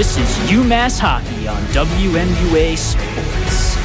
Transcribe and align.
This 0.00 0.16
is 0.16 0.28
UMass 0.48 0.98
Hockey 0.98 1.46
on 1.46 1.60
WMUA 1.74 2.74
Sports. 2.78 3.76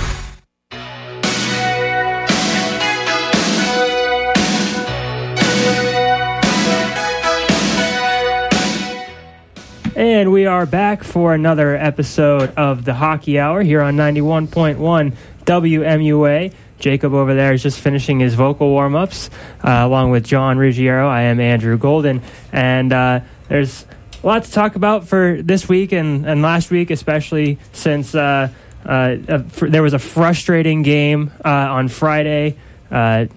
And 9.98 10.32
we 10.32 10.46
are 10.46 10.66
back 10.66 11.04
for 11.04 11.34
another 11.34 11.76
episode 11.76 12.54
of 12.56 12.86
the 12.86 12.94
Hockey 12.94 13.38
Hour 13.38 13.62
here 13.62 13.82
on 13.82 13.98
91.1 13.98 15.14
WMUA. 15.44 16.54
Jacob 16.80 17.14
over 17.14 17.34
there 17.34 17.52
is 17.52 17.62
just 17.62 17.82
finishing 17.82 18.22
his 18.22 18.36
vocal 18.36 18.70
warm 18.70 18.96
ups 18.96 19.30
uh, 19.66 19.82
along 19.82 20.12
with 20.12 20.24
John 20.24 20.58
Ruggiero. 20.58 21.10
I 21.10 21.24
am 21.24 21.42
Andrew 21.42 21.78
Golden. 21.78 22.22
And 22.54 22.94
uh, 22.94 23.20
there's 23.50 23.86
a 24.26 24.28
lot 24.28 24.44
to 24.44 24.52
talk 24.52 24.76
about 24.76 25.08
for 25.08 25.40
this 25.44 25.70
week 25.70 25.92
and, 25.92 26.26
and 26.26 26.42
last 26.42 26.72
week, 26.72 26.90
especially 26.90 27.60
since 27.74 28.16
uh, 28.16 28.50
uh, 28.84 29.18
fr- 29.50 29.68
there 29.68 29.84
was 29.84 29.94
a 29.94 30.00
frustrating 30.00 30.82
game 30.82 31.32
uh, 31.46 31.50
on 31.50 31.90
Friday. 31.90 32.58
Uh, 32.90 33.28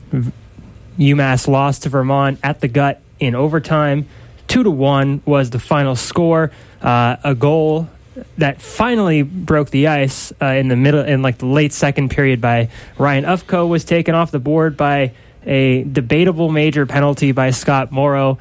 UMass 0.99 1.47
lost 1.47 1.83
to 1.83 1.91
Vermont 1.91 2.39
at 2.43 2.61
the 2.61 2.69
gut 2.69 3.03
in 3.21 3.35
overtime. 3.35 4.09
Two 4.47 4.63
to 4.63 4.71
one 4.71 5.21
was 5.27 5.51
the 5.51 5.59
final 5.59 5.95
score. 5.95 6.53
Uh, 6.81 7.17
a 7.23 7.35
goal 7.35 7.91
that 8.39 8.63
finally 8.63 9.21
broke 9.21 9.69
the 9.69 9.89
ice 9.89 10.33
uh, 10.41 10.47
in 10.47 10.69
the 10.69 10.77
middle, 10.77 11.05
in 11.05 11.21
like 11.21 11.37
the 11.37 11.47
late 11.47 11.75
second 11.75 12.11
period 12.11 12.41
by 12.41 12.71
Ryan 12.97 13.25
Ufko 13.25 13.69
was 13.69 13.85
taken 13.85 14.15
off 14.15 14.31
the 14.31 14.39
board 14.39 14.79
by 14.79 15.13
a 15.45 15.85
debatable 15.85 16.51
major 16.51 16.87
penalty 16.87 17.33
by 17.33 17.51
Scott 17.51 17.93
Morrow. 17.93 18.39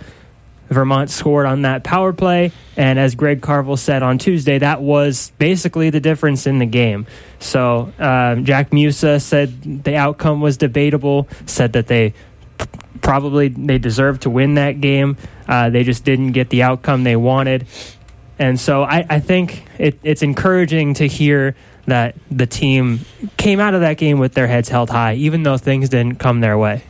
Vermont 0.69 1.09
scored 1.09 1.45
on 1.45 1.61
that 1.63 1.83
power 1.83 2.13
play, 2.13 2.51
and 2.75 2.99
as 2.99 3.15
Greg 3.15 3.41
Carvel 3.41 3.77
said 3.77 4.03
on 4.03 4.17
Tuesday, 4.17 4.59
that 4.59 4.81
was 4.81 5.31
basically 5.37 5.89
the 5.89 5.99
difference 5.99 6.45
in 6.45 6.59
the 6.59 6.65
game. 6.65 7.07
So 7.39 7.93
um, 7.99 8.45
Jack 8.45 8.73
Musa 8.73 9.19
said 9.19 9.83
the 9.83 9.95
outcome 9.95 10.41
was 10.41 10.57
debatable, 10.57 11.27
said 11.45 11.73
that 11.73 11.87
they 11.87 12.13
probably 13.01 13.47
they 13.49 13.77
deserved 13.77 14.23
to 14.23 14.29
win 14.29 14.55
that 14.55 14.81
game. 14.81 15.17
Uh, 15.47 15.69
they 15.69 15.83
just 15.83 16.03
didn't 16.03 16.33
get 16.33 16.49
the 16.49 16.63
outcome 16.63 17.03
they 17.03 17.15
wanted, 17.15 17.65
and 18.37 18.59
so 18.59 18.83
I, 18.83 19.05
I 19.09 19.19
think 19.19 19.63
it, 19.77 19.99
it's 20.03 20.21
encouraging 20.21 20.95
to 20.95 21.07
hear 21.07 21.55
that 21.85 22.15
the 22.29 22.45
team 22.45 22.99
came 23.37 23.61
out 23.61 23.73
of 23.73 23.81
that 23.81 23.97
game 23.97 24.19
with 24.19 24.33
their 24.33 24.47
heads 24.47 24.67
held 24.67 24.89
high, 24.89 25.15
even 25.15 25.43
though 25.43 25.57
things 25.57 25.87
didn't 25.87 26.15
come 26.15 26.41
their 26.41 26.57
way. 26.57 26.83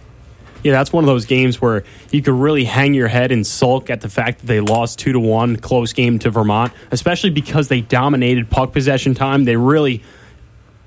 Yeah, 0.64 0.74
that's 0.74 0.92
one 0.92 1.04
of 1.04 1.08
those 1.08 1.26
games 1.26 1.62
where 1.62 1.84
you 2.12 2.22
could 2.22 2.34
really 2.34 2.66
hang 2.66 2.94
your 2.94 3.08
head 3.08 3.32
and 3.32 3.46
sulk 3.46 3.90
at 3.90 4.02
the 4.02 4.10
fact 4.10 4.40
that 4.40 4.48
they 4.48 4.60
lost 4.60 5.00
two 5.00 5.14
to 5.14 5.20
one, 5.20 5.58
close 5.58 5.94
game 5.94 6.20
to 6.20 6.30
Vermont, 6.30 6.74
especially 6.92 7.30
because 7.30 7.68
they 7.68 7.82
dominated 7.82 8.50
puck 8.50 8.74
possession 8.74 9.14
time. 9.14 9.46
They 9.46 9.56
really 9.56 10.04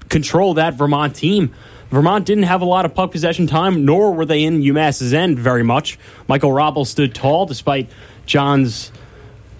controlled 0.08 0.56
that 0.56 0.74
Vermont 0.74 1.14
team. 1.16 1.54
Vermont 1.90 2.24
didn't 2.24 2.44
have 2.44 2.62
a 2.62 2.64
lot 2.64 2.84
of 2.84 2.94
puck 2.94 3.10
possession 3.10 3.46
time, 3.46 3.84
nor 3.84 4.12
were 4.12 4.24
they 4.24 4.44
in 4.44 4.60
UMass's 4.60 5.12
end 5.12 5.38
very 5.38 5.64
much. 5.64 5.98
Michael 6.28 6.50
Hrabal 6.50 6.86
stood 6.86 7.14
tall 7.14 7.46
despite 7.46 7.90
John's 8.26 8.92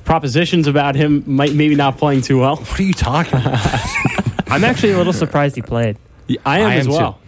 propositions 0.05 0.66
about 0.66 0.94
him 0.94 1.25
might 1.27 1.55
maybe 1.55 1.75
not 1.75 1.98
playing 1.98 2.22
too 2.22 2.41
well. 2.41 2.56
What 2.56 2.81
are 2.81 2.83
you 2.83 2.92
talking 2.92 3.38
about? 3.38 3.61
I'm 4.48 4.64
actually 4.64 4.92
a 4.92 4.97
little 4.97 5.12
surprised 5.12 5.56
he 5.56 5.62
played. 5.62 5.97
I 6.44 6.61
am 6.61 6.66
I 6.66 6.77
as 6.77 6.86
am 6.86 6.92
well. 6.92 7.20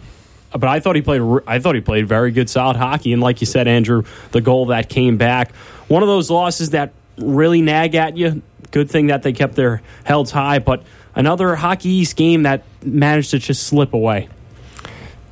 But 0.53 0.65
I 0.69 0.79
thought 0.79 0.95
he 0.95 1.01
played. 1.01 1.21
I 1.47 1.59
thought 1.59 1.75
he 1.75 1.81
played 1.81 2.07
very 2.07 2.31
good, 2.31 2.49
solid 2.49 2.77
hockey. 2.77 3.11
And 3.11 3.21
like 3.21 3.41
you 3.41 3.47
said, 3.47 3.67
Andrew, 3.67 4.03
the 4.31 4.41
goal 4.41 4.67
that 4.67 4.87
came 4.89 5.17
back, 5.17 5.53
one 5.87 6.03
of 6.03 6.07
those 6.07 6.29
losses 6.29 6.71
that 6.71 6.93
really 7.17 7.61
nag 7.61 7.95
at 7.95 8.17
you. 8.17 8.41
Good 8.71 8.89
thing 8.89 9.07
that 9.07 9.23
they 9.23 9.33
kept 9.33 9.55
their 9.55 9.81
heads 10.03 10.31
high, 10.31 10.59
but 10.59 10.83
another 11.15 11.55
Hockey 11.55 11.89
East 11.89 12.15
game 12.15 12.43
that 12.43 12.63
managed 12.81 13.31
to 13.31 13.39
just 13.39 13.63
slip 13.63 13.93
away. 13.93 14.29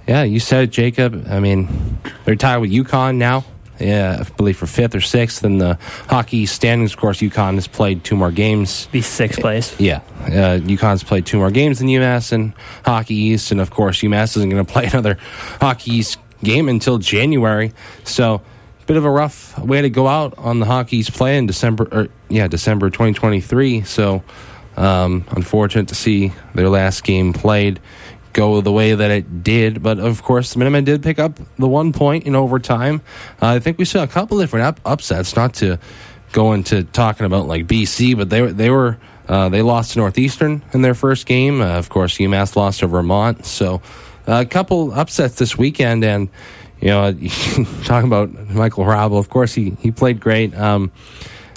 yeah, 0.08 0.24
you 0.24 0.40
said 0.40 0.66
it, 0.66 0.70
Jacob. 0.72 1.26
I 1.28 1.40
mean, 1.40 2.00
they're 2.26 2.36
tied 2.36 2.58
with 2.58 2.72
UConn 2.72 3.16
now. 3.16 3.46
Yeah, 3.82 4.18
I 4.20 4.30
believe 4.36 4.58
for 4.58 4.68
fifth 4.68 4.96
or 4.96 5.02
sixth 5.02 5.44
in 5.44 5.58
the 5.58 5.78
hockey 6.08 6.46
standings. 6.46 6.94
Of 6.94 7.00
course, 7.00 7.20
UConn 7.20 7.56
has 7.56 7.68
played 7.68 8.04
two 8.04 8.16
more 8.16 8.32
games. 8.32 8.88
Be 8.92 9.02
sixth 9.02 9.40
place. 9.40 9.80
Yeah, 9.80 10.02
uh, 10.26 10.60
UConn's 10.60 11.04
played 11.04 11.26
two 11.26 11.38
more 11.38 11.52
games 11.52 11.80
than 11.80 11.88
UMass 11.88 12.32
in 12.32 12.54
Hockey 12.86 13.16
East, 13.16 13.52
and 13.52 13.60
of 13.60 13.72
course, 13.72 14.02
UMass 14.02 14.38
isn't 14.38 14.50
going 14.50 14.66
to 14.66 14.72
play 14.72 14.86
another 14.86 15.18
Hockey 15.60 15.92
East 15.92 16.18
game 16.44 16.70
until 16.70 16.98
January. 16.98 17.74
So, 18.04 18.42
bit 18.86 18.98
of 18.98 19.06
a 19.06 19.12
rough 19.12 19.58
way 19.60 19.82
to 19.82 19.90
go 19.90 20.08
out 20.08 20.38
on 20.38 20.60
the 20.60 20.66
Hockey 20.66 20.98
East 20.98 21.14
play 21.14 21.38
in 21.38 21.48
December. 21.48 21.88
Or, 21.92 22.08
yeah, 22.30 22.48
December 22.48 22.90
2023. 22.90 23.82
So, 23.84 24.24
um, 24.78 25.26
unfortunate 25.32 25.88
to 25.90 25.96
see 25.96 26.34
their 26.56 26.70
last 26.70 27.04
game 27.04 27.34
played 27.34 27.80
go 28.34 28.62
the 28.62 28.72
way 28.72 28.94
that 28.94 29.12
it 29.12 29.44
did. 29.44 29.82
But 29.82 30.00
of 30.00 30.24
course, 30.24 30.54
the 30.54 30.60
Minutemen 30.60 30.84
did 30.84 31.04
pick 31.04 31.20
up 31.20 31.40
the 31.58 31.68
one 31.68 31.94
point 31.94 32.26
in 32.26 32.36
overtime. 32.36 33.02
Uh, 33.42 33.48
I 33.48 33.60
think 33.60 33.78
we 33.78 33.86
saw 33.86 34.04
a 34.04 34.08
couple 34.08 34.40
different 34.40 34.66
up- 34.66 34.80
upsets. 34.86 35.36
Not 35.36 35.54
to 35.56 35.80
go 36.32 36.54
into 36.54 36.84
talking 36.84 37.26
about 37.26 37.48
like 37.48 37.68
BC, 37.68 38.18
but 38.18 38.30
they 38.30 38.42
they 38.52 38.70
were 38.70 38.98
uh, 39.28 39.50
they 39.50 39.62
lost 39.62 39.94
to 39.94 40.00
Northeastern 40.00 40.64
in 40.74 40.82
their 40.82 40.94
first 40.94 41.26
game. 41.26 41.62
Uh, 41.62 41.78
of 41.78 41.90
course, 41.90 42.18
UMass 42.18 42.56
lost 42.56 42.80
to 42.80 42.88
Vermont. 42.88 43.46
So 43.46 43.82
uh, 44.28 44.42
a 44.42 44.46
couple 44.46 44.92
upsets 44.94 45.36
this 45.36 45.58
weekend, 45.58 46.04
and 46.04 46.30
you 46.80 46.90
know, 46.90 47.14
talking 47.84 48.08
about 48.08 48.34
Michael 48.50 48.86
Hrabal. 48.86 49.20
Of 49.20 49.30
course, 49.30 49.54
he 49.54 49.78
he 49.80 49.92
played 49.92 50.20
great. 50.20 50.56
Um, 50.56 50.92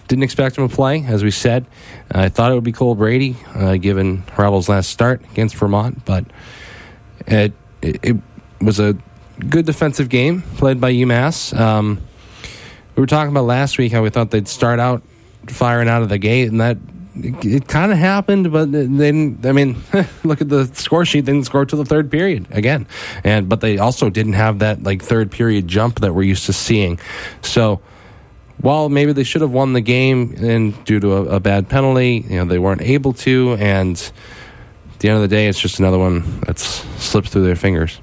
didn't 0.08 0.24
expect 0.24 0.58
him 0.58 0.68
to 0.68 0.74
play, 0.74 1.04
as 1.06 1.22
we 1.22 1.30
said. 1.30 1.66
I 2.10 2.28
thought 2.28 2.52
it 2.52 2.54
would 2.54 2.64
be 2.64 2.72
Cole 2.72 2.94
Brady, 2.94 3.36
uh, 3.54 3.76
given 3.76 4.22
Hrabal's 4.24 4.68
last 4.68 4.90
start 4.90 5.22
against 5.32 5.56
Vermont, 5.56 6.04
but 6.04 6.26
it, 7.26 7.52
it, 7.82 8.16
was 8.60 8.80
a 8.80 8.96
good 9.48 9.66
defensive 9.66 10.08
game 10.08 10.42
played 10.56 10.80
by 10.80 10.92
UMass. 10.92 11.58
Um, 11.58 12.00
we 12.94 13.00
were 13.00 13.06
talking 13.06 13.30
about 13.30 13.44
last 13.44 13.76
week 13.76 13.92
how 13.92 14.02
we 14.02 14.10
thought 14.10 14.30
they'd 14.30 14.48
start 14.48 14.78
out 14.78 15.02
firing 15.46 15.88
out 15.88 16.02
of 16.02 16.08
the 16.08 16.18
gate, 16.18 16.48
and 16.48 16.60
that 16.60 16.78
it, 17.16 17.44
it 17.44 17.68
kind 17.68 17.92
of 17.92 17.98
happened, 17.98 18.52
but 18.52 18.72
they 18.72 18.86
didn't. 18.86 19.44
I 19.44 19.52
mean, 19.52 19.82
look 20.24 20.40
at 20.40 20.48
the 20.48 20.66
score 20.74 21.04
sheet; 21.04 21.22
they 21.22 21.32
didn't 21.32 21.46
score 21.46 21.66
till 21.66 21.78
the 21.78 21.84
third 21.84 22.10
period 22.10 22.46
again, 22.50 22.86
and 23.22 23.48
but 23.48 23.60
they 23.60 23.78
also 23.78 24.10
didn't 24.10 24.34
have 24.34 24.60
that 24.60 24.82
like 24.82 25.02
third 25.02 25.30
period 25.30 25.68
jump 25.68 26.00
that 26.00 26.14
we're 26.14 26.22
used 26.22 26.46
to 26.46 26.52
seeing. 26.52 26.98
So 27.42 27.80
while 28.58 28.88
maybe 28.88 29.12
they 29.12 29.24
should 29.24 29.42
have 29.42 29.52
won 29.52 29.72
the 29.72 29.80
game, 29.80 30.34
and 30.38 30.84
due 30.84 31.00
to 31.00 31.14
a, 31.14 31.22
a 31.36 31.40
bad 31.40 31.68
penalty, 31.68 32.24
you 32.28 32.36
know 32.36 32.44
they 32.44 32.58
weren't 32.58 32.82
able 32.82 33.12
to, 33.14 33.56
and 33.58 34.12
the 35.04 35.10
end 35.10 35.22
of 35.22 35.28
the 35.28 35.36
day, 35.36 35.48
it's 35.48 35.60
just 35.60 35.80
another 35.80 35.98
one 35.98 36.40
that's 36.46 36.62
slipped 37.02 37.28
through 37.28 37.44
their 37.44 37.56
fingers. 37.56 38.00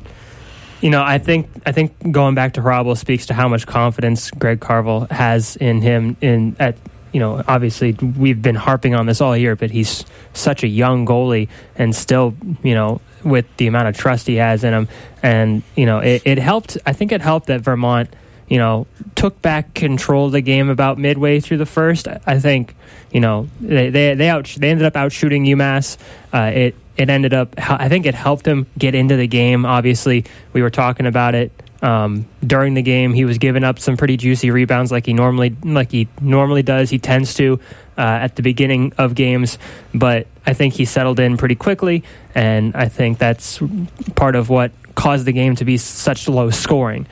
You 0.82 0.92
know, 0.92 1.02
I 1.02 1.18
think 1.18 1.50
I 1.66 1.72
think 1.72 2.12
going 2.12 2.36
back 2.36 2.54
to 2.54 2.62
Hrabal 2.62 2.96
speaks 2.96 3.26
to 3.28 3.34
how 3.34 3.48
much 3.48 3.66
confidence 3.66 4.30
Greg 4.30 4.60
Carvel 4.60 5.08
has 5.10 5.56
in 5.56 5.82
him. 5.82 6.16
In 6.22 6.56
at 6.60 6.78
you 7.12 7.20
know, 7.20 7.44
obviously 7.48 7.94
we've 7.94 8.40
been 8.40 8.54
harping 8.54 8.94
on 8.94 9.08
this 9.08 9.20
all 9.20 9.36
year, 9.36 9.56
but 9.56 9.72
he's 9.72 10.06
such 10.34 10.64
a 10.64 10.68
young 10.68 11.08
goalie 11.08 11.50
and 11.76 11.96
still, 11.96 12.36
you 12.62 12.76
know, 12.76 13.02
with 13.24 13.46
the 13.58 13.66
amount 13.66 13.88
of 13.88 13.98
trust 13.98 14.28
he 14.28 14.36
has 14.36 14.64
in 14.64 14.72
him, 14.72 14.88
and 15.24 15.64
you 15.76 15.88
know, 15.88 16.00
it, 16.00 16.22
it 16.24 16.38
helped. 16.38 16.78
I 16.86 16.94
think 16.94 17.12
it 17.12 17.22
helped 17.22 17.48
that 17.48 17.62
Vermont, 17.62 18.16
you 18.48 18.60
know, 18.60 18.86
took 19.16 19.42
back 19.42 19.74
control 19.74 20.28
of 20.28 20.34
the 20.34 20.42
game 20.42 20.70
about 20.70 21.00
midway 21.00 21.40
through 21.40 21.58
the 21.58 21.66
first. 21.66 22.08
I 22.28 22.40
think, 22.40 22.76
you 23.12 23.22
know, 23.22 23.50
they 23.60 23.90
they 23.90 24.14
they 24.14 24.30
out 24.30 24.46
they 24.46 24.70
ended 24.70 24.86
up 24.86 24.94
outshooting 24.94 25.48
UMass. 25.48 25.98
Uh, 26.32 26.52
it 26.54 26.76
it 27.02 27.10
ended 27.10 27.34
up 27.34 27.54
I 27.70 27.90
think 27.90 28.06
it 28.06 28.16
helped 28.16 28.48
him 28.48 28.68
get 28.78 28.96
into 28.96 29.16
the 29.16 29.28
game. 29.28 29.66
Obviously, 29.66 30.26
we 30.54 30.62
were 30.62 30.70
talking 30.70 31.06
about 31.06 31.36
it 31.36 31.52
um, 31.82 32.26
during 32.46 32.74
the 32.76 32.82
game. 32.82 33.14
He 33.14 33.26
was 33.26 33.38
giving 33.38 33.64
up 33.64 33.80
some 33.80 33.98
pretty 33.98 34.18
juicy 34.18 34.52
rebounds 34.52 34.92
like 34.92 35.06
he 35.06 35.14
normally 35.14 35.56
like 35.64 35.92
he 35.92 36.08
normally 36.22 36.64
does. 36.64 36.90
He 36.90 37.00
tends 37.00 37.34
to 37.36 37.60
uh, 37.98 38.02
at 38.02 38.36
the 38.36 38.42
beginning 38.44 38.94
of 38.98 39.16
games, 39.16 39.58
but 39.94 40.28
I 40.46 40.54
think 40.54 40.74
he 40.76 40.86
settled 40.86 41.20
in 41.20 41.38
pretty 41.38 41.56
quickly, 41.56 42.04
and 42.36 42.76
I 42.76 42.88
think 42.88 43.18
that's 43.18 43.60
part 44.16 44.36
of 44.36 44.50
what 44.50 44.72
caused 44.96 45.26
the 45.26 45.34
game 45.34 45.56
to 45.56 45.66
be 45.66 45.78
such 45.78 46.28
low 46.28 46.50
scoring. 46.50 47.08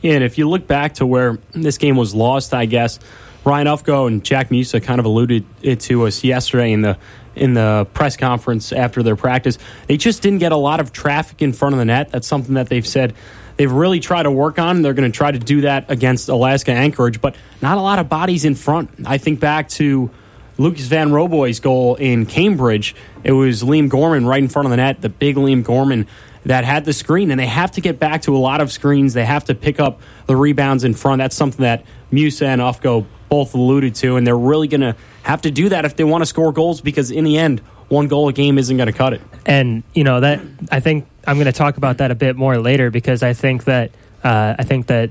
Yeah, 0.00 0.14
and 0.14 0.24
if 0.24 0.38
you 0.38 0.48
look 0.48 0.66
back 0.66 0.94
to 0.94 1.06
where 1.06 1.38
this 1.52 1.76
game 1.76 1.96
was 1.96 2.14
lost, 2.14 2.54
I 2.54 2.64
guess 2.64 2.98
Ryan 3.44 3.66
Ufko 3.66 4.06
and 4.06 4.24
Jack 4.24 4.50
Musa 4.50 4.80
kind 4.80 4.98
of 4.98 5.04
alluded 5.04 5.44
it 5.62 5.80
to 5.80 6.06
us 6.06 6.24
yesterday 6.24 6.72
in 6.72 6.82
the 6.82 6.98
in 7.36 7.54
the 7.54 7.86
press 7.94 8.16
conference 8.16 8.72
after 8.72 9.02
their 9.02 9.16
practice. 9.16 9.58
They 9.86 9.96
just 9.96 10.22
didn't 10.22 10.38
get 10.38 10.52
a 10.52 10.56
lot 10.56 10.80
of 10.80 10.92
traffic 10.92 11.42
in 11.42 11.52
front 11.52 11.74
of 11.74 11.78
the 11.78 11.84
net. 11.84 12.10
That's 12.10 12.26
something 12.26 12.54
that 12.54 12.68
they've 12.68 12.86
said 12.86 13.14
they've 13.56 13.70
really 13.70 14.00
tried 14.00 14.24
to 14.24 14.30
work 14.30 14.58
on. 14.58 14.82
They're 14.82 14.94
going 14.94 15.10
to 15.10 15.16
try 15.16 15.30
to 15.30 15.38
do 15.38 15.62
that 15.62 15.90
against 15.90 16.28
Alaska 16.28 16.72
Anchorage, 16.72 17.20
but 17.20 17.36
not 17.60 17.78
a 17.78 17.80
lot 17.80 17.98
of 17.98 18.08
bodies 18.08 18.44
in 18.44 18.54
front. 18.54 18.90
I 19.06 19.18
think 19.18 19.38
back 19.40 19.68
to 19.70 20.10
Lucas 20.58 20.88
Vanroboys' 20.88 21.60
goal 21.60 21.94
in 21.96 22.26
Cambridge. 22.26 22.94
It 23.24 23.32
was 23.32 23.62
Liam 23.62 23.88
Gorman 23.88 24.26
right 24.26 24.42
in 24.42 24.48
front 24.48 24.66
of 24.66 24.70
the 24.70 24.76
net, 24.76 25.00
the 25.00 25.08
big 25.08 25.36
Liam 25.36 25.62
Gorman 25.64 26.06
that 26.44 26.64
had 26.64 26.84
the 26.84 26.92
screen, 26.92 27.30
and 27.30 27.38
they 27.38 27.46
have 27.46 27.72
to 27.72 27.80
get 27.80 27.98
back 27.98 28.22
to 28.22 28.34
a 28.34 28.38
lot 28.38 28.60
of 28.60 28.72
screens. 28.72 29.12
They 29.12 29.24
have 29.24 29.44
to 29.44 29.54
pick 29.54 29.78
up 29.78 30.00
the 30.26 30.36
rebounds 30.36 30.84
in 30.84 30.94
front. 30.94 31.18
That's 31.18 31.36
something 31.36 31.62
that 31.62 31.84
Musa 32.10 32.46
and 32.46 32.60
Ufko 32.60 33.06
both 33.30 33.54
alluded 33.54 33.94
to, 33.94 34.16
and 34.16 34.26
they're 34.26 34.36
really 34.36 34.68
going 34.68 34.82
to 34.82 34.94
have 35.22 35.40
to 35.42 35.50
do 35.50 35.70
that 35.70 35.86
if 35.86 35.96
they 35.96 36.04
want 36.04 36.20
to 36.20 36.26
score 36.26 36.52
goals 36.52 36.82
because 36.82 37.10
in 37.10 37.24
the 37.24 37.38
end, 37.38 37.60
one 37.88 38.08
goal 38.08 38.28
a 38.28 38.32
game 38.32 38.58
isn't 38.58 38.76
going 38.76 38.88
to 38.88 38.92
cut 38.92 39.14
it. 39.14 39.22
And 39.46 39.82
you 39.94 40.04
know 40.04 40.20
that 40.20 40.40
I 40.70 40.80
think 40.80 41.06
I'm 41.26 41.36
going 41.36 41.46
to 41.46 41.52
talk 41.52 41.78
about 41.78 41.98
that 41.98 42.10
a 42.10 42.14
bit 42.14 42.36
more 42.36 42.58
later 42.58 42.90
because 42.90 43.22
I 43.22 43.32
think 43.32 43.64
that 43.64 43.92
uh, 44.22 44.56
I 44.58 44.64
think 44.64 44.88
that 44.88 45.10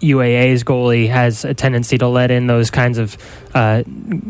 UAA's 0.00 0.64
goalie 0.64 1.08
has 1.08 1.44
a 1.44 1.54
tendency 1.54 1.98
to 1.98 2.08
let 2.08 2.30
in 2.30 2.46
those 2.46 2.70
kinds 2.70 2.98
of 2.98 3.16
uh, 3.54 3.82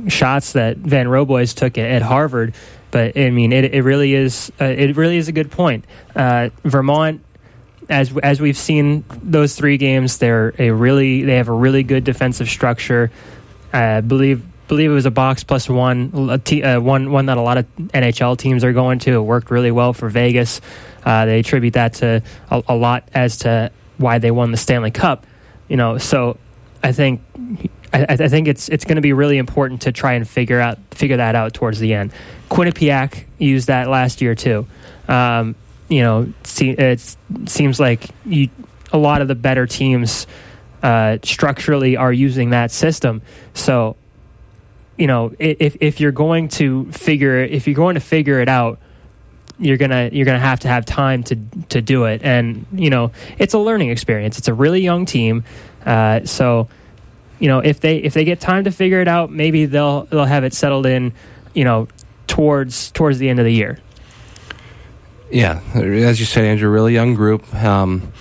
shots 0.08 0.52
that 0.52 0.78
Vanroboys 0.78 1.54
took 1.54 1.78
at, 1.78 2.02
Harvard. 2.02 2.54
But 2.90 3.16
I 3.16 3.30
mean, 3.30 3.52
it, 3.52 3.74
it 3.74 3.82
really 3.82 4.14
is 4.14 4.52
uh, 4.60 4.66
it 4.66 4.96
really 4.96 5.16
is 5.16 5.28
a 5.28 5.32
good 5.32 5.50
point. 5.50 5.84
Uh, 6.14 6.50
Vermont, 6.62 7.23
as 7.88 8.16
as 8.18 8.40
we've 8.40 8.56
seen 8.56 9.04
those 9.22 9.54
three 9.54 9.76
games, 9.76 10.18
they're 10.18 10.54
a 10.58 10.70
really 10.70 11.22
they 11.22 11.36
have 11.36 11.48
a 11.48 11.52
really 11.52 11.82
good 11.82 12.04
defensive 12.04 12.48
structure. 12.48 13.10
I 13.72 14.00
believe 14.00 14.44
believe 14.68 14.90
it 14.90 14.94
was 14.94 15.06
a 15.06 15.10
box 15.10 15.44
plus 15.44 15.68
one, 15.68 16.40
t- 16.44 16.62
uh, 16.62 16.80
one 16.80 17.10
one 17.10 17.26
that 17.26 17.36
a 17.36 17.42
lot 17.42 17.58
of 17.58 17.66
NHL 17.76 18.38
teams 18.38 18.64
are 18.64 18.72
going 18.72 18.98
to. 19.00 19.12
It 19.12 19.20
worked 19.20 19.50
really 19.50 19.70
well 19.70 19.92
for 19.92 20.08
Vegas. 20.08 20.60
Uh, 21.04 21.26
they 21.26 21.40
attribute 21.40 21.74
that 21.74 21.94
to 21.94 22.22
a, 22.50 22.62
a 22.68 22.74
lot 22.74 23.08
as 23.12 23.38
to 23.38 23.70
why 23.98 24.18
they 24.18 24.30
won 24.30 24.50
the 24.50 24.56
Stanley 24.56 24.90
Cup. 24.90 25.26
You 25.68 25.76
know, 25.76 25.98
so 25.98 26.38
I 26.82 26.92
think 26.92 27.20
I, 27.92 28.06
I 28.08 28.28
think 28.28 28.48
it's 28.48 28.68
it's 28.68 28.84
going 28.84 28.96
to 28.96 29.02
be 29.02 29.12
really 29.12 29.38
important 29.38 29.82
to 29.82 29.92
try 29.92 30.14
and 30.14 30.28
figure 30.28 30.60
out 30.60 30.78
figure 30.90 31.18
that 31.18 31.34
out 31.34 31.54
towards 31.54 31.78
the 31.78 31.94
end. 31.94 32.12
Quinnipiac 32.50 33.24
used 33.38 33.68
that 33.68 33.88
last 33.88 34.20
year 34.20 34.34
too. 34.34 34.66
Um, 35.08 35.54
you 35.88 36.02
know, 36.02 36.32
it 36.60 37.16
seems 37.46 37.78
like 37.78 38.08
you, 38.24 38.48
a 38.92 38.98
lot 38.98 39.22
of 39.22 39.28
the 39.28 39.34
better 39.34 39.66
teams 39.66 40.26
uh, 40.82 41.18
structurally 41.22 41.96
are 41.96 42.12
using 42.12 42.50
that 42.50 42.70
system. 42.70 43.22
So, 43.54 43.96
you 44.96 45.06
know, 45.06 45.34
if 45.38 45.76
if 45.80 46.00
you're 46.00 46.12
going 46.12 46.48
to 46.48 46.90
figure 46.92 47.38
if 47.38 47.66
you're 47.66 47.76
going 47.76 47.94
to 47.94 48.00
figure 48.00 48.40
it 48.40 48.48
out, 48.48 48.78
you're 49.58 49.76
gonna 49.76 50.10
you're 50.12 50.26
gonna 50.26 50.38
have 50.38 50.60
to 50.60 50.68
have 50.68 50.84
time 50.84 51.22
to 51.24 51.36
to 51.70 51.82
do 51.82 52.04
it. 52.04 52.22
And 52.22 52.66
you 52.72 52.90
know 52.90 53.12
it's 53.38 53.54
a 53.54 53.58
learning 53.58 53.90
experience. 53.90 54.38
It's 54.38 54.48
a 54.48 54.54
really 54.54 54.80
young 54.80 55.06
team. 55.06 55.44
Uh, 55.84 56.24
so 56.24 56.68
you 57.38 57.48
know 57.48 57.58
if 57.58 57.80
they 57.80 57.98
if 57.98 58.14
they 58.14 58.24
get 58.24 58.40
time 58.40 58.64
to 58.64 58.70
figure 58.70 59.00
it 59.00 59.08
out 59.08 59.30
maybe 59.30 59.66
they'll 59.66 60.04
they'll 60.04 60.24
have 60.24 60.44
it 60.44 60.54
settled 60.54 60.86
in 60.86 61.12
you 61.52 61.64
know 61.64 61.88
towards 62.26 62.90
towards 62.92 63.18
the 63.18 63.28
end 63.28 63.38
of 63.38 63.44
the 63.44 63.52
year 63.52 63.78
Yeah, 65.34 65.60
as 65.74 66.20
you 66.20 66.26
said, 66.26 66.44
Andrew, 66.44 66.70
really 66.70 66.94
young 66.94 67.14
group. 67.14 67.52
Um, 67.54 68.12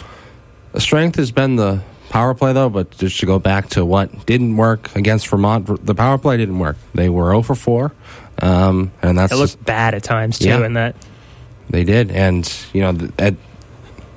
strength 0.77 1.17
has 1.17 1.31
been 1.31 1.55
the 1.57 1.83
power 2.09 2.33
play, 2.33 2.53
though. 2.53 2.69
But 2.69 2.97
just 2.97 3.19
to 3.19 3.27
go 3.27 3.37
back 3.37 3.69
to 3.69 3.85
what 3.85 4.25
didn't 4.25 4.57
work 4.57 4.95
against 4.95 5.27
Vermont, 5.27 5.85
the 5.85 5.93
power 5.93 6.17
play 6.17 6.37
didn't 6.37 6.57
work. 6.57 6.75
They 6.95 7.09
were 7.09 7.29
0 7.29 7.43
for 7.43 7.53
4, 7.53 7.91
um, 8.41 8.91
and 9.03 9.17
that's 9.17 9.31
it 9.31 9.35
looked 9.35 9.63
bad 9.63 9.93
at 9.93 10.03
times 10.03 10.39
too 10.39 10.47
Yeah. 10.49 10.65
in 10.65 10.73
that 10.73 10.95
They 11.69 11.83
did, 11.83 12.09
and 12.09 12.51
you 12.73 12.81
know, 12.81 13.09
at 13.19 13.35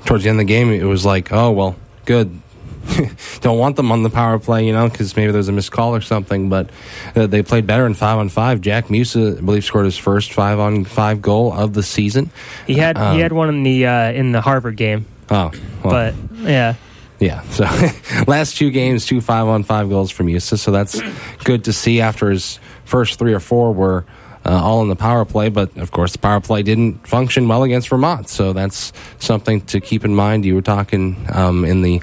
towards 0.07 0.25
the 0.25 0.31
end 0.31 0.41
of 0.41 0.47
the 0.47 0.53
game, 0.53 0.71
it 0.71 0.85
was 0.85 1.05
like, 1.05 1.31
oh 1.33 1.51
well, 1.51 1.77
good. 2.07 2.41
Don't 3.41 3.59
want 3.59 3.77
them 3.77 3.93
on 3.93 4.03
the 4.03 4.11
power 4.11 4.39
play, 4.39 4.67
you 4.67 4.73
know, 4.73 4.89
because 4.89 5.17
maybe 5.17 5.33
there's 5.33 5.49
a 5.49 5.53
missed 5.53 5.73
call 5.73 5.95
or 5.95 6.01
something. 6.01 6.49
But 6.49 6.71
uh, 7.15 7.27
they 7.27 7.43
played 7.43 7.67
better 7.67 7.87
in 7.87 7.95
five 7.95 8.19
on 8.19 8.29
five. 8.29 8.61
Jack 8.61 8.91
Musa, 8.91 9.37
I 9.39 9.41
believe, 9.41 9.65
scored 9.65 9.85
his 9.85 9.99
first 9.99 10.33
five 10.33 10.59
on 10.59 10.85
five 10.85 11.23
goal 11.23 11.53
of 11.53 11.75
the 11.75 11.83
season. 11.83 12.31
he 12.67 12.75
had 12.75 12.97
Um, 12.97 13.15
he 13.15 13.21
had 13.21 13.33
one 13.33 13.49
in 13.49 13.63
the 13.63 13.87
uh, 13.87 14.13
in 14.13 14.33
the 14.33 14.41
Harvard 14.41 14.77
game 14.77 15.07
Oh, 15.31 15.51
well, 15.83 16.13
but 16.13 16.15
yeah 16.43 16.75
yeah. 17.19 17.43
So 17.45 17.65
last 18.27 18.57
two 18.57 18.71
games, 18.71 19.07
two 19.07 19.21
five 19.21 19.47
on 19.47 19.63
five 19.63 19.89
goals 19.89 20.11
from 20.11 20.27
Musa. 20.27 20.59
So 20.59 20.71
that's 20.71 21.01
good 21.45 21.65
to 21.65 21.73
see. 21.73 22.01
After 22.01 22.31
his 22.31 22.59
first 22.85 23.19
three 23.19 23.33
or 23.33 23.41
four 23.41 23.73
were 23.73 24.05
uh, 24.45 24.51
all 24.63 24.83
in 24.83 24.89
the 24.89 24.97
power 24.97 25.25
play, 25.25 25.49
but 25.49 25.77
of 25.77 25.91
course 25.91 26.13
the 26.13 26.19
power 26.19 26.41
play 26.41 26.63
didn't 26.63 27.07
function 27.07 27.49
well 27.49 27.63
against 27.63 27.89
Vermont. 27.89 28.29
So 28.29 28.53
that's 28.53 28.93
something 29.19 29.63
to 29.63 29.81
keep 29.81 30.05
in 30.05 30.15
mind. 30.15 30.45
You 30.45 30.55
were 30.55 30.63
talking 30.63 31.27
um, 31.33 31.65
in 31.65 31.83
the. 31.83 32.03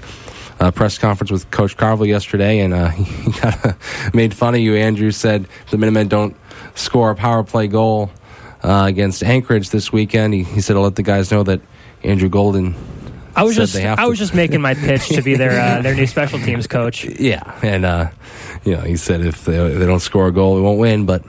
Uh, 0.60 0.70
press 0.70 0.98
conference 0.98 1.30
with 1.30 1.50
Coach 1.50 1.76
Carvel 1.76 2.06
yesterday, 2.06 2.60
and 2.60 2.72
uh, 2.72 2.88
he 2.90 3.32
kind 3.32 3.54
of 3.64 4.14
made 4.14 4.32
fun 4.32 4.54
of 4.54 4.60
you. 4.60 4.76
Andrew 4.76 5.10
said 5.10 5.46
the 5.70 5.78
Minutemen 5.78 6.08
don't 6.08 6.36
score 6.74 7.10
a 7.10 7.16
power 7.16 7.42
play 7.42 7.66
goal 7.66 8.10
uh, 8.62 8.84
against 8.86 9.22
Anchorage 9.24 9.70
this 9.70 9.92
weekend. 9.92 10.32
He, 10.32 10.44
he 10.44 10.60
said, 10.60 10.76
"I'll 10.76 10.82
let 10.82 10.94
the 10.94 11.02
guys 11.02 11.32
know 11.32 11.42
that 11.42 11.60
Andrew 12.04 12.28
Golden 12.28 12.74
I 13.36 13.42
was 13.42 13.56
just 13.56 13.76
I 13.76 14.06
was 14.06 14.18
just 14.18 14.34
making 14.34 14.60
my 14.60 14.74
pitch 14.74 15.08
to 15.08 15.22
be 15.22 15.36
their 15.36 15.60
uh, 15.60 15.82
their 15.82 15.94
new 15.94 16.06
special 16.06 16.38
teams 16.38 16.66
coach 16.66 17.04
Yeah, 17.04 17.58
and 17.62 17.84
uh, 17.84 18.10
you 18.64 18.76
know, 18.76 18.82
he 18.82 18.96
said 18.96 19.20
if 19.22 19.44
they, 19.44 19.56
if 19.56 19.78
they 19.78 19.86
don't 19.86 20.00
score 20.00 20.28
a 20.28 20.32
goal, 20.32 20.54
we 20.54 20.60
won't 20.60 20.78
win. 20.78 21.06
But 21.06 21.24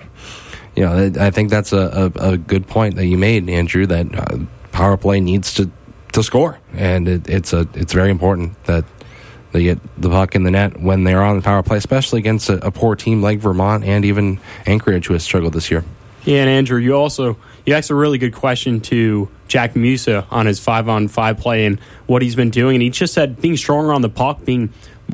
you 0.76 0.84
know, 0.84 0.94
I 0.94 1.28
I 1.28 1.32
think 1.32 1.50
that's 1.50 1.74
a, 1.74 2.12
a, 2.16 2.32
a 2.34 2.38
good 2.38 2.68
point 2.68 2.96
that 2.96 3.08
you 3.08 3.18
made, 3.18 3.50
Andrew. 3.50 3.86
That 3.86 4.14
uh, 4.14 4.46
power 4.72 4.98
play 4.98 5.20
needs 5.20 5.54
to 5.56 5.72
to 6.14 6.24
score, 6.24 6.60
and 6.74 7.08
it, 7.08 7.28
it's 7.28 7.54
a 7.54 7.68
it's 7.74 7.94
very 7.94 8.12
important 8.12 8.64
that 8.66 8.86
they 9.56 9.64
get 9.64 9.80
the 10.02 10.10
puck 10.10 10.36
in 10.36 10.44
the 10.44 10.52
net 10.52 10.82
when 10.82 11.06
they're 11.06 11.24
on 11.24 11.38
the 11.38 11.42
power 11.42 11.64
play, 11.64 11.78
especially 11.78 12.20
against 12.20 12.50
a, 12.50 12.66
a 12.66 12.72
poor 12.72 12.94
team 12.94 13.22
like 13.22 13.40
Vermont 13.40 13.86
and 13.86 14.04
even 14.04 14.38
Anchorage, 14.66 15.08
who 15.08 15.14
has 15.14 15.24
struggled 15.24 15.54
this 15.54 15.72
year. 15.72 15.86
Yeah, 16.26 16.42
and 16.42 16.50
Andrew, 16.50 16.78
you 16.78 16.94
also 16.94 17.38
you 17.66 17.74
asked 17.74 17.90
a 17.90 17.96
really 17.96 18.18
good 18.18 18.34
question 18.34 18.82
to 18.82 19.30
Jack 19.48 19.76
Musa 19.76 20.28
on 20.30 20.46
his 20.46 20.60
five 20.60 20.90
on 20.90 21.08
five 21.08 21.38
play 21.38 21.66
and 21.66 21.80
what 22.06 22.22
he's 22.22 22.36
been 22.36 22.50
doing, 22.50 22.76
and 22.76 22.82
he 22.82 22.90
just 22.90 23.14
said 23.14 23.40
being 23.40 23.56
stronger 23.56 23.94
on 23.94 24.02
the 24.02 24.10
puck, 24.10 24.44
being 24.44 24.74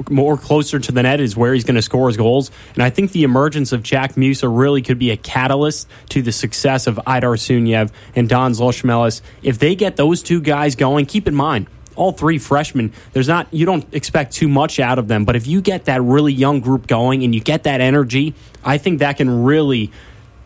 more 0.09 0.37
closer 0.37 0.79
to 0.79 0.91
the 0.91 1.03
net 1.03 1.19
is 1.19 1.37
where 1.37 1.53
he's 1.53 1.65
going 1.65 1.75
to 1.75 1.81
score 1.81 2.07
his 2.07 2.17
goals. 2.17 2.49
And 2.73 2.81
I 2.81 2.89
think 2.89 3.11
the 3.11 3.23
emergence 3.23 3.73
of 3.73 3.83
Jack 3.83 4.17
Musa 4.17 4.47
really 4.47 4.81
could 4.81 4.97
be 4.97 5.11
a 5.11 5.17
catalyst 5.17 5.87
to 6.09 6.21
the 6.21 6.31
success 6.31 6.87
of 6.87 6.95
Aydar 7.05 7.37
Suniev 7.37 7.91
and 8.15 8.27
Dans 8.27 8.57
Ločmelis. 8.59 9.21
If 9.43 9.59
they 9.59 9.75
get 9.75 9.97
those 9.97 10.23
two 10.23 10.41
guys 10.41 10.75
going, 10.75 11.05
keep 11.05 11.27
in 11.27 11.35
mind 11.35 11.67
all 12.01 12.11
three 12.11 12.39
freshmen 12.39 12.91
there's 13.13 13.27
not 13.27 13.47
you 13.51 13.65
don't 13.65 13.85
expect 13.93 14.33
too 14.33 14.47
much 14.47 14.79
out 14.79 14.97
of 14.97 15.07
them 15.07 15.23
but 15.23 15.35
if 15.35 15.45
you 15.45 15.61
get 15.61 15.85
that 15.85 16.01
really 16.01 16.33
young 16.33 16.59
group 16.59 16.87
going 16.87 17.23
and 17.23 17.35
you 17.35 17.41
get 17.41 17.63
that 17.63 17.79
energy 17.79 18.33
i 18.63 18.77
think 18.77 18.99
that 18.99 19.17
can 19.17 19.43
really 19.43 19.91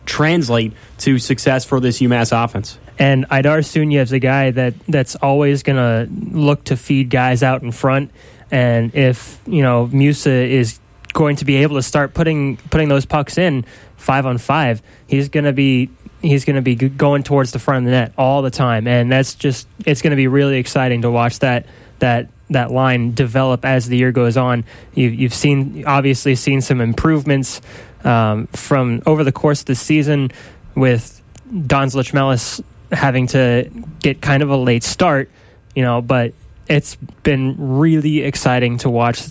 translate 0.04 0.72
to 0.98 1.18
success 1.18 1.64
for 1.64 1.80
this 1.80 1.98
umass 2.00 2.30
offense 2.44 2.78
And 2.98 3.28
Aydar 3.28 3.60
Suniev's 3.62 4.12
a 4.12 4.18
guy 4.18 4.50
that 4.52 4.74
that's 4.88 5.16
always 5.16 5.62
going 5.62 5.76
to 5.76 6.08
look 6.32 6.64
to 6.64 6.76
feed 6.76 7.10
guys 7.10 7.42
out 7.42 7.62
in 7.62 7.70
front. 7.72 8.10
And 8.50 8.94
if 8.94 9.38
you 9.46 9.62
know 9.62 9.86
Musa 9.92 10.30
is 10.30 10.80
going 11.12 11.36
to 11.36 11.44
be 11.44 11.56
able 11.56 11.76
to 11.76 11.82
start 11.82 12.14
putting 12.14 12.56
putting 12.70 12.88
those 12.88 13.04
pucks 13.04 13.36
in 13.36 13.64
five 13.96 14.24
on 14.24 14.38
five, 14.38 14.80
he's 15.06 15.28
going 15.28 15.44
to 15.44 15.52
be 15.52 15.90
he's 16.26 16.44
going 16.44 16.56
to 16.56 16.62
be 16.62 16.74
going 16.74 17.22
towards 17.22 17.52
the 17.52 17.58
front 17.58 17.78
of 17.78 17.84
the 17.86 17.90
net 17.92 18.12
all 18.16 18.42
the 18.42 18.50
time. 18.50 18.86
And 18.86 19.10
that's 19.10 19.34
just 19.34 19.66
it's 19.84 20.02
going 20.02 20.10
to 20.10 20.16
be 20.16 20.28
really 20.28 20.58
exciting 20.58 21.02
to 21.02 21.10
watch 21.10 21.38
that 21.40 21.66
that 21.98 22.28
that 22.50 22.70
line 22.70 23.12
develop 23.12 23.64
as 23.64 23.86
the 23.86 23.96
year 23.96 24.12
goes 24.12 24.36
on. 24.36 24.64
You, 24.94 25.08
you've 25.08 25.34
seen 25.34 25.84
obviously 25.86 26.34
seen 26.34 26.60
some 26.60 26.80
improvements 26.80 27.60
um, 28.04 28.46
from 28.48 29.02
over 29.06 29.24
the 29.24 29.32
course 29.32 29.60
of 29.60 29.66
the 29.66 29.74
season 29.74 30.30
with 30.74 31.20
Dans 31.66 31.94
Ločmelis 31.94 32.62
having 32.92 33.26
to 33.28 33.70
get 34.00 34.20
kind 34.20 34.42
of 34.42 34.50
a 34.50 34.56
late 34.56 34.84
start, 34.84 35.30
you 35.74 35.82
know, 35.82 36.00
but 36.00 36.32
it's 36.68 36.96
been 37.22 37.78
really 37.78 38.22
exciting 38.22 38.78
to 38.78 38.90
watch 38.90 39.22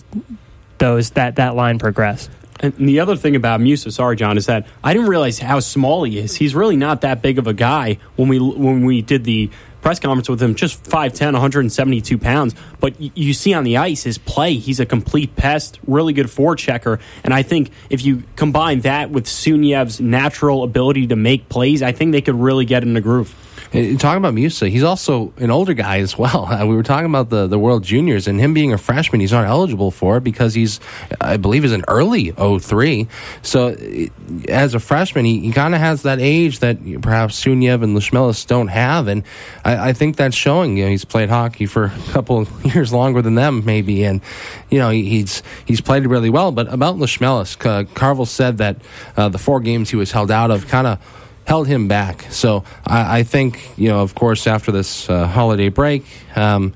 those 0.78 1.10
that 1.10 1.36
that 1.36 1.54
line 1.54 1.78
progress. 1.78 2.28
And 2.60 2.74
the 2.76 3.00
other 3.00 3.16
thing 3.16 3.36
about 3.36 3.60
Musa, 3.60 3.90
sorry, 3.90 4.16
John, 4.16 4.38
is 4.38 4.46
that 4.46 4.66
I 4.82 4.92
didn't 4.92 5.08
realize 5.08 5.38
how 5.38 5.60
small 5.60 6.04
he 6.04 6.18
is. 6.18 6.36
He's 6.36 6.54
really 6.54 6.76
not 6.76 7.02
that 7.02 7.20
big 7.20 7.38
of 7.38 7.46
a 7.46 7.52
guy 7.52 7.98
when 8.16 8.28
we 8.28 8.38
when 8.38 8.84
we 8.84 9.02
did 9.02 9.24
the 9.24 9.50
press 9.82 10.00
conference 10.00 10.28
with 10.28 10.42
him. 10.42 10.54
Just 10.54 10.82
5'10", 10.84 11.34
172 11.34 12.18
pounds. 12.18 12.54
But 12.80 12.98
y- 12.98 13.12
you 13.14 13.34
see 13.34 13.54
on 13.54 13.62
the 13.62 13.76
ice 13.76 14.02
his 14.02 14.18
play. 14.18 14.54
He's 14.54 14.80
a 14.80 14.86
complete 14.86 15.36
pest, 15.36 15.78
really 15.86 16.12
good 16.12 16.26
forechecker. 16.26 16.98
And 17.22 17.32
I 17.32 17.42
think 17.42 17.70
if 17.90 18.04
you 18.04 18.24
combine 18.36 18.80
that 18.80 19.10
with 19.10 19.26
Suniev's 19.26 20.00
natural 20.00 20.64
ability 20.64 21.08
to 21.08 21.16
make 21.16 21.48
plays, 21.48 21.82
I 21.82 21.92
think 21.92 22.12
they 22.12 22.22
could 22.22 22.34
really 22.34 22.64
get 22.64 22.82
in 22.82 22.94
the 22.94 23.00
groove. 23.00 23.34
Uh, 23.74 23.96
Talking 23.96 24.18
about 24.18 24.34
Musa, 24.34 24.68
he's 24.68 24.82
also 24.82 25.32
an 25.38 25.50
older 25.50 25.74
guy 25.74 25.98
as 25.98 26.16
well. 26.16 26.46
Uh, 26.56 26.64
we 26.64 26.74
were 26.74 26.82
talking 26.82 27.06
about 27.06 27.28
the, 27.28 27.46
the 27.46 27.58
World 27.58 27.82
Juniors, 27.82 28.26
and 28.26 28.40
him 28.40 28.54
being 28.54 28.72
a 28.72 28.78
freshman, 28.78 29.20
he's 29.20 29.32
not 29.32 29.44
eligible 29.44 29.90
for 29.90 30.16
it 30.16 30.24
because 30.24 30.54
he's, 30.54 30.80
I 31.20 31.36
believe, 31.36 31.64
is 31.66 31.72
an 31.72 31.84
early 31.86 32.30
03. 32.30 33.08
So, 33.42 33.68
uh, 33.68 34.06
as 34.48 34.72
a 34.72 34.80
freshman, 34.80 35.24
he, 35.24 35.40
he 35.40 35.52
kind 35.52 35.74
of 35.74 35.80
has 35.80 36.02
that 36.02 36.18
age 36.18 36.60
that 36.60 36.78
perhaps 37.02 37.44
Suniev 37.44 37.82
and 37.82 37.96
Ločmelis 37.96 38.46
don't 38.46 38.68
have, 38.68 39.08
and 39.08 39.22
I, 39.64 39.88
I 39.88 39.92
think 39.92 40.16
that's 40.16 40.36
showing. 40.36 40.78
You 40.78 40.84
know, 40.84 40.90
he's 40.90 41.04
played 41.04 41.28
hockey 41.28 41.66
for 41.66 41.86
a 41.86 41.98
couple 42.12 42.38
of 42.38 42.64
years 42.74 42.92
longer 42.92 43.20
than 43.20 43.34
them, 43.34 43.64
maybe, 43.64 44.04
and 44.04 44.22
you 44.70 44.78
know 44.78 44.90
he, 44.90 45.04
he's 45.04 45.42
he's 45.66 45.80
played 45.80 46.06
really 46.06 46.30
well. 46.30 46.52
But 46.52 46.72
about 46.72 46.96
Ločmelis, 46.96 47.66
uh, 47.66 47.84
Carvel 47.94 48.26
said 48.26 48.58
that 48.58 48.76
uh, 49.16 49.28
the 49.28 49.38
four 49.38 49.60
games 49.60 49.90
he 49.90 49.96
was 49.96 50.12
held 50.12 50.30
out 50.30 50.50
of 50.50 50.68
kind 50.68 50.86
of 50.86 51.25
held 51.46 51.66
him 51.66 51.88
back. 51.88 52.26
So 52.30 52.64
I, 52.84 53.20
I 53.20 53.22
think, 53.22 53.70
you 53.78 53.88
know, 53.88 54.00
of 54.00 54.14
course, 54.14 54.46
after 54.46 54.72
this 54.72 55.08
uh, 55.08 55.26
holiday 55.26 55.68
break, 55.68 56.04
um, 56.36 56.74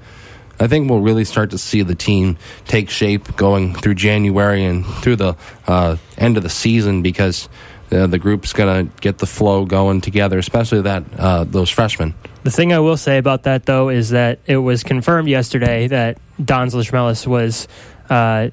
I 0.58 0.66
think 0.66 0.90
we'll 0.90 1.00
really 1.00 1.24
start 1.24 1.50
to 1.50 1.58
see 1.58 1.82
the 1.82 1.94
team 1.94 2.36
take 2.66 2.90
shape 2.90 3.36
going 3.36 3.74
through 3.74 3.94
January 3.94 4.64
and 4.64 4.86
through 4.86 5.16
the 5.16 5.36
uh, 5.66 5.96
end 6.18 6.36
of 6.36 6.42
the 6.42 6.50
season 6.50 7.02
because 7.02 7.48
uh, 7.90 8.06
the 8.06 8.18
group's 8.18 8.52
going 8.52 8.86
to 8.86 9.00
get 9.00 9.18
the 9.18 9.26
flow 9.26 9.64
going 9.64 10.00
together, 10.00 10.38
especially 10.38 10.82
that 10.82 11.02
uh, 11.18 11.44
those 11.44 11.70
freshmen. 11.70 12.14
The 12.44 12.50
thing 12.50 12.72
I 12.72 12.78
will 12.78 12.96
say 12.96 13.18
about 13.18 13.44
that, 13.44 13.66
though, 13.66 13.88
is 13.88 14.10
that 14.10 14.38
it 14.46 14.58
was 14.58 14.84
confirmed 14.84 15.28
yesterday 15.28 15.88
that 15.88 16.18
Dans 16.42 16.74
Ločmelis 16.74 17.26
was 17.26 17.66
uh, 18.08 18.50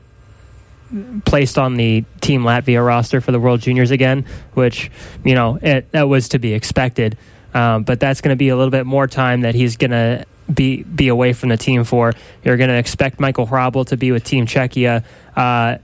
placed 1.25 1.57
on 1.57 1.75
the 1.75 2.03
Team 2.21 2.43
Latvia 2.43 2.85
roster 2.85 3.21
for 3.21 3.31
the 3.31 3.39
World 3.39 3.61
Juniors 3.61 3.91
again, 3.91 4.25
which, 4.53 4.91
you 5.23 5.35
know, 5.35 5.59
it, 5.61 5.91
that 5.91 6.07
was 6.07 6.29
to 6.29 6.39
be 6.39 6.53
expected. 6.53 7.17
Um, 7.53 7.83
but 7.83 7.99
that's 7.99 8.21
going 8.21 8.33
to 8.33 8.37
be 8.37 8.49
a 8.49 8.55
little 8.55 8.71
bit 8.71 8.85
more 8.85 9.07
time 9.07 9.41
that 9.41 9.55
he's 9.55 9.77
going 9.77 9.91
to 9.91 10.25
be 10.53 10.83
be 10.83 11.07
away 11.07 11.33
from 11.33 11.49
the 11.49 11.57
team 11.57 11.83
for. 11.83 12.13
You're 12.43 12.57
going 12.57 12.69
to 12.69 12.77
expect 12.77 13.19
Michael 13.19 13.47
Hrabal 13.47 13.85
to 13.87 13.97
be 13.97 14.11
with 14.11 14.23
Team 14.23 14.45
Czechia. 14.45 15.03
Uh, 15.35 15.77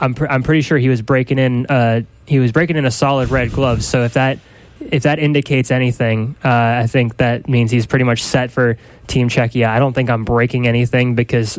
I'm 0.00 0.14
pr- 0.14 0.26
I'm 0.26 0.42
pretty 0.42 0.62
sure 0.62 0.78
he 0.78 0.88
was 0.88 1.02
breaking 1.02 1.38
in 1.38 1.66
uh, 1.66 2.02
he 2.26 2.38
was 2.38 2.52
breaking 2.52 2.76
in 2.76 2.84
a 2.84 2.90
solid 2.90 3.30
red 3.30 3.52
glove. 3.52 3.82
So 3.84 4.04
if 4.04 4.14
that 4.14 4.38
if 4.80 5.02
that 5.04 5.18
indicates 5.18 5.70
anything, 5.70 6.36
uh, 6.44 6.48
I 6.48 6.86
think 6.86 7.16
that 7.18 7.48
means 7.48 7.70
he's 7.70 7.86
pretty 7.86 8.04
much 8.04 8.22
set 8.22 8.50
for 8.50 8.78
Team 9.06 9.28
Czechia. 9.28 9.68
I 9.68 9.78
don't 9.78 9.92
think 9.92 10.08
I'm 10.10 10.24
breaking 10.24 10.66
anything 10.66 11.14
because 11.14 11.58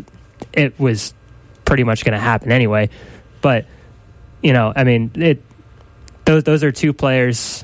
it 0.53 0.79
was 0.79 1.13
pretty 1.69 1.83
much 1.83 2.03
going 2.03 2.13
to 2.13 2.19
happen 2.19 2.51
anyway. 2.51 2.89
But 3.41 3.67
you 4.41 4.53
know, 4.53 4.73
I 4.75 4.83
mean, 4.83 5.11
it 5.13 5.43
those 6.25 6.43
those 6.43 6.63
are 6.63 6.71
two 6.71 6.93
players, 6.93 7.63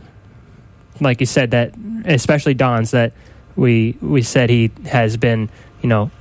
like 1.01 1.19
you 1.19 1.25
said, 1.25 1.51
that 1.51 1.73
especially 2.05 2.53
Don's 2.53 2.91
that 2.91 3.13
we 3.55 3.97
we 4.01 4.21
said 4.21 4.51
he 4.51 4.69
has 4.85 5.17
been 5.17 5.49
you 5.81 5.89
know 5.89 6.11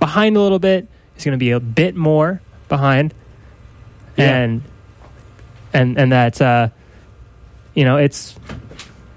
behind 0.00 0.36
a 0.36 0.40
little 0.40 0.58
bit. 0.58 0.88
He's 1.14 1.24
going 1.24 1.32
to 1.32 1.38
be 1.38 1.50
a 1.50 1.60
bit 1.60 1.94
more 1.94 2.40
behind, 2.68 3.12
Yeah. 4.16 4.36
and 4.38 4.62
and 5.74 5.98
and 5.98 6.12
that 6.12 6.40
uh, 6.40 6.68
you 7.74 7.84
know 7.84 7.98
it's 7.98 8.34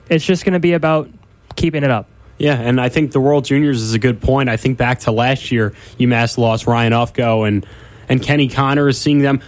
it's 0.10 0.26
just 0.26 0.44
going 0.44 0.54
to 0.54 0.60
be 0.60 0.74
about 0.74 1.10
keeping 1.56 1.84
it 1.86 1.92
up. 1.92 2.08
Yeah, 2.40 2.54
and 2.60 2.80
I 2.80 2.90
think 2.90 3.14
the 3.14 3.20
World 3.22 3.46
Juniors 3.46 3.82
is 3.82 3.94
a 3.96 4.00
good 4.00 4.22
point. 4.22 4.48
I 4.50 4.58
think 4.58 4.78
back 4.78 5.00
to 5.02 5.12
last 5.12 5.52
year, 5.52 5.74
UMass 5.98 6.38
lost 6.38 6.68
Ryan 6.68 6.94
Ufko 6.94 7.48
and 7.48 7.66
and 8.10 8.22
Kenny 8.22 8.48
Connor 8.48 8.88
is 8.88 9.00
seeing 9.00 9.20
them 9.20 9.42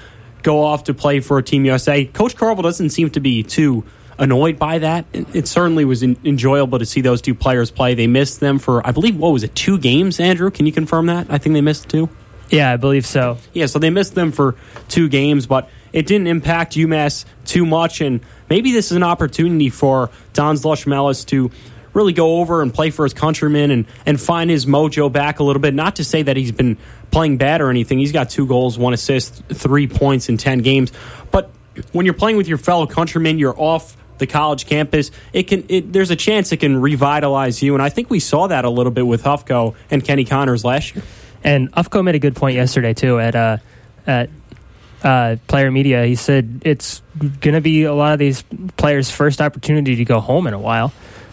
go 0.44 0.64
off 0.64 0.86
to 0.86 0.94
play 0.94 1.20
for 1.20 1.38
a 1.38 1.44
Team 1.44 1.66
USA. 1.66 2.06
Coach 2.06 2.36
Carvel 2.36 2.64
doesn't 2.64 2.92
seem 2.92 3.10
to 3.12 3.20
be 3.20 3.44
too 3.44 3.84
annoyed 4.18 4.60
by 4.60 4.80
that. 4.80 5.06
It, 5.14 5.48
certainly 5.48 5.86
was 5.86 6.04
en- 6.04 6.18
enjoyable 6.24 6.80
to 6.80 6.86
see 6.86 7.02
those 7.02 7.22
two 7.22 7.34
players 7.34 7.72
play. 7.72 7.96
They 7.96 8.08
missed 8.08 8.40
them 8.40 8.60
for, 8.60 8.86
I 8.86 8.92
believe, 8.92 9.16
what 9.18 9.30
was 9.30 9.44
it, 9.44 9.56
two 9.56 9.78
games, 9.78 10.20
Andrew? 10.20 10.52
Can 10.52 10.66
you 10.66 10.72
confirm 10.72 11.08
that? 11.08 11.28
I 11.30 11.38
think 11.38 11.54
they 11.54 11.62
missed 11.62 11.90
two. 11.90 12.10
Yeah, 12.50 12.72
I 12.72 12.78
believe 12.78 13.06
so. 13.06 13.38
Yeah, 13.54 13.68
so 13.68 13.80
they 13.80 13.90
missed 13.90 14.16
them 14.16 14.32
for 14.32 14.56
two 14.88 15.08
games, 15.08 15.46
but 15.46 15.70
it 15.94 16.08
didn't 16.08 16.28
impact 16.28 16.74
UMass 16.74 17.26
too 17.46 17.66
much. 17.66 18.02
And 18.02 18.22
maybe 18.50 18.72
this 18.72 18.92
is 18.92 18.98
an 18.98 19.04
opportunity 19.04 19.70
for 19.70 20.10
Dans 20.34 20.64
Ločmelis 20.64 21.26
to 21.28 21.52
really 21.94 22.14
go 22.14 22.40
over 22.40 22.62
and 22.62 22.74
play 22.74 22.90
for 22.90 23.04
his 23.04 23.14
countrymen 23.14 23.72
and, 23.72 23.86
and 24.06 24.20
find 24.20 24.50
his 24.50 24.66
mojo 24.66 25.12
back 25.12 25.40
a 25.40 25.44
little 25.44 25.62
bit. 25.62 25.74
Not 25.74 25.96
to 25.98 26.04
say 26.04 26.22
that 26.24 26.38
he's 26.38 26.52
been 26.52 26.78
playing 27.12 27.38
bad 27.38 27.62
or 27.62 27.70
anything. 27.70 28.00
He's 28.00 28.12
got 28.12 28.30
two 28.30 28.46
goals, 28.46 28.78
one 28.78 28.94
assist, 28.94 29.44
three 29.46 29.88
points 29.88 30.30
in 30.30 30.38
10 30.38 30.60
games. 30.60 30.92
But 31.32 31.52
when 31.92 32.06
you're 32.06 32.14
playing 32.14 32.38
with 32.38 32.48
your 32.48 32.58
fellow 32.58 32.86
countrymen, 32.86 33.40
you're 33.40 33.60
off 33.60 33.96
the 34.20 34.28
college 34.28 34.66
campus. 34.66 35.12
It 35.34 35.44
can 35.44 35.66
it, 35.70 35.92
there's 35.92 36.12
a 36.12 36.16
chance 36.16 36.52
it 36.52 36.58
can 36.58 36.80
revitalize 36.80 37.64
you, 37.64 37.74
and 37.74 37.82
I 37.82 37.90
think 37.90 38.10
we 38.10 38.20
saw 38.20 38.48
that 38.48 38.66
a 38.66 38.70
little 38.70 38.92
bit 38.92 39.08
with 39.08 39.24
Ufko 39.24 39.76
and 39.90 40.04
Kenny 40.04 40.26
Connors 40.26 40.64
last 40.64 40.94
year. 40.94 41.04
And 41.44 41.72
Ufko 41.72 42.04
made 42.04 42.16
a 42.16 42.20
good 42.20 42.36
point 42.36 42.56
yesterday 42.56 42.94
too 42.94 43.20
at 43.20 43.36
uh, 43.36 43.58
at 44.06 44.30
uh, 45.04 45.38
Player 45.48 45.72
Media. 45.72 46.06
He 46.06 46.16
said 46.16 46.62
it's 46.66 47.02
going 47.18 47.56
to 47.56 47.62
be 47.62 47.84
a 47.84 47.94
lot 47.94 48.14
of 48.14 48.20
these 48.20 48.44
players' 48.78 49.10
first 49.10 49.42
opportunity 49.42 49.96
to 49.96 50.06
go 50.06 50.20
home 50.20 50.48
in 50.48 50.54
a 50.54 50.60
while. 50.60 50.92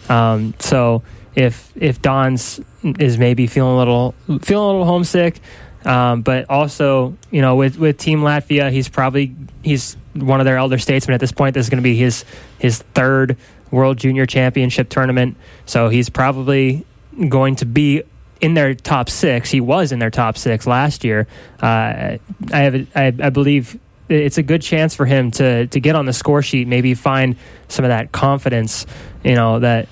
Um, 0.09 0.53
so 0.59 1.03
if 1.35 1.71
if 1.75 2.01
Don's 2.01 2.61
is 2.99 3.17
maybe 3.17 3.47
feeling 3.47 3.73
a 3.73 3.77
little 3.77 4.15
feeling 4.41 4.63
a 4.63 4.67
little 4.67 4.85
homesick, 4.85 5.39
um, 5.85 6.21
but 6.21 6.49
also 6.49 7.15
you 7.31 7.41
know 7.41 7.55
with 7.55 7.77
with 7.77 7.97
Team 7.97 8.21
Latvia, 8.21 8.71
he's 8.71 8.89
probably 8.89 9.35
he's 9.63 9.95
one 10.13 10.39
of 10.39 10.45
their 10.45 10.57
elder 10.57 10.77
statesmen 10.77 11.13
at 11.13 11.19
this 11.19 11.31
point. 11.31 11.53
This 11.53 11.65
is 11.65 11.69
going 11.69 11.81
to 11.81 11.83
be 11.83 11.95
his 11.95 12.25
his 12.59 12.79
third 12.93 13.37
World 13.71 13.97
Junior 13.97 14.25
Championship 14.25 14.89
tournament, 14.89 15.37
so 15.65 15.89
he's 15.89 16.09
probably 16.09 16.85
going 17.29 17.55
to 17.57 17.65
be 17.65 18.03
in 18.41 18.53
their 18.53 18.75
top 18.75 19.09
six. 19.09 19.49
He 19.49 19.61
was 19.61 19.91
in 19.91 19.99
their 19.99 20.11
top 20.11 20.37
six 20.37 20.67
last 20.67 21.03
year. 21.03 21.27
Uh, 21.61 22.17
I 22.53 22.59
have, 22.59 22.87
I, 22.95 23.05
I 23.07 23.29
believe 23.29 23.79
it's 24.09 24.37
a 24.37 24.43
good 24.43 24.61
chance 24.61 24.95
for 24.95 25.05
him 25.05 25.31
to 25.31 25.67
to 25.67 25.79
get 25.79 25.95
on 25.95 26.05
the 26.05 26.13
score 26.13 26.41
sheet, 26.41 26.67
maybe 26.67 26.93
find 26.93 27.35
some 27.67 27.85
of 27.85 27.89
that 27.89 28.11
confidence. 28.11 28.85
You 29.23 29.35
know 29.35 29.59
that 29.59 29.89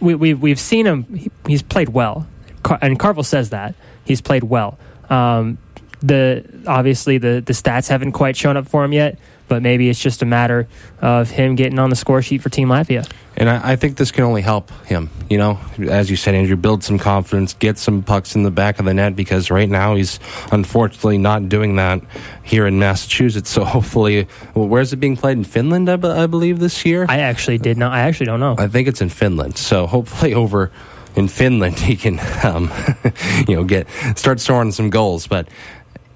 we, 0.00 0.14
we 0.14 0.34
we've 0.34 0.60
seen 0.60 0.86
him. 0.86 1.04
He, 1.14 1.30
he's 1.46 1.62
played 1.62 1.90
well, 1.90 2.26
Car- 2.62 2.78
and 2.80 2.98
Carvel 2.98 3.24
says 3.24 3.50
that 3.50 3.74
he's 4.04 4.20
played 4.20 4.44
well. 4.44 4.78
Um, 5.10 5.58
the 6.00 6.44
obviously 6.66 7.18
the 7.18 7.42
the 7.44 7.52
stats 7.52 7.88
haven't 7.88 8.12
quite 8.12 8.36
shown 8.36 8.56
up 8.56 8.68
for 8.68 8.84
him 8.84 8.92
yet, 8.92 9.18
but 9.48 9.62
maybe 9.62 9.88
it's 9.88 10.00
just 10.00 10.22
a 10.22 10.26
matter 10.26 10.68
of 11.00 11.30
him 11.30 11.56
getting 11.56 11.78
on 11.78 11.90
the 11.90 11.96
score 11.96 12.22
sheet 12.22 12.42
for 12.42 12.50
Team 12.50 12.68
Latvia. 12.68 13.10
And 13.36 13.48
I, 13.48 13.72
I 13.72 13.76
think 13.76 13.96
this 13.96 14.10
can 14.10 14.24
only 14.24 14.42
help 14.42 14.70
him. 14.84 15.10
You 15.30 15.38
know, 15.38 15.60
as 15.78 16.10
you 16.10 16.16
said, 16.16 16.34
Andrew, 16.34 16.56
build 16.56 16.82
some 16.82 16.98
confidence, 16.98 17.54
get 17.54 17.78
some 17.78 18.02
pucks 18.02 18.34
in 18.34 18.42
the 18.42 18.50
back 18.50 18.78
of 18.78 18.84
the 18.84 18.94
net 18.94 19.14
because 19.14 19.50
right 19.50 19.68
now 19.68 19.94
he's 19.94 20.18
unfortunately 20.50 21.18
not 21.18 21.48
doing 21.48 21.76
that 21.76 22.00
here 22.42 22.66
in 22.66 22.78
Massachusetts. 22.78 23.48
So 23.58 23.64
hopefully, 23.64 24.28
well, 24.54 24.68
where's 24.68 24.92
it 24.92 24.96
being 24.96 25.16
played 25.16 25.36
in 25.36 25.42
Finland? 25.42 25.88
I, 25.88 25.94
I 25.94 26.26
believe 26.26 26.60
this 26.60 26.84
year. 26.84 27.06
I 27.08 27.20
actually 27.20 27.58
did 27.58 27.76
not. 27.76 27.92
I 27.92 28.00
actually 28.00 28.26
don't 28.26 28.38
know. 28.38 28.54
I 28.56 28.68
think 28.68 28.86
it's 28.86 29.00
in 29.00 29.08
Finland. 29.08 29.56
So 29.56 29.86
hopefully 29.86 30.32
over 30.44 30.70
in 31.18 31.28
Finland 31.28 31.78
he 31.90 31.96
can, 31.96 32.20
um, 32.44 32.70
you 33.48 33.56
know, 33.56 33.64
get 33.64 33.88
start 34.16 34.40
scoring 34.40 34.72
some 34.72 34.90
goals. 34.90 35.26
But 35.26 35.48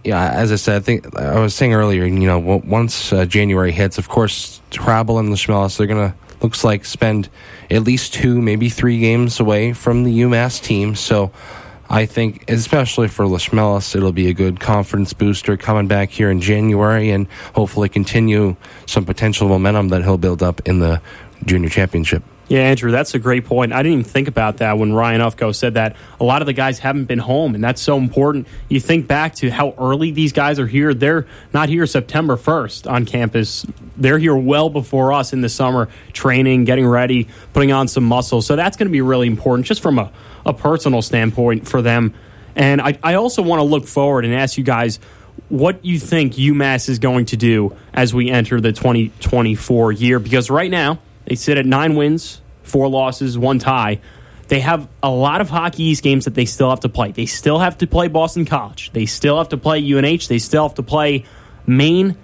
yeah, 0.04 0.30
as 0.30 0.50
I 0.52 0.56
said, 0.56 0.76
I 0.76 0.80
think 0.80 1.16
I 1.18 1.40
was 1.40 1.54
saying 1.54 1.75
earlier, 1.75 2.04
you 2.04 2.26
know, 2.26 2.38
once 2.38 3.12
uh, 3.12 3.26
January 3.26 3.73
hits, 3.73 3.99
of 3.99 4.09
course, 4.09 4.61
Hrabal 4.71 5.18
and 5.18 5.28
Ločmelis, 5.28 5.76
they're 5.76 5.87
gonna 5.87 6.14
looks 6.40 6.64
like 6.64 6.85
spend 6.85 7.28
at 7.71 7.82
least 7.82 8.14
two, 8.14 8.40
maybe 8.40 8.68
three 8.68 8.99
games 8.99 9.38
away 9.38 9.73
from 9.73 10.04
the 10.04 10.21
UMass 10.23 10.62
team. 10.62 10.94
So. 10.94 11.32
I 11.90 12.06
think, 12.06 12.50
especially 12.50 13.09
for 13.09 13.26
Ločmelis, 13.26 13.94
it'll 13.94 14.12
be 14.12 14.30
a 14.30 14.32
good 14.32 14.61
confidence 14.61 15.12
booster 15.12 15.59
coming 15.59 15.88
back 15.88 16.09
here 16.09 16.30
in 16.30 16.40
January 16.40 17.11
and 17.11 17.28
hopefully 17.54 17.90
continue 17.90 18.56
some 18.87 19.04
potential 19.04 19.47
momentum 19.47 19.88
that 19.88 20.02
he'll 20.02 20.16
build 20.16 20.42
up 20.42 20.66
in 20.66 20.78
the 20.78 21.02
junior 21.44 21.68
championship. 21.68 22.23
Yeah, 22.52 22.64
Andrew, 22.64 22.90
that's 22.90 23.14
a 23.14 23.18
great 23.18 23.47
point. 23.47 23.73
I 23.73 23.82
didn't 23.82 24.00
even 24.00 24.04
think 24.04 24.28
about 24.28 24.59
that 24.59 24.76
when 24.76 24.92
Ryan 24.92 25.23
Ufko 25.23 25.54
said 25.54 25.73
that 25.73 25.97
a 26.21 26.25
lot 26.25 26.42
of 26.42 26.47
the 26.47 26.52
guys 26.52 26.78
haven't 26.78 27.06
been 27.06 27.18
home, 27.18 27.54
and 27.54 27.64
that's 27.64 27.80
so 27.80 27.97
important. 27.97 28.47
You 28.68 28.78
think 28.78 29.06
back 29.06 29.37
to 29.37 29.49
how 29.49 29.73
early 29.78 30.11
these 30.11 30.35
guys 30.35 30.59
are 30.59 30.66
here. 30.66 30.92
They're 30.92 31.26
not 31.54 31.71
here 31.71 31.87
September 31.87 32.37
1st 32.37 32.90
on 32.90 33.06
campus. 33.06 33.64
They're 33.97 34.18
here 34.18 34.37
well 34.37 34.68
before 34.68 35.14
us 35.14 35.32
in 35.32 35.40
the 35.40 35.49
summer, 35.49 35.88
training, 36.12 36.64
getting 36.64 36.87
ready, 36.87 37.26
putting 37.54 37.73
on 37.73 37.88
some 37.88 38.04
muscle. 38.04 38.42
So 38.42 38.54
that's 38.54 38.76
going 38.76 38.88
to 38.88 38.92
be 38.92 39.00
really 39.00 39.28
important 39.28 39.64
just 39.66 39.80
from 39.80 39.99
a, 39.99 40.12
a 40.44 40.52
personal 40.52 41.00
standpoint 41.00 41.66
for 41.66 41.80
them. 41.80 42.12
And 42.54 42.82
I, 42.82 42.99
I 43.02 43.14
also 43.14 43.40
want 43.40 43.61
to 43.61 43.64
look 43.64 43.87
forward 43.87 44.26
and 44.26 44.35
ask 44.35 44.59
you 44.59 44.64
guys 44.64 45.00
what 45.49 45.82
you 45.87 45.99
think 45.99 46.35
UMass 46.35 46.90
is 46.90 46.99
going 46.99 47.25
to 47.26 47.38
do 47.38 47.75
as 47.94 48.12
we 48.12 48.28
enter 48.28 48.61
the 48.61 48.73
2024 48.73 49.92
year. 49.92 50.18
Because 50.18 50.50
right 50.50 50.71
now, 50.71 50.99
they 51.25 51.35
sit 51.35 51.56
at 51.56 51.64
nine 51.64 51.94
wins, 51.94 52.42
four 52.73 52.88
losses, 52.88 53.38
one 53.38 53.59
tie. 53.59 54.00
They 54.49 54.61
have 54.61 54.88
a 55.02 55.11
lot 55.11 55.41
of 55.41 55.49
Hockey 55.49 55.85
East 55.85 56.02
games 56.02 56.25
that 56.25 56.35
they 56.35 56.47
still 56.47 56.71
have 56.71 56.81
to 56.81 56.88
play. 56.88 57.12
They 57.12 57.26
still 57.26 57.59
have 57.59 57.79
to 57.79 57.87
play 57.87 58.09
Boston 58.09 58.45
College. 58.45 58.91
They 58.93 59.07
still 59.07 59.38
have 59.38 59.50
to 59.50 59.57
play 59.57 59.79
UNH. 59.81 60.26
They 60.29 60.38
still 60.38 60.67
have 60.67 60.75
to 60.75 60.83
play 60.83 61.25
Maine. 61.67 62.17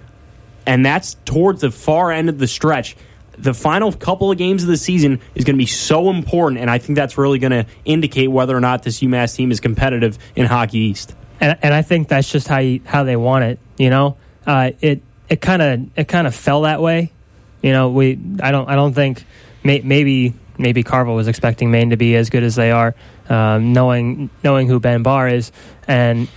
And 0.65 0.85
that's 0.85 1.15
towards 1.25 1.61
the 1.61 1.71
far 1.71 2.11
end 2.11 2.29
of 2.29 2.37
the 2.37 2.47
stretch. 2.47 2.97
The 3.37 3.53
final 3.53 3.91
couple 3.93 4.31
of 4.31 4.37
games 4.37 4.63
of 4.63 4.69
the 4.69 4.77
season 4.77 5.21
is 5.33 5.45
going 5.45 5.55
to 5.55 5.57
be 5.57 5.65
so 5.65 6.09
important, 6.09 6.59
and 6.59 6.69
I 6.69 6.77
think 6.77 6.97
that's 6.97 7.17
really 7.17 7.39
going 7.39 7.51
to 7.51 7.65
indicate 7.85 8.27
whether 8.27 8.55
or 8.55 8.59
not 8.59 8.83
this 8.83 8.99
UMass 8.99 9.33
team 9.35 9.49
is 9.49 9.61
competitive 9.61 10.19
in 10.35 10.45
Hockey 10.45 10.79
East. 10.79 11.15
and 11.39 11.57
and 11.61 11.73
I 11.73 11.81
think 11.81 12.09
that's 12.09 12.29
just 12.29 12.47
how 12.47 12.59
you, 12.59 12.81
how 12.85 13.05
they 13.05 13.15
want 13.15 13.45
it. 13.45 13.59
You 13.77 13.89
know, 13.89 14.17
uh, 14.45 14.71
it 14.81 15.01
it 15.29 15.39
kind 15.39 15.61
of 15.61 15.97
it 15.97 16.07
kind 16.09 16.27
of 16.27 16.35
fell 16.35 16.63
that 16.63 16.81
way. 16.81 17.13
You 17.61 17.71
know, 17.71 17.89
we 17.89 18.19
I 18.41 18.51
don't 18.51 18.69
I 18.69 18.75
don't 18.75 18.93
think 18.93 19.23
may, 19.63 19.81
maybe 19.81 20.33
maybe 20.59 20.83
Carvel 20.83 21.15
was 21.15 21.27
expecting 21.27 21.71
Maine 21.71 21.91
to 21.91 21.97
be 21.97 22.15
as 22.15 22.29
good 22.29 22.43
as 22.43 22.55
they 22.55 22.69
are, 22.69 22.93
um, 23.29 23.73
knowing 23.73 24.29
knowing 24.43 24.67
who 24.67 24.79
Ben 24.79 25.01
Barr 25.01 25.27
is, 25.29 25.51
and 25.87 26.27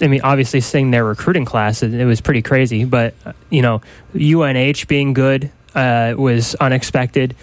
I 0.00 0.08
mean 0.08 0.20
obviously 0.22 0.60
seeing 0.60 0.90
their 0.90 1.04
recruiting 1.04 1.44
class, 1.44 1.82
it, 1.82 1.94
it 1.94 2.04
was 2.04 2.20
pretty 2.20 2.42
crazy. 2.42 2.84
But 2.84 3.14
uh, 3.24 3.32
you 3.48 3.62
know, 3.62 3.80
UNH 4.14 4.86
being 4.88 5.14
good 5.14 5.50
uh, 5.74 6.14
was 6.16 6.54
unexpected. 6.56 7.34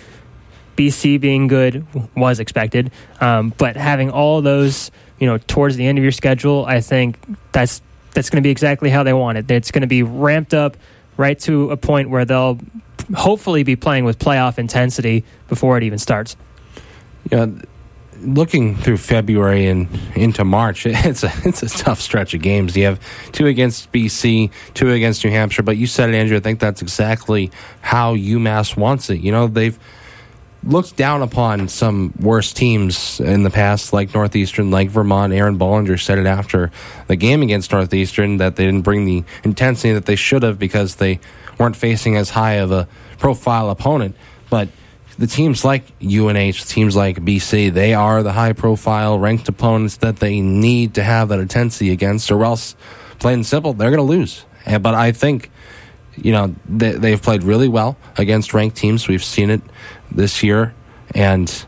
BC 0.75 1.21
being 1.21 1.47
good 1.47 1.87
was 2.17 2.41
expected, 2.41 2.91
um, 3.21 3.53
but 3.57 3.77
having 3.77 4.11
all 4.11 4.41
those, 4.41 4.91
you 5.19 5.25
know, 5.25 5.37
towards 5.37 5.77
the 5.77 5.87
end 5.87 5.97
of 5.97 6.03
your 6.03 6.11
schedule, 6.11 6.65
I 6.65 6.81
think 6.81 7.17
that's 7.53 7.81
that's 8.11 8.29
going 8.29 8.41
to 8.41 8.45
be 8.45 8.51
exactly 8.51 8.89
how 8.89 9.03
they 9.03 9.13
want 9.13 9.37
it. 9.37 9.49
It's 9.49 9.71
going 9.71 9.81
to 9.81 9.87
be 9.87 10.03
ramped 10.03 10.53
up 10.53 10.75
right 11.15 11.39
to 11.39 11.71
a 11.71 11.77
point 11.77 12.09
where 12.09 12.25
they'll 12.25 12.59
hopefully 13.13 13.63
be 13.63 13.75
playing 13.75 14.05
with 14.05 14.19
playoff 14.19 14.57
intensity 14.57 15.23
before 15.47 15.77
it 15.77 15.83
even 15.83 15.99
starts. 15.99 16.35
Yeah, 17.31 17.47
looking 18.21 18.75
through 18.75 18.97
February 18.97 19.67
and 19.67 19.87
into 20.15 20.43
March, 20.43 20.85
it's 20.89 21.23
a 21.23 21.31
it's 21.43 21.63
a 21.63 21.69
tough 21.69 21.99
stretch 21.99 22.33
of 22.33 22.41
games. 22.41 22.75
You 22.75 22.85
have 22.85 22.99
two 23.31 23.47
against 23.47 23.91
BC, 23.91 24.51
two 24.73 24.91
against 24.91 25.23
New 25.23 25.31
Hampshire, 25.31 25.63
but 25.63 25.77
you 25.77 25.87
said 25.87 26.09
it, 26.09 26.15
Andrew. 26.15 26.37
I 26.37 26.39
think 26.39 26.59
that's 26.59 26.81
exactly 26.81 27.51
how 27.81 28.15
UMass 28.15 28.77
wants 28.77 29.09
it. 29.09 29.19
You 29.19 29.31
know, 29.31 29.47
they've 29.47 29.77
looked 30.63 30.95
down 30.95 31.21
upon 31.21 31.67
some 31.67 32.11
worse 32.19 32.51
teams 32.51 33.19
in 33.19 33.43
the 33.43 33.51
past, 33.51 33.93
like 33.93 34.13
Northeastern, 34.13 34.71
like 34.71 34.89
Vermont. 34.89 35.31
Aaron 35.31 35.59
Bohlinger 35.59 35.99
said 35.99 36.17
it 36.17 36.25
after 36.25 36.71
the 37.07 37.15
game 37.15 37.43
against 37.43 37.71
Northeastern 37.71 38.37
that 38.37 38.55
they 38.55 38.65
didn't 38.65 38.81
bring 38.81 39.05
the 39.05 39.23
intensity 39.43 39.93
that 39.93 40.05
they 40.05 40.15
should 40.15 40.43
have 40.43 40.57
because 40.57 40.95
they 40.95 41.19
weren't 41.57 41.75
facing 41.75 42.15
as 42.15 42.29
high 42.29 42.53
of 42.53 42.71
a 42.71 42.87
profile 43.17 43.69
opponent. 43.69 44.15
But 44.49 44.69
the 45.17 45.27
teams 45.27 45.63
like 45.63 45.83
UNH, 46.01 46.65
teams 46.65 46.95
like 46.95 47.17
BC, 47.17 47.73
they 47.73 47.93
are 47.93 48.23
the 48.23 48.33
high 48.33 48.53
profile 48.53 49.17
ranked 49.17 49.47
opponents 49.47 49.97
that 49.97 50.17
they 50.17 50.41
need 50.41 50.95
to 50.95 51.03
have 51.03 51.29
that 51.29 51.39
intensity 51.39 51.91
against, 51.91 52.31
or 52.31 52.43
else, 52.43 52.75
plain 53.19 53.35
and 53.35 53.45
simple, 53.45 53.73
they're 53.73 53.91
going 53.91 54.05
to 54.05 54.13
lose. 54.13 54.45
But 54.65 54.93
I 54.93 55.11
think, 55.11 55.51
you 56.15 56.31
know, 56.31 56.55
they, 56.67 56.91
they've 56.91 57.21
played 57.21 57.43
really 57.43 57.67
well 57.67 57.97
against 58.17 58.53
ranked 58.53 58.77
teams. 58.77 59.07
We've 59.07 59.23
seen 59.23 59.49
it 59.49 59.61
this 60.11 60.43
year, 60.43 60.73
and 61.13 61.65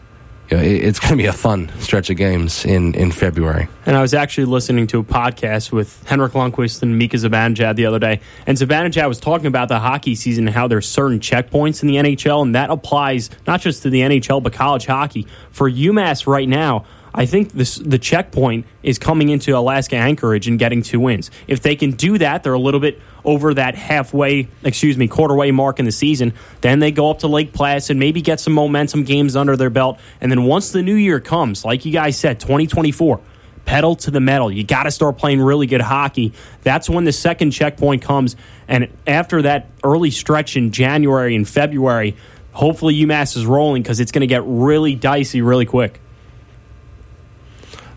you 0.50 0.58
know, 0.58 0.63
it, 0.63 0.84
it's 0.84 1.00
going 1.00 1.12
to 1.12 1.18
be 1.18 1.25
a 1.25 1.34
fun 1.34 1.72
stretch 1.80 2.10
of 2.10 2.18
games 2.18 2.66
in, 2.66 2.94
in 2.96 3.12
February. 3.12 3.68
And 3.86 3.96
I 3.96 4.01
was 4.01 4.13
actually 4.13 4.46
listening 4.46 4.88
to 4.88 5.00
a 5.00 5.04
podcast 5.04 5.72
with 5.72 6.04
Henrik 6.08 6.34
Lundqvist 6.34 6.82
and 6.82 6.98
Mika 6.98 7.18
Zibanejad 7.18 7.75
the 7.75 7.86
other 7.86 8.00
day, 8.00 8.22
and 8.46 8.58
Zibanejad 8.58 9.08
was 9.08 9.20
talking 9.20 9.48
about 9.48 9.68
the 9.68 9.80
hockey 9.80 10.16
season 10.16 10.48
and 10.48 10.56
how 10.56 10.68
there's 10.68 10.88
certain 10.88 11.20
checkpoints 11.20 11.82
in 11.82 11.88
the 11.88 11.96
NHL, 11.96 12.42
and 12.42 12.56
that 12.56 12.70
applies 12.70 13.30
not 13.46 13.62
just 13.62 13.84
to 13.84 13.89
the 13.89 14.01
NHL 14.01 14.42
but 14.42 14.54
college 14.54 14.86
hockey. 14.86 15.27
For 15.51 15.70
UMass 15.70 16.27
right 16.27 16.48
now, 16.48 16.86
I 17.14 17.26
think 17.26 17.52
this, 17.52 17.76
the 17.76 17.98
checkpoint 17.98 18.66
is 18.84 19.00
coming 19.00 19.30
into 19.30 19.58
Alaska 19.58 19.96
Anchorage 19.96 20.48
and 20.48 20.60
getting 20.60 20.82
two 20.82 21.00
wins. 21.00 21.32
If 21.48 21.62
they 21.62 21.76
can 21.76 21.92
do 21.92 22.18
that, 22.18 22.44
they're 22.44 22.54
a 22.54 22.60
little 22.60 22.80
bit 22.80 23.02
over 23.26 23.54
that 23.56 23.76
halfway, 23.76 24.48
excuse 24.64 24.98
me, 24.98 25.08
quarter 25.08 25.36
way 25.36 25.52
mark 25.52 25.80
in 25.80 25.86
the 25.86 25.92
season. 25.92 26.34
Then 26.62 26.80
they 26.80 26.92
go 26.92 27.10
up 27.10 27.20
to 27.20 27.28
Lake 27.28 27.54
Placid, 27.54 27.98
maybe 27.98 28.22
get 28.22 28.40
some 28.40 28.54
momentum 28.54 29.04
games 29.04 29.36
under 29.36 29.56
their 29.56 29.70
belt. 29.70 30.00
And 30.22 30.32
then 30.32 30.44
once 30.44 30.72
the 30.72 30.82
new 30.82 30.96
year 30.96 31.20
comes, 31.20 31.66
like 31.66 31.86
you 31.86 31.92
guys 31.92 32.18
said, 32.18 32.40
2024, 32.40 33.20
pedal 33.68 33.96
to 33.98 34.10
the 34.10 34.22
metal. 34.22 34.52
You 34.52 34.64
got 34.64 34.84
to 34.84 34.92
start 34.92 35.18
playing 35.18 35.42
really 35.42 35.68
good 35.68 35.82
hockey. 35.82 36.34
That's 36.64 36.90
when 36.90 37.04
the 37.04 37.12
second 37.12 37.52
checkpoint 37.52 38.02
comes. 38.02 38.36
And 38.68 38.90
after 39.06 39.44
that 39.44 39.68
early 39.84 40.10
stretch 40.10 40.56
in 40.56 40.72
January 40.72 41.36
and 41.36 41.48
February, 41.48 42.16
hopefully 42.54 42.96
UMass 42.96 43.38
is 43.38 43.46
rolling 43.46 43.84
because 43.84 44.00
it's 44.00 44.12
going 44.12 44.22
to 44.22 44.28
get 44.28 44.42
really 44.46 44.96
dicey 44.96 45.42
really 45.42 45.66
quick. 45.66 46.00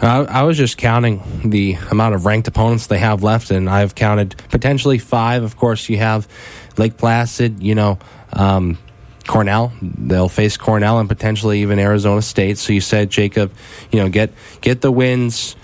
I, 0.00 0.22
I 0.22 0.42
was 0.44 0.56
just 0.56 0.78
counting 0.78 1.22
the 1.44 1.76
amount 1.90 2.14
of 2.14 2.24
ranked 2.24 2.48
opponents 2.48 2.86
they 2.86 2.98
have 2.98 3.22
left, 3.22 3.50
and 3.50 3.68
I've 3.68 3.94
counted 3.94 4.36
potentially 4.50 4.98
five. 4.98 5.42
Of 5.42 5.56
course, 5.56 5.88
you 5.88 5.98
have 5.98 6.26
Lake 6.78 6.96
Placid, 6.96 7.62
you 7.62 7.74
know, 7.74 7.98
um, 8.32 8.78
Cornell. 9.26 9.72
They'll 9.82 10.28
face 10.28 10.56
Cornell 10.56 10.98
and 10.98 11.08
potentially 11.08 11.60
even 11.62 11.78
Arizona 11.78 12.22
State. 12.22 12.58
So 12.58 12.72
you 12.72 12.80
said, 12.80 13.10
Jacob, 13.10 13.52
you 13.90 14.00
know, 14.00 14.08
get 14.08 14.32
get 14.60 14.80
the 14.80 14.90
wins 14.90 15.56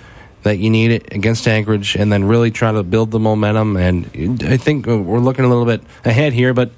that 0.42 0.58
you 0.58 0.70
need 0.70 0.92
it 0.92 1.12
against 1.12 1.48
Anchorage, 1.48 1.96
and 1.96 2.12
then 2.12 2.24
really 2.24 2.50
try 2.50 2.70
to 2.70 2.82
build 2.82 3.10
the 3.10 3.18
momentum. 3.18 3.76
And 3.76 4.42
I 4.44 4.56
think 4.56 4.86
we're 4.86 5.18
looking 5.18 5.44
a 5.44 5.48
little 5.48 5.64
bit 5.64 5.82
ahead 6.04 6.32
here, 6.32 6.54
but 6.54 6.70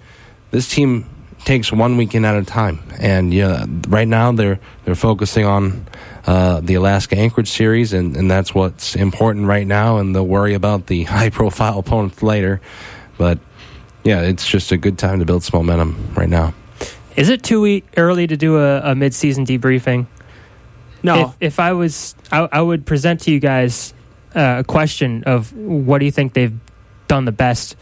this 0.51 0.69
team 0.69 1.05
takes 1.45 1.71
one 1.71 1.97
weekend 1.97 2.25
at 2.25 2.35
a 2.35 2.45
time. 2.45 2.81
And 2.99 3.33
yeah, 3.33 3.67
right 3.89 4.09
now 4.09 4.33
they're 4.33 4.61
they're 4.85 4.95
focusing 4.95 5.45
on 5.45 5.87
uh, 6.29 6.61
the 6.61 6.75
Alaska 6.75 7.17
Anchorage 7.17 7.49
series, 7.49 7.95
and, 7.95 8.15
and 8.15 8.31
that's 8.31 8.55
what's 8.55 8.95
important 8.95 9.47
right 9.47 9.67
now. 9.67 9.97
And 9.97 10.15
they'll 10.15 10.27
worry 10.27 10.53
about 10.53 10.87
the 10.87 11.05
high 11.15 11.31
profile 11.31 11.79
opponents 11.79 12.23
later. 12.23 12.61
But 13.17 13.39
yeah, 14.05 14.21
it's 14.21 14.47
just 14.47 14.71
a 14.71 14.77
good 14.77 14.99
time 14.99 15.21
to 15.21 15.25
build 15.25 15.43
some 15.43 15.59
momentum 15.59 16.13
right 16.15 16.29
now. 16.29 16.53
Is 17.17 17.31
it 17.31 17.43
too 17.43 17.81
early 17.97 18.27
to 18.27 18.37
do 18.37 18.59
a, 18.59 18.91
a 18.91 18.95
mid 18.95 19.15
season 19.15 19.47
debriefing? 19.47 20.07
No, 21.03 21.29
If, 21.41 21.55
if 21.55 21.61
I 21.61 21.73
was, 21.73 22.15
I, 22.31 22.47
I 22.53 22.61
would 22.61 22.85
present 22.85 23.23
to 23.23 23.31
you 23.31 23.41
guys 23.41 23.95
uh, 24.35 24.57
a 24.59 24.65
question 24.65 25.25
of 25.25 25.55
what 25.55 25.99
do 25.99 26.05
you 26.05 26.13
think 26.13 26.35
they've 26.35 26.59
done 27.07 27.25
the 27.25 27.33
best 27.33 27.75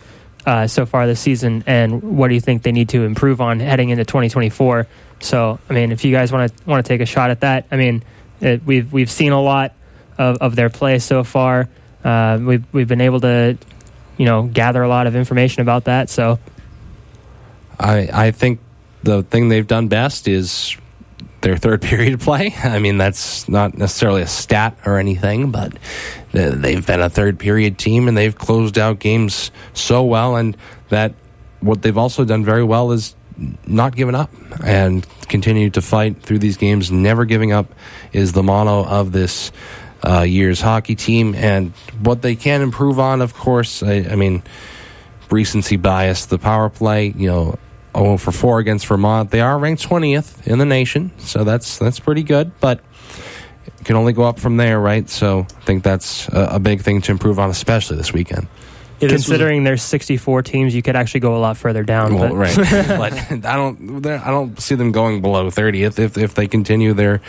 uh, 0.46 0.68
so 0.68 0.86
far 0.86 1.08
this 1.08 1.18
season, 1.18 1.64
and 1.66 2.16
what 2.16 2.28
do 2.28 2.34
you 2.34 2.40
think 2.40 2.62
they 2.62 2.70
need 2.70 2.90
to 2.90 3.02
improve 3.02 3.40
on 3.40 3.58
heading 3.58 3.88
into 3.88 4.04
2024? 4.04 4.86
So, 5.18 5.58
I 5.68 5.72
mean, 5.72 5.90
if 5.90 6.04
you 6.04 6.12
guys 6.12 6.30
want 6.30 6.56
to 6.56 6.64
want 6.64 6.86
to 6.86 6.88
take 6.88 7.00
a 7.00 7.06
shot 7.06 7.30
at 7.30 7.40
that, 7.40 7.66
I 7.72 7.76
mean, 7.76 8.04
it, 8.40 8.64
we've 8.64 8.92
we've 8.92 9.10
seen 9.10 9.32
a 9.32 9.40
lot 9.40 9.72
of, 10.18 10.38
of 10.38 10.56
their 10.56 10.70
play 10.70 10.98
so 10.98 11.24
far. 11.24 11.68
Uh, 12.04 12.38
we've 12.40 12.64
we've 12.72 12.88
been 12.88 13.00
able 13.00 13.20
to, 13.20 13.58
you 14.16 14.24
know, 14.24 14.44
gather 14.44 14.82
a 14.82 14.88
lot 14.88 15.06
of 15.06 15.16
information 15.16 15.62
about 15.62 15.84
that. 15.84 16.10
So, 16.10 16.38
I 17.78 18.08
I 18.12 18.30
think 18.30 18.60
the 19.02 19.22
thing 19.22 19.48
they've 19.48 19.66
done 19.66 19.88
best 19.88 20.28
is 20.28 20.76
their 21.40 21.56
third 21.56 21.82
period 21.90 22.20
play. 22.20 22.54
I 22.62 22.78
mean, 22.78 22.98
that's 22.98 23.48
not 23.48 23.76
necessarily 23.76 24.22
a 24.22 24.26
stat 24.26 24.78
or 24.84 24.98
anything, 24.98 25.50
but 25.50 25.74
they've 26.32 26.86
been 26.86 27.00
a 27.00 27.10
third 27.10 27.38
period 27.38 27.78
team 27.78 28.08
and 28.08 28.16
they've 28.16 28.36
closed 28.36 28.78
out 28.78 28.98
games 28.98 29.50
so 29.72 30.04
well. 30.04 30.36
And 30.36 30.56
that 30.90 31.14
what 31.60 31.82
they've 31.82 31.96
also 31.96 32.24
done 32.24 32.44
very 32.44 32.64
well 32.64 32.92
is 32.92 33.15
not 33.66 33.94
giving 33.94 34.14
up 34.14 34.30
and 34.64 35.06
continue 35.28 35.70
to 35.70 35.82
fight 35.82 36.22
through 36.22 36.38
these 36.38 36.56
games. 36.56 36.90
Never 36.90 37.24
giving 37.24 37.52
up 37.52 37.72
is 38.12 38.32
the 38.32 38.42
motto 38.42 38.84
of 38.84 39.12
this 39.12 39.52
uh, 40.02 40.22
year's 40.22 40.60
hockey 40.60 40.94
team. 40.94 41.34
And 41.34 41.72
what 42.00 42.22
they 42.22 42.36
can 42.36 42.62
improve 42.62 42.98
on, 42.98 43.20
of 43.20 43.34
course, 43.34 43.82
I, 43.82 44.06
I 44.10 44.16
mean, 44.16 44.42
recency 45.30 45.76
bias, 45.76 46.26
the 46.26 46.38
power 46.38 46.70
play, 46.70 47.12
you 47.16 47.28
know, 47.28 47.58
0 47.96 48.18
for 48.18 48.32
4 48.32 48.58
against 48.58 48.86
Vermont. 48.86 49.30
They 49.30 49.40
are 49.40 49.58
ranked 49.58 49.86
20th 49.88 50.46
in 50.46 50.58
the 50.58 50.66
nation, 50.66 51.12
so 51.18 51.44
that's 51.44 51.78
that's 51.78 51.98
pretty 51.98 52.22
good, 52.22 52.52
but 52.60 52.80
can 53.84 53.96
only 53.96 54.12
go 54.12 54.24
up 54.24 54.38
from 54.38 54.56
there, 54.56 54.80
right? 54.80 55.08
So 55.08 55.40
I 55.40 55.64
think 55.64 55.84
that's 55.84 56.28
a, 56.28 56.48
a 56.52 56.58
big 56.58 56.82
thing 56.82 57.00
to 57.02 57.12
improve 57.12 57.38
on, 57.38 57.50
especially 57.50 57.96
this 57.96 58.12
weekend. 58.12 58.48
Yeah, 59.00 59.08
this 59.08 59.22
a- 59.26 59.28
considering 59.30 59.64
there's 59.64 59.82
64 59.82 60.42
teams, 60.42 60.74
you 60.74 60.80
could 60.82 60.96
actually 60.96 61.20
go 61.20 61.36
a 61.36 61.38
lot 61.38 61.56
further 61.56 61.82
down. 61.82 62.14
Well, 62.14 62.28
but- 62.30 62.34
right, 62.36 62.56
but 62.88 63.44
I 63.44 63.56
don't, 63.56 64.06
I 64.06 64.30
don't 64.30 64.58
see 64.60 64.74
them 64.74 64.90
going 64.92 65.20
below 65.20 65.50
30th 65.50 65.98
if 65.98 66.16
if 66.16 66.34
they 66.34 66.46
continue 66.48 66.94
their 66.94 67.20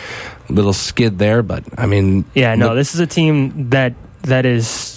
little 0.50 0.74
skid 0.74 1.20
there. 1.20 1.44
But 1.44 1.64
I 1.78 1.86
mean, 1.86 2.24
Yeah, 2.34 2.56
no, 2.56 2.70
the- 2.70 2.76
this 2.76 2.94
is 2.94 3.00
a 3.02 3.08
team 3.08 3.70
that 3.72 3.94
that 4.24 4.46
is 4.46 4.94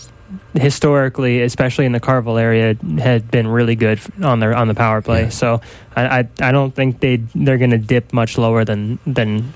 historically, 0.55 1.43
especially 1.43 1.87
in 1.87 1.93
the 1.93 1.99
Carvel 2.01 2.39
area, 2.39 2.77
had 2.99 3.31
been 3.31 3.49
really 3.49 3.75
good 3.75 4.01
on 4.23 4.39
their 4.41 4.55
on 4.57 4.69
the 4.69 4.75
power 4.75 5.03
play. 5.03 5.23
Yeah. 5.23 5.29
So 5.31 5.61
I, 5.97 6.21
I 6.21 6.29
I 6.41 6.53
don't 6.53 6.73
think 6.75 7.01
they 7.01 7.17
they're 7.35 7.59
going 7.59 7.71
to 7.73 7.79
dip 7.79 8.13
much 8.13 8.39
lower 8.39 8.65
than 8.65 8.99
than 9.07 9.53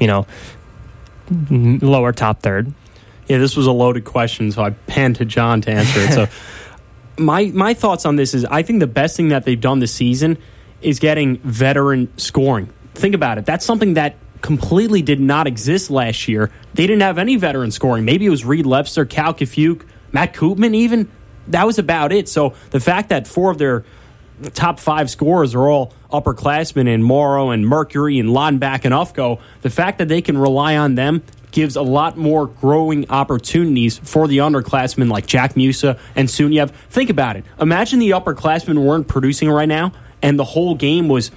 you 0.00 0.06
know 0.06 0.26
lower 1.30 2.12
top 2.12 2.40
third. 2.42 2.72
Yeah, 3.28 3.38
this 3.38 3.56
was 3.56 3.66
a 3.66 3.72
loaded 3.72 4.04
question, 4.04 4.52
so 4.52 4.62
I 4.62 4.70
panned 4.70 5.16
to 5.16 5.24
John 5.24 5.60
to 5.62 5.70
answer 5.70 6.00
it. 6.00 6.12
So, 6.12 6.28
my 7.22 7.46
my 7.54 7.74
thoughts 7.74 8.04
on 8.04 8.16
this 8.16 8.34
is, 8.34 8.44
I 8.44 8.62
think 8.62 8.80
the 8.80 8.86
best 8.86 9.16
thing 9.16 9.28
that 9.28 9.44
they've 9.44 9.60
done 9.60 9.78
this 9.78 9.92
season 9.92 10.38
is 10.82 10.98
getting 10.98 11.38
veteran 11.38 12.16
scoring. 12.18 12.70
Think 12.94 13.14
about 13.14 13.38
it. 13.38 13.46
That's 13.46 13.64
something 13.64 13.94
that 13.94 14.16
completely 14.42 15.00
did 15.00 15.20
not 15.20 15.46
exist 15.46 15.90
last 15.90 16.28
year. 16.28 16.50
They 16.74 16.86
didn't 16.86 17.02
have 17.02 17.16
any 17.16 17.36
veteran 17.36 17.70
scoring. 17.70 18.04
Maybe 18.04 18.26
it 18.26 18.30
was 18.30 18.44
Reed 18.44 18.66
Lebster, 18.66 19.08
Cal 19.08 19.32
Kiefiuk, 19.32 19.86
Matt 20.12 20.34
Koopman, 20.34 20.74
even. 20.74 21.10
That 21.48 21.66
was 21.66 21.78
about 21.78 22.12
it. 22.12 22.28
So 22.28 22.54
the 22.70 22.80
fact 22.80 23.08
that 23.08 23.26
four 23.26 23.50
of 23.50 23.58
their 23.58 23.84
top 24.50 24.80
five 24.80 25.10
scorers 25.10 25.54
are 25.54 25.68
all 25.68 25.92
upperclassmen 26.12 26.88
in 26.88 27.02
Morrow 27.02 27.50
and 27.50 27.64
Mercuri 27.64 28.20
and 28.20 28.30
Lonback 28.30 28.84
and 28.84 28.94
Ufko, 28.94 29.40
the 29.62 29.70
fact 29.70 29.98
that 29.98 30.08
they 30.08 30.22
can 30.22 30.38
rely 30.38 30.76
on 30.76 30.94
them 30.94 31.22
gives 31.50 31.76
a 31.76 31.82
lot 31.82 32.16
more 32.16 32.46
growing 32.46 33.08
opportunities 33.10 33.98
for 33.98 34.26
the 34.26 34.38
underclassmen 34.38 35.08
like 35.08 35.26
Jack 35.26 35.56
Musa 35.56 35.98
and 36.16 36.28
Suniev. 36.28 36.70
Think 36.90 37.10
about 37.10 37.36
it. 37.36 37.44
Imagine 37.60 38.00
the 38.00 38.10
upperclassmen 38.10 38.84
weren't 38.84 39.06
producing 39.06 39.48
right 39.48 39.68
now 39.68 39.92
and 40.20 40.38
the 40.38 40.44
whole 40.44 40.74
game 40.74 41.06
was 41.06 41.30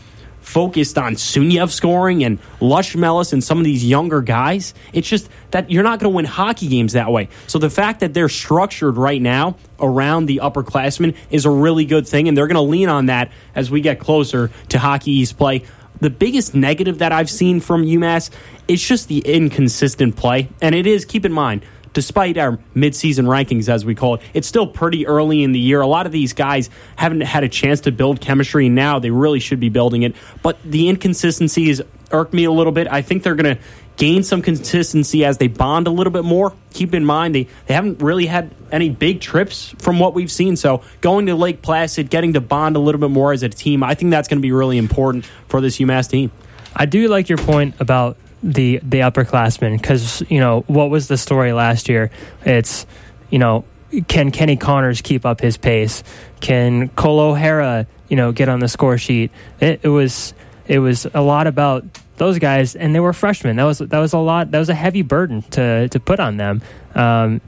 focused 0.48 0.98
on 0.98 1.16
Suniev 1.16 1.72
scoring 1.72 2.24
and 2.24 2.40
Ločmelis 2.62 3.34
and 3.34 3.44
some 3.44 3.58
of 3.58 3.66
these 3.66 3.84
younger 3.84 4.22
guys. 4.22 4.74
It's 4.94 5.08
just 5.08 5.30
that 5.52 5.70
you're 5.70 5.84
not 5.84 6.00
going 6.00 6.10
to 6.12 6.16
win 6.16 6.24
hockey 6.24 6.70
games 6.70 6.94
that 6.94 7.12
way. 7.12 7.28
So 7.48 7.60
the 7.60 7.70
fact 7.70 8.00
that 8.00 8.14
they're 8.14 8.30
structured 8.30 8.96
right 8.96 9.22
now 9.22 9.58
around 9.80 10.28
the 10.28 10.40
upperclassmen 10.42 11.18
is 11.30 11.44
a 11.44 11.50
really 11.50 11.84
good 11.84 12.08
thing, 12.08 12.30
and 12.30 12.38
they're 12.38 12.48
going 12.48 12.56
to 12.56 12.62
lean 12.62 12.88
on 12.88 13.08
that 13.08 13.30
as 13.56 13.70
we 13.70 13.82
get 13.82 14.00
closer 14.00 14.50
to 14.70 14.80
Hockey 14.80 15.12
East 15.12 15.38
play. 15.38 15.66
the 16.00 16.10
biggest 16.10 16.54
negative 16.54 17.00
that 17.00 17.12
I've 17.12 17.30
seen 17.30 17.60
from 17.60 17.84
UMass 17.84 18.30
is 18.68 18.82
just 18.82 19.08
the 19.08 19.20
inconsistent 19.20 20.16
play. 20.16 20.50
And 20.62 20.76
it 20.76 20.88
is, 20.88 21.06
keep 21.06 21.26
in 21.26 21.34
mind, 21.34 21.64
despite 21.98 22.38
our 22.38 22.60
midseason 22.76 23.26
rankings, 23.26 23.68
as 23.70 23.84
we 23.84 23.96
call 23.96 24.14
it, 24.14 24.22
it's 24.36 24.48
still 24.48 24.68
pretty 24.68 25.08
early 25.08 25.42
in 25.42 25.52
the 25.52 25.60
year. 25.60 25.82
A 25.82 25.88
lot 25.88 26.06
of 26.06 26.12
these 26.12 26.32
guys 26.32 26.70
haven't 26.96 27.22
had 27.22 27.44
a 27.44 27.50
chance 27.50 27.82
to 27.82 27.92
build 27.92 28.22
chemistry 28.22 28.70
now. 28.70 29.00
They 29.00 29.10
really 29.10 29.40
should 29.40 29.60
be 29.60 29.70
building 29.70 30.04
it. 30.04 30.16
But 30.44 30.62
the 30.64 30.90
inconsistencies 30.90 31.82
irked 32.12 32.36
me 32.36 32.44
a 32.44 32.52
little 32.52 32.72
bit. 32.72 32.88
I 32.88 33.02
think 33.02 33.24
they're 33.24 33.34
going 33.34 33.56
to 33.56 33.62
gain 33.96 34.22
some 34.22 34.44
consistency 34.44 35.26
as 35.26 35.40
they 35.40 35.48
bond 35.48 35.88
a 35.88 35.90
little 35.90 36.14
bit 36.14 36.24
more. 36.24 36.54
Keep 36.72 36.94
in 36.94 37.04
mind, 37.04 37.34
they, 37.34 37.48
they 37.66 37.74
haven't 37.74 38.00
really 38.00 38.28
had 38.28 38.54
any 38.72 38.92
big 38.92 39.20
trips 39.20 39.74
from 39.80 39.98
what 39.98 40.14
we've 40.14 40.32
seen. 40.32 40.56
So 40.56 40.84
going 41.02 41.26
to 41.26 41.34
Lake 41.34 41.64
Placid, 41.64 42.12
getting 42.12 42.34
to 42.34 42.42
bond 42.42 42.76
a 42.76 42.80
little 42.80 43.02
bit 43.02 43.10
more 43.10 43.34
as 43.34 43.42
a 43.42 43.50
team, 43.50 43.82
I 43.82 43.96
think 43.96 44.12
that's 44.12 44.28
going 44.28 44.38
to 44.38 44.44
be 44.44 44.52
really 44.52 44.78
important 44.78 45.26
for 45.48 45.62
this 45.62 45.80
UMass 45.80 46.12
team. 46.12 46.32
I 46.76 46.86
do 46.86 47.08
like 47.08 47.28
your 47.28 47.40
point 47.40 47.74
about 47.80 48.18
the 48.44 48.80
the 48.84 49.00
upperclassmen 49.00 49.80
because 49.80 50.24
you 50.30 50.40
know 50.40 50.62
what 50.68 50.90
was 50.90 51.08
the 51.08 51.18
story 51.18 51.54
last 51.54 51.90
year? 51.90 52.12
It's 52.46 52.86
you 53.30 53.40
know 53.40 53.66
can 54.08 54.32
Kenny 54.32 54.58
Connors 54.58 55.02
keep 55.02 55.26
up 55.26 55.42
his 55.42 55.58
pace? 55.58 56.04
Can 56.40 56.90
Cole 56.90 57.20
O'Hara 57.20 57.88
you 58.10 58.18
know 58.18 58.32
get 58.32 58.50
on 58.50 58.60
the 58.60 58.68
score 58.68 58.98
sheet? 58.98 59.32
It, 59.60 59.82
it 59.84 59.90
was 59.90 60.34
it 60.68 60.80
was 60.80 61.08
a 61.14 61.22
lot 61.22 61.48
about 61.48 61.86
those 62.18 62.40
guys, 62.40 62.76
and 62.76 62.94
they 62.94 63.00
were 63.00 63.14
freshmen. 63.14 63.56
That 63.56 63.64
was 63.64 63.80
that 63.80 64.00
was 64.00 64.14
a 64.14 64.18
lot. 64.18 64.52
That 64.52 64.60
was 64.60 64.70
a 64.70 64.76
heavy 64.76 65.02
burden 65.02 65.44
to 65.52 65.88
to 65.90 66.00
put 66.00 66.20
on 66.20 66.38
them. 66.38 66.62
Um, 66.96 67.42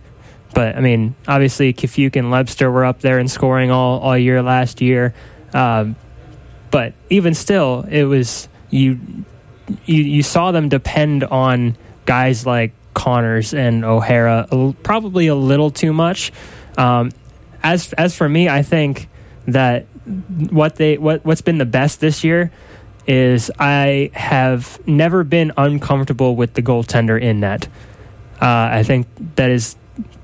but 0.54 0.76
I 0.76 0.80
mean, 0.80 1.16
obviously, 1.28 1.74
Kiefiuk 1.74 2.16
and 2.16 2.28
Lebster 2.28 2.72
were 2.72 2.86
up 2.86 3.02
there 3.02 3.20
and 3.20 3.30
scoring 3.30 3.72
all 3.72 4.00
all 4.00 4.18
year 4.18 4.42
last 4.42 4.82
year. 4.82 5.14
Um, 5.54 5.96
but 6.72 6.94
even 7.10 7.34
still, 7.34 7.86
it 7.90 8.04
was 8.04 8.48
you, 8.70 9.00
you 9.86 10.04
you 10.04 10.24
saw 10.24 10.52
them 10.52 10.70
depend 10.70 11.24
on 11.24 11.78
guys 12.06 12.46
like 12.46 12.74
Connors 12.94 13.54
and 13.54 13.86
O'Hara 13.86 14.48
probably 14.84 15.28
a 15.28 15.36
little 15.36 15.72
too 15.72 15.94
much. 15.94 16.32
Um, 16.78 17.12
as 17.64 17.94
as 17.94 18.16
for 18.16 18.28
me, 18.28 18.50
I 18.50 18.64
think 18.64 19.08
that 19.48 19.86
what 20.50 20.76
they 20.76 20.98
what 20.98 21.26
what's 21.26 21.42
been 21.42 21.58
the 21.58 21.66
best 21.66 22.00
this 22.00 22.24
year 22.24 22.52
is 23.08 23.50
I 23.58 24.12
have 24.14 24.86
never 24.88 25.24
been 25.24 25.52
uncomfortable 25.58 26.36
with 26.36 26.54
the 26.54 26.62
goaltender 26.62 27.20
in 27.20 27.40
net. 27.40 27.68
Uh, 28.42 28.70
I 28.72 28.84
think 28.84 29.08
that 29.36 29.50
is 29.50 29.76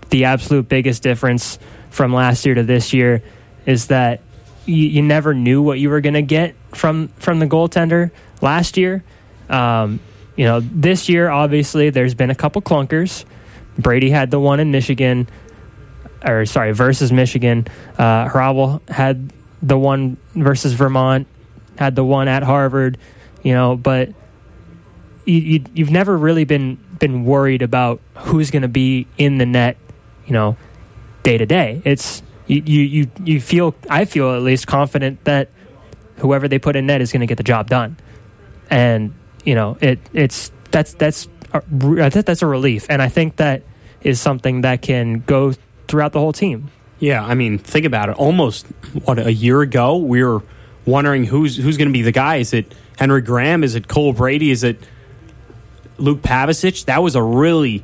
the 0.09 0.25
absolute 0.25 0.69
biggest 0.69 1.03
difference 1.03 1.59
from 1.89 2.13
last 2.13 2.45
year 2.45 2.55
to 2.55 2.63
this 2.63 2.93
year 2.93 3.23
is 3.65 3.87
that 3.87 4.21
you, 4.65 4.75
you 4.75 5.01
never 5.01 5.33
knew 5.33 5.61
what 5.61 5.79
you 5.79 5.89
were 5.89 6.01
going 6.01 6.13
to 6.13 6.21
get 6.21 6.55
from 6.73 7.07
from 7.17 7.39
the 7.39 7.47
goaltender 7.47 8.11
last 8.41 8.77
year. 8.77 9.03
Um, 9.49 9.99
you 10.35 10.45
know, 10.45 10.59
this 10.59 11.07
year 11.09 11.29
obviously 11.29 11.89
there's 11.89 12.13
been 12.13 12.29
a 12.29 12.35
couple 12.35 12.61
clunkers. 12.61 13.25
Brady 13.77 14.09
had 14.09 14.31
the 14.31 14.39
one 14.39 14.59
in 14.59 14.71
Michigan, 14.71 15.27
or 16.25 16.45
sorry, 16.45 16.73
versus 16.73 17.11
Michigan. 17.11 17.67
Uh, 17.97 18.79
had 18.87 19.33
the 19.61 19.77
one 19.77 20.17
versus 20.33 20.73
Vermont, 20.73 21.27
had 21.77 21.95
the 21.95 22.03
one 22.03 22.27
at 22.27 22.43
Harvard. 22.43 22.97
You 23.43 23.53
know, 23.53 23.75
but 23.75 24.09
you, 25.25 25.39
you 25.39 25.63
you've 25.73 25.91
never 25.91 26.17
really 26.17 26.45
been 26.45 26.77
been 26.99 27.25
worried 27.25 27.61
about 27.61 28.01
who's 28.15 28.49
going 28.51 28.61
to 28.61 28.67
be 28.67 29.07
in 29.17 29.37
the 29.37 29.45
net. 29.45 29.77
You 30.25 30.33
know, 30.33 30.57
day 31.23 31.37
to 31.37 31.45
day. 31.45 31.81
It's 31.83 32.23
you 32.47 32.61
you 32.61 33.11
you 33.23 33.41
feel 33.41 33.75
I 33.89 34.05
feel 34.05 34.33
at 34.35 34.41
least 34.41 34.67
confident 34.67 35.23
that 35.25 35.49
whoever 36.17 36.47
they 36.47 36.59
put 36.59 36.75
in 36.75 36.85
net 36.85 37.01
is 37.01 37.11
going 37.11 37.21
to 37.21 37.27
get 37.27 37.37
the 37.37 37.43
job 37.43 37.69
done, 37.69 37.97
and 38.69 39.13
you 39.45 39.55
know 39.55 39.77
it 39.81 39.99
it's 40.13 40.51
that's 40.71 40.93
that's 40.93 41.27
a, 41.53 41.57
uh, 41.57 42.05
I 42.05 42.09
think 42.09 42.25
that's 42.25 42.41
a 42.41 42.47
relief, 42.47 42.87
and 42.89 43.01
I 43.01 43.09
think 43.09 43.37
that 43.37 43.63
is 44.01 44.19
something 44.19 44.61
that 44.61 44.81
can 44.81 45.21
go 45.21 45.53
throughout 45.87 46.11
the 46.13 46.19
whole 46.19 46.33
team. 46.33 46.69
Yeah, 46.99 47.23
I 47.23 47.35
mean, 47.35 47.57
think 47.57 47.85
about 47.85 48.09
it. 48.09 48.15
Almost 48.17 48.65
what 49.03 49.19
a 49.19 49.31
year 49.31 49.61
ago, 49.61 49.97
we 49.97 50.23
were 50.23 50.41
wondering 50.85 51.25
who's 51.25 51.57
who's 51.57 51.77
going 51.77 51.89
to 51.89 51.93
be 51.93 52.01
the 52.01 52.11
guy. 52.11 52.37
Is 52.37 52.53
it 52.53 52.73
Henry 52.97 53.21
Graham? 53.21 53.63
Is 53.63 53.75
it 53.75 53.87
Cole 53.87 54.13
Brady? 54.13 54.51
Is 54.51 54.63
it 54.63 54.79
Luke 55.97 56.21
Pavicic? 56.21 56.85
That 56.85 57.03
was 57.03 57.15
a 57.15 57.23
really 57.23 57.83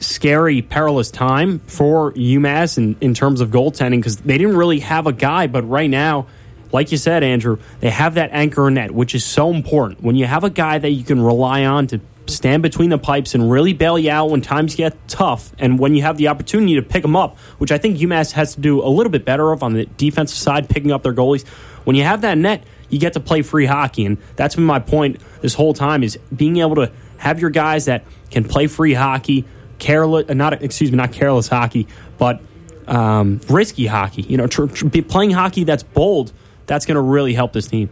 scary, 0.00 0.62
perilous 0.62 1.10
time 1.10 1.58
for 1.60 2.12
UMass 2.12 2.78
in, 2.78 2.96
in 3.00 3.14
terms 3.14 3.40
of 3.40 3.50
goaltending 3.50 3.98
because 3.98 4.16
they 4.16 4.38
didn't 4.38 4.56
really 4.56 4.80
have 4.80 5.06
a 5.06 5.12
guy. 5.12 5.46
But 5.46 5.68
right 5.68 5.90
now, 5.90 6.26
like 6.72 6.92
you 6.92 6.98
said, 6.98 7.22
Andrew, 7.22 7.58
they 7.80 7.90
have 7.90 8.14
that 8.14 8.30
anchor 8.32 8.70
net, 8.70 8.92
which 8.92 9.14
is 9.14 9.24
so 9.24 9.50
important. 9.52 10.02
When 10.02 10.16
you 10.16 10.26
have 10.26 10.44
a 10.44 10.50
guy 10.50 10.78
that 10.78 10.90
you 10.90 11.04
can 11.04 11.20
rely 11.20 11.64
on 11.64 11.86
to 11.88 12.00
stand 12.26 12.62
between 12.62 12.90
the 12.90 12.98
pipes 12.98 13.34
and 13.34 13.50
really 13.50 13.72
bail 13.72 13.98
you 13.98 14.10
out 14.10 14.30
when 14.30 14.40
times 14.40 14.74
get 14.74 14.96
tough, 15.08 15.52
and 15.58 15.78
when 15.78 15.94
you 15.94 16.02
have 16.02 16.16
the 16.16 16.28
opportunity 16.28 16.74
to 16.76 16.82
pick 16.82 17.02
them 17.02 17.16
up, 17.16 17.38
which 17.58 17.72
I 17.72 17.78
think 17.78 17.98
UMass 17.98 18.32
has 18.32 18.54
to 18.54 18.60
do 18.60 18.82
a 18.82 18.88
little 18.88 19.10
bit 19.10 19.24
better 19.24 19.50
of 19.52 19.62
on 19.62 19.72
the 19.74 19.86
defensive 19.86 20.38
side, 20.38 20.68
picking 20.68 20.92
up 20.92 21.02
their 21.02 21.14
goalies. 21.14 21.46
When 21.84 21.96
you 21.96 22.04
have 22.04 22.20
that 22.20 22.38
net, 22.38 22.64
you 22.88 22.98
get 22.98 23.14
to 23.14 23.20
play 23.20 23.42
free 23.42 23.66
hockey, 23.66 24.04
and 24.04 24.18
that's 24.36 24.54
been 24.54 24.64
my 24.64 24.80
point 24.80 25.20
this 25.40 25.54
whole 25.54 25.74
time: 25.74 26.02
is 26.02 26.18
being 26.34 26.58
able 26.58 26.76
to 26.76 26.92
have 27.18 27.40
your 27.40 27.50
guys 27.50 27.86
that 27.86 28.04
can 28.30 28.44
play 28.44 28.66
free 28.66 28.94
hockey, 28.94 29.44
careless, 29.78 30.28
uh, 30.28 30.34
not 30.34 30.62
excuse 30.62 30.90
me, 30.90 30.96
not 30.96 31.12
careless 31.12 31.48
hockey, 31.48 31.86
but 32.18 32.40
um, 32.86 33.40
risky 33.48 33.86
hockey. 33.86 34.22
You 34.22 34.36
know, 34.36 34.46
tr- 34.46 34.66
tr- 34.66 34.88
playing 35.02 35.30
hockey 35.30 35.64
that's 35.64 35.82
bold. 35.82 36.32
That's 36.70 36.86
going 36.86 36.94
to 36.94 37.00
really 37.00 37.34
help 37.34 37.52
this 37.52 37.66
team. 37.66 37.90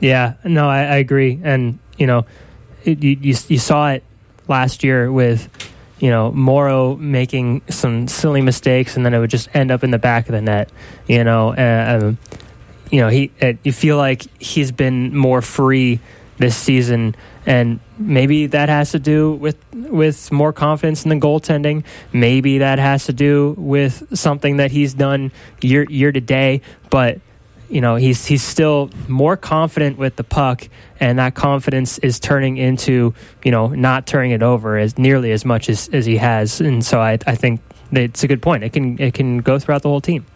Yeah, 0.00 0.36
no, 0.42 0.66
I, 0.66 0.78
I 0.78 0.96
agree, 0.96 1.38
and 1.44 1.78
you 1.98 2.06
know, 2.06 2.24
it, 2.82 3.04
you, 3.04 3.18
you 3.20 3.36
you 3.48 3.58
saw 3.58 3.90
it 3.90 4.02
last 4.48 4.82
year 4.82 5.12
with 5.12 5.46
you 5.98 6.08
know 6.08 6.32
Morrow 6.32 6.96
making 6.96 7.60
some 7.68 8.08
silly 8.08 8.40
mistakes, 8.40 8.96
and 8.96 9.04
then 9.04 9.12
it 9.12 9.18
would 9.18 9.28
just 9.28 9.54
end 9.54 9.70
up 9.70 9.84
in 9.84 9.90
the 9.90 9.98
back 9.98 10.26
of 10.26 10.32
the 10.32 10.40
net. 10.40 10.72
You 11.06 11.22
know, 11.22 11.50
uh, 11.52 12.00
um, 12.00 12.18
you 12.90 13.00
know 13.00 13.08
he 13.08 13.30
you 13.62 13.74
feel 13.74 13.98
like 13.98 14.22
he's 14.40 14.72
been 14.72 15.14
more 15.14 15.42
free 15.42 16.00
this 16.38 16.56
season, 16.56 17.14
and 17.44 17.78
maybe 17.98 18.46
that 18.46 18.70
has 18.70 18.92
to 18.92 18.98
do 18.98 19.32
with 19.32 19.58
with 19.74 20.32
more 20.32 20.54
confidence 20.54 21.04
in 21.04 21.10
the 21.10 21.16
goaltending. 21.16 21.84
Maybe 22.10 22.56
that 22.56 22.78
has 22.78 23.04
to 23.04 23.12
do 23.12 23.54
with 23.58 24.16
something 24.16 24.56
that 24.56 24.70
he's 24.70 24.94
done 24.94 25.30
year 25.60 25.84
year 25.90 26.10
to 26.10 26.22
day, 26.22 26.62
but 26.88 27.20
you 27.68 27.80
know 27.80 27.96
he's 27.96 28.24
he's 28.26 28.42
still 28.42 28.90
more 29.06 29.36
confident 29.36 29.98
with 29.98 30.16
the 30.16 30.24
puck 30.24 30.68
and 31.00 31.18
that 31.18 31.34
confidence 31.34 31.98
is 31.98 32.18
turning 32.18 32.56
into 32.56 33.14
you 33.44 33.50
know 33.50 33.68
not 33.68 34.06
turning 34.06 34.30
it 34.30 34.42
over 34.42 34.78
as 34.78 34.98
nearly 34.98 35.32
as 35.32 35.44
much 35.44 35.68
as, 35.68 35.88
as 35.88 36.06
he 36.06 36.16
has 36.16 36.60
and 36.60 36.84
so 36.84 37.00
I, 37.00 37.18
I 37.26 37.34
think 37.34 37.60
it's 37.92 38.22
a 38.22 38.28
good 38.28 38.42
point 38.42 38.64
it 38.64 38.72
can 38.72 38.98
it 39.00 39.14
can 39.14 39.38
go 39.38 39.58
throughout 39.58 39.82
the 39.82 39.88
whole 39.88 40.00
team 40.00 40.26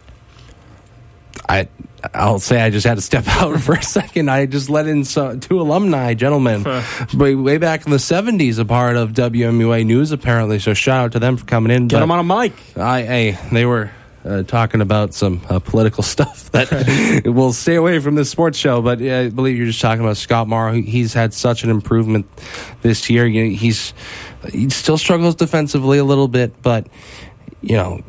I 1.47 1.67
I'll 2.13 2.39
say 2.39 2.61
I 2.61 2.69
just 2.69 2.85
had 2.85 2.95
to 2.95 3.01
step 3.01 3.27
out 3.27 3.59
for 3.61 3.75
a 3.75 3.83
second. 3.83 4.29
I 4.29 4.45
just 4.45 4.69
let 4.69 4.87
in 4.87 5.05
some, 5.05 5.39
two 5.39 5.61
alumni 5.61 6.13
gentlemen 6.13 6.63
way, 7.13 7.33
way 7.35 7.57
back 7.57 7.85
in 7.85 7.91
the 7.91 7.99
seventies, 7.99 8.57
a 8.57 8.65
part 8.65 8.97
of 8.97 9.11
WMUA 9.13 9.85
News 9.85 10.11
apparently. 10.11 10.59
So 10.59 10.73
shout 10.73 11.05
out 11.05 11.11
to 11.13 11.19
them 11.19 11.37
for 11.37 11.45
coming 11.45 11.71
in. 11.71 11.87
Get 11.87 11.97
But 11.97 11.99
them 12.01 12.11
on 12.11 12.19
a 12.19 12.23
mic. 12.23 12.53
I, 12.77 13.03
hey, 13.03 13.37
they 13.51 13.65
were 13.65 13.91
uh, 14.25 14.43
talking 14.43 14.81
about 14.81 15.13
some 15.13 15.41
uh, 15.49 15.59
political 15.59 16.03
stuff 16.13 16.51
that 16.51 17.23
will 17.25 17.53
stay 17.53 17.75
away 17.75 17.99
from 17.99 18.15
this 18.15 18.29
sports 18.29 18.57
show. 18.57 18.81
But 18.81 19.01
uh, 19.01 19.19
I 19.19 19.29
believe 19.29 19.57
you're 19.57 19.67
just 19.67 19.81
talking 19.81 20.03
about 20.03 20.17
Scott 20.17 20.47
Morrow. 20.47 20.73
He's 20.73 21.13
had 21.13 21.33
such 21.33 21.63
an 21.63 21.69
improvement 21.69 22.25
this 22.81 23.09
year. 23.09 23.25
You 23.25 23.45
know, 23.45 23.55
he's 23.57 23.93
he 24.51 24.69
still 24.69 24.97
struggles 24.97 25.35
defensively 25.35 25.97
a 25.97 26.03
little 26.03 26.27
bit, 26.27 26.61
but 26.61 26.87
you 27.63 27.77
know, 27.77 28.01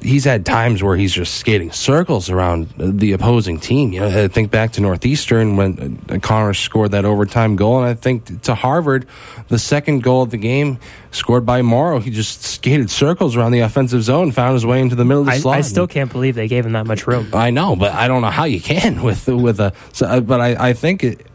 he's 0.00 0.24
had 0.24 0.46
times 0.46 0.82
where 0.82 0.96
he's 0.96 1.12
just 1.12 1.34
skating 1.34 1.70
circles 1.70 2.30
around 2.30 2.72
the 2.78 3.12
opposing 3.12 3.60
team. 3.60 3.92
You 3.92 4.00
know, 4.00 4.24
I 4.24 4.28
think 4.28 4.50
back 4.50 4.72
to 4.72 4.80
Northeastern 4.80 5.56
when 5.56 5.98
Connor 6.22 6.54
scored 6.54 6.92
that 6.92 7.04
overtime 7.04 7.54
goal, 7.54 7.78
and 7.78 7.86
I 7.86 7.92
think 7.92 8.42
to 8.42 8.54
Harvard, 8.54 9.06
the 9.48 9.58
second 9.58 10.02
goal 10.02 10.22
of 10.22 10.30
the 10.30 10.38
game 10.38 10.78
scored 11.10 11.44
by 11.44 11.60
Morrow. 11.60 12.00
He 12.00 12.10
just 12.10 12.42
skated 12.42 12.90
circles 12.90 13.36
around 13.36 13.52
the 13.52 13.60
offensive 13.60 14.02
zone, 14.02 14.32
found 14.32 14.54
his 14.54 14.64
way 14.64 14.80
into 14.80 14.96
the 14.96 15.04
middle 15.04 15.20
of 15.20 15.26
the 15.26 15.32
I, 15.32 15.38
slot. 15.38 15.58
I 15.58 15.60
still 15.60 15.86
can't 15.86 16.10
believe 16.10 16.34
they 16.34 16.48
gave 16.48 16.64
him 16.64 16.72
that 16.72 16.86
much 16.86 17.06
room 17.06 17.28
I 17.34 17.50
know, 17.50 17.76
but 17.76 17.92
I 17.92 18.08
don't 18.08 18.22
know 18.22 18.30
how 18.30 18.44
you 18.44 18.60
can 18.60 19.02
with 19.04 19.28
with 19.28 19.60
a. 19.60 19.74
So, 19.92 20.22
but 20.22 20.40
I, 20.40 20.70
I 20.70 20.72
think 20.72 21.04
it, 21.04 21.26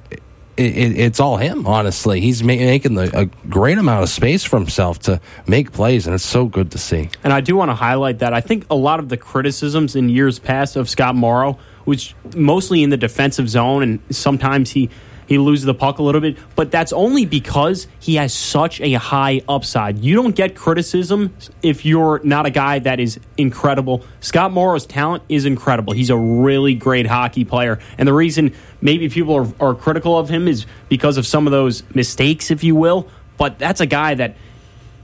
it, 0.59 0.77
it, 0.77 0.99
it's 0.99 1.19
all 1.19 1.37
him. 1.37 1.65
Honestly, 1.65 2.19
he's 2.19 2.43
ma- 2.43 2.47
making 2.55 2.95
the, 2.95 3.17
a 3.17 3.25
great 3.47 3.77
amount 3.77 4.03
of 4.03 4.09
space 4.09 4.43
for 4.43 4.57
himself 4.57 4.99
to 4.99 5.21
make 5.47 5.71
plays, 5.71 6.05
and 6.05 6.13
it's 6.13 6.25
so 6.25 6.45
good 6.45 6.71
to 6.71 6.77
see. 6.77 7.09
And 7.23 7.31
I 7.31 7.41
do 7.41 7.55
want 7.55 7.69
to 7.69 7.75
highlight 7.75 8.19
that 8.19 8.33
I 8.33 8.41
think 8.41 8.65
a 8.69 8.75
lot 8.75 8.99
of 8.99 9.07
the 9.09 9.17
criticisms 9.17 9.95
in 9.95 10.09
years 10.09 10.37
past 10.37 10.75
of 10.75 10.89
Scott 10.89 11.15
Morrow 11.15 11.57
was 11.85 12.13
mostly 12.35 12.83
in 12.83 12.89
the 12.89 12.97
defensive 12.97 13.49
zone, 13.49 13.83
and 13.83 13.99
sometimes 14.09 14.71
he 14.71 14.89
he 15.29 15.37
loses 15.37 15.65
the 15.65 15.75
puck 15.75 15.99
a 15.99 16.03
little 16.03 16.21
bit, 16.21 16.37
but 16.55 16.71
that's 16.71 16.91
only 16.91 17.23
because 17.23 17.87
he 17.99 18.15
has 18.15 18.33
such 18.33 18.81
a 18.81 18.93
high 18.93 19.41
upside. 19.47 19.99
You 19.99 20.15
don't 20.15 20.35
get 20.35 20.55
criticism 20.55 21.35
if 21.61 21.85
you're 21.85 22.19
not 22.23 22.47
a 22.47 22.49
guy 22.49 22.79
that 22.79 22.99
is 22.99 23.19
incredible. 23.37 24.03
Scott 24.21 24.51
Morrow's 24.51 24.87
talent 24.87 25.21
is 25.29 25.45
incredible. 25.45 25.93
He's 25.93 26.09
a 26.09 26.17
really 26.17 26.73
great 26.73 27.05
hockey 27.05 27.45
player. 27.45 27.77
And 27.99 28.07
the 28.07 28.13
reason 28.13 28.55
maybe 28.81 29.07
people 29.07 29.35
are, 29.35 29.47
are 29.59 29.75
critical 29.75 30.17
of 30.17 30.29
him 30.29 30.47
is 30.47 30.65
because 30.89 31.17
of 31.17 31.27
some 31.27 31.45
of 31.45 31.51
those 31.51 31.83
mistakes, 31.93 32.49
if 32.49 32.63
you 32.63 32.75
will. 32.75 33.07
But 33.37 33.59
that's 33.59 33.81
a 33.81 33.85
guy 33.85 34.15
that 34.15 34.35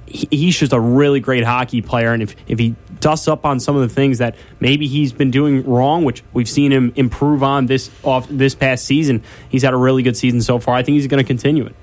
he's 0.07 0.57
just 0.57 0.73
a 0.73 0.79
really 0.79 1.19
great 1.19 1.43
hockey 1.43 1.83
player. 1.83 2.13
And 2.13 2.23
if, 2.23 2.35
if 2.47 2.57
he 2.57 2.75
dusts 3.05 3.27
up 3.27 3.45
on 3.45 3.59
some 3.59 3.75
of 3.75 3.83
the 3.83 3.93
things 3.93 4.17
that 4.17 4.35
maybe 4.59 4.87
he's 4.87 5.13
been 5.13 5.29
doing 5.29 5.63
wrong, 5.63 6.03
which 6.05 6.23
we've 6.33 6.49
seen 6.49 6.71
him 6.71 6.91
improve 6.95 7.43
on 7.43 7.67
this 7.67 7.91
off 8.01 8.27
this 8.29 8.55
past 8.55 8.83
season, 8.83 9.21
he's 9.47 9.61
had 9.61 9.75
a 9.75 9.77
really 9.77 10.01
good 10.01 10.17
season 10.17 10.41
so 10.41 10.57
far. 10.57 10.73
I 10.73 10.81
think 10.81 10.95
he's 10.95 11.05
going 11.05 11.23
to 11.23 11.27
continue 11.27 11.67
it. 11.67 11.75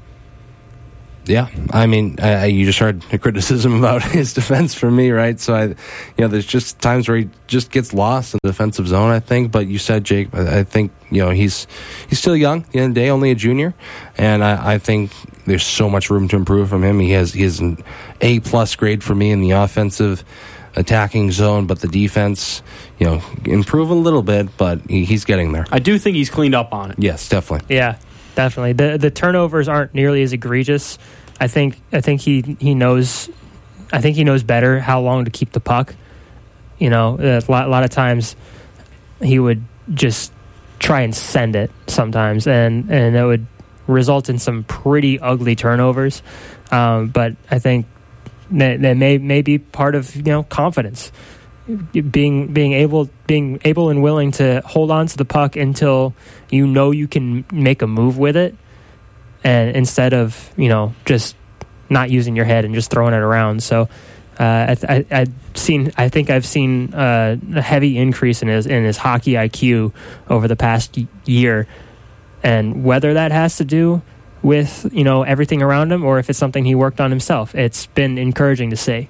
Yeah, 1.24 1.46
I 1.70 1.86
mean, 1.86 2.16
I, 2.20 2.46
you 2.46 2.66
just 2.66 2.80
heard 2.80 3.02
the 3.02 3.20
criticism 3.20 3.78
about 3.78 4.02
his 4.02 4.34
defense 4.34 4.74
from 4.74 4.96
me, 4.96 5.12
right? 5.12 5.38
So 5.38 5.54
I, 5.54 5.64
you 5.66 5.76
know, 6.18 6.26
there's 6.26 6.44
just 6.44 6.80
times 6.80 7.06
where 7.06 7.18
he 7.18 7.30
just 7.46 7.70
gets 7.70 7.94
lost 7.94 8.34
in 8.34 8.40
the 8.42 8.48
defensive 8.48 8.88
zone. 8.88 9.12
I 9.12 9.20
think, 9.20 9.52
but 9.52 9.68
you 9.68 9.78
said 9.78 10.02
Jake, 10.02 10.34
I 10.34 10.64
think 10.64 10.90
you 11.12 11.22
know 11.22 11.30
he's 11.30 11.68
he's 12.08 12.18
still 12.18 12.34
young. 12.34 12.62
The 12.72 12.80
end 12.80 12.88
of 12.90 12.94
the 12.96 13.00
day, 13.00 13.10
only 13.10 13.30
a 13.30 13.36
junior, 13.36 13.74
and 14.18 14.42
I, 14.42 14.74
I 14.74 14.78
think 14.78 15.12
there's 15.46 15.64
so 15.64 15.88
much 15.88 16.10
room 16.10 16.26
to 16.26 16.36
improve 16.36 16.68
from 16.68 16.82
him. 16.82 16.98
He 16.98 17.12
has 17.12 17.32
he 17.32 17.44
has 17.44 17.60
an 17.60 17.78
A 18.20 18.40
plus 18.40 18.74
grade 18.74 19.04
for 19.04 19.14
me 19.14 19.30
in 19.30 19.40
the 19.40 19.52
offensive 19.52 20.24
attacking 20.74 21.30
zone, 21.32 21.66
but 21.66 21.80
the 21.80 21.88
defense, 21.88 22.62
you 22.98 23.06
know, 23.06 23.22
improve 23.44 23.90
a 23.90 23.94
little 23.94 24.22
bit, 24.22 24.56
but 24.56 24.80
he, 24.88 25.04
he's 25.04 25.24
getting 25.24 25.52
there. 25.52 25.66
I 25.70 25.78
do 25.78 25.98
think 25.98 26.16
he's 26.16 26.30
cleaned 26.30 26.54
up 26.54 26.72
on 26.72 26.92
it. 26.92 26.96
Yes, 26.98 27.28
definitely. 27.28 27.74
Yeah, 27.74 27.98
definitely. 28.34 28.72
The 28.72 28.98
the 28.98 29.10
turnovers 29.10 29.68
aren't 29.68 29.94
nearly 29.94 30.22
as 30.22 30.32
egregious. 30.32 30.98
I 31.40 31.48
think 31.48 31.80
I 31.92 32.00
think 32.00 32.20
he 32.20 32.56
he 32.58 32.74
knows 32.74 33.28
I 33.92 34.00
think 34.00 34.16
he 34.16 34.24
knows 34.24 34.42
better 34.42 34.80
how 34.80 35.00
long 35.00 35.26
to 35.26 35.30
keep 35.30 35.52
the 35.52 35.60
puck. 35.60 35.94
You 36.78 36.90
know, 36.90 37.18
a 37.20 37.42
lot, 37.50 37.66
a 37.66 37.70
lot 37.70 37.84
of 37.84 37.90
times 37.90 38.34
he 39.22 39.38
would 39.38 39.62
just 39.92 40.32
try 40.78 41.02
and 41.02 41.14
send 41.14 41.54
it 41.54 41.70
sometimes, 41.86 42.46
and 42.46 42.90
and 42.90 43.14
it 43.14 43.24
would 43.24 43.46
result 43.86 44.28
in 44.28 44.38
some 44.38 44.64
pretty 44.64 45.20
ugly 45.20 45.54
turnovers. 45.54 46.22
Um, 46.70 47.08
but 47.08 47.36
I 47.50 47.58
think 47.58 47.86
that, 48.58 48.96
may 48.96 49.18
may 49.18 49.42
be 49.42 49.58
part 49.58 49.94
of 49.94 50.14
you 50.14 50.22
know 50.22 50.42
confidence, 50.44 51.12
being 51.92 52.52
being 52.52 52.72
able 52.72 53.08
being 53.26 53.60
able 53.64 53.90
and 53.90 54.02
willing 54.02 54.32
to 54.32 54.62
hold 54.64 54.90
on 54.90 55.06
to 55.06 55.16
the 55.16 55.24
puck 55.24 55.56
until 55.56 56.14
you 56.50 56.66
know 56.66 56.90
you 56.90 57.08
can 57.08 57.44
make 57.52 57.82
a 57.82 57.86
move 57.86 58.18
with 58.18 58.36
it, 58.36 58.54
and 59.42 59.76
instead 59.76 60.12
of 60.12 60.52
you 60.56 60.68
know 60.68 60.94
just 61.04 61.36
not 61.88 62.10
using 62.10 62.36
your 62.36 62.44
head 62.44 62.64
and 62.64 62.74
just 62.74 62.90
throwing 62.90 63.14
it 63.14 63.20
around. 63.20 63.62
So. 63.62 63.88
Uh, 64.40 64.74
I, 64.88 64.94
I, 64.96 65.06
I've 65.10 65.32
seen. 65.54 65.92
I 65.98 66.08
think 66.08 66.30
I've 66.30 66.46
seen 66.46 66.94
uh, 66.94 67.36
a 67.54 67.60
heavy 67.60 67.98
increase 67.98 68.40
in 68.40 68.48
his 68.48 68.66
in 68.66 68.82
his 68.82 68.96
hockey 68.96 69.32
IQ 69.32 69.92
over 70.30 70.48
the 70.48 70.56
past 70.56 70.98
year, 71.26 71.66
and 72.42 72.82
whether 72.82 73.12
that 73.12 73.30
has 73.30 73.58
to 73.58 73.66
do 73.66 74.00
with 74.42 74.88
you 74.92 75.04
know 75.04 75.22
everything 75.22 75.62
around 75.62 75.92
him 75.92 76.04
or 76.04 76.18
if 76.18 76.28
it's 76.28 76.38
something 76.38 76.64
he 76.64 76.74
worked 76.74 77.00
on 77.00 77.10
himself, 77.10 77.54
it's 77.54 77.86
been 77.86 78.18
encouraging 78.18 78.70
to 78.70 78.76
see. 78.76 79.08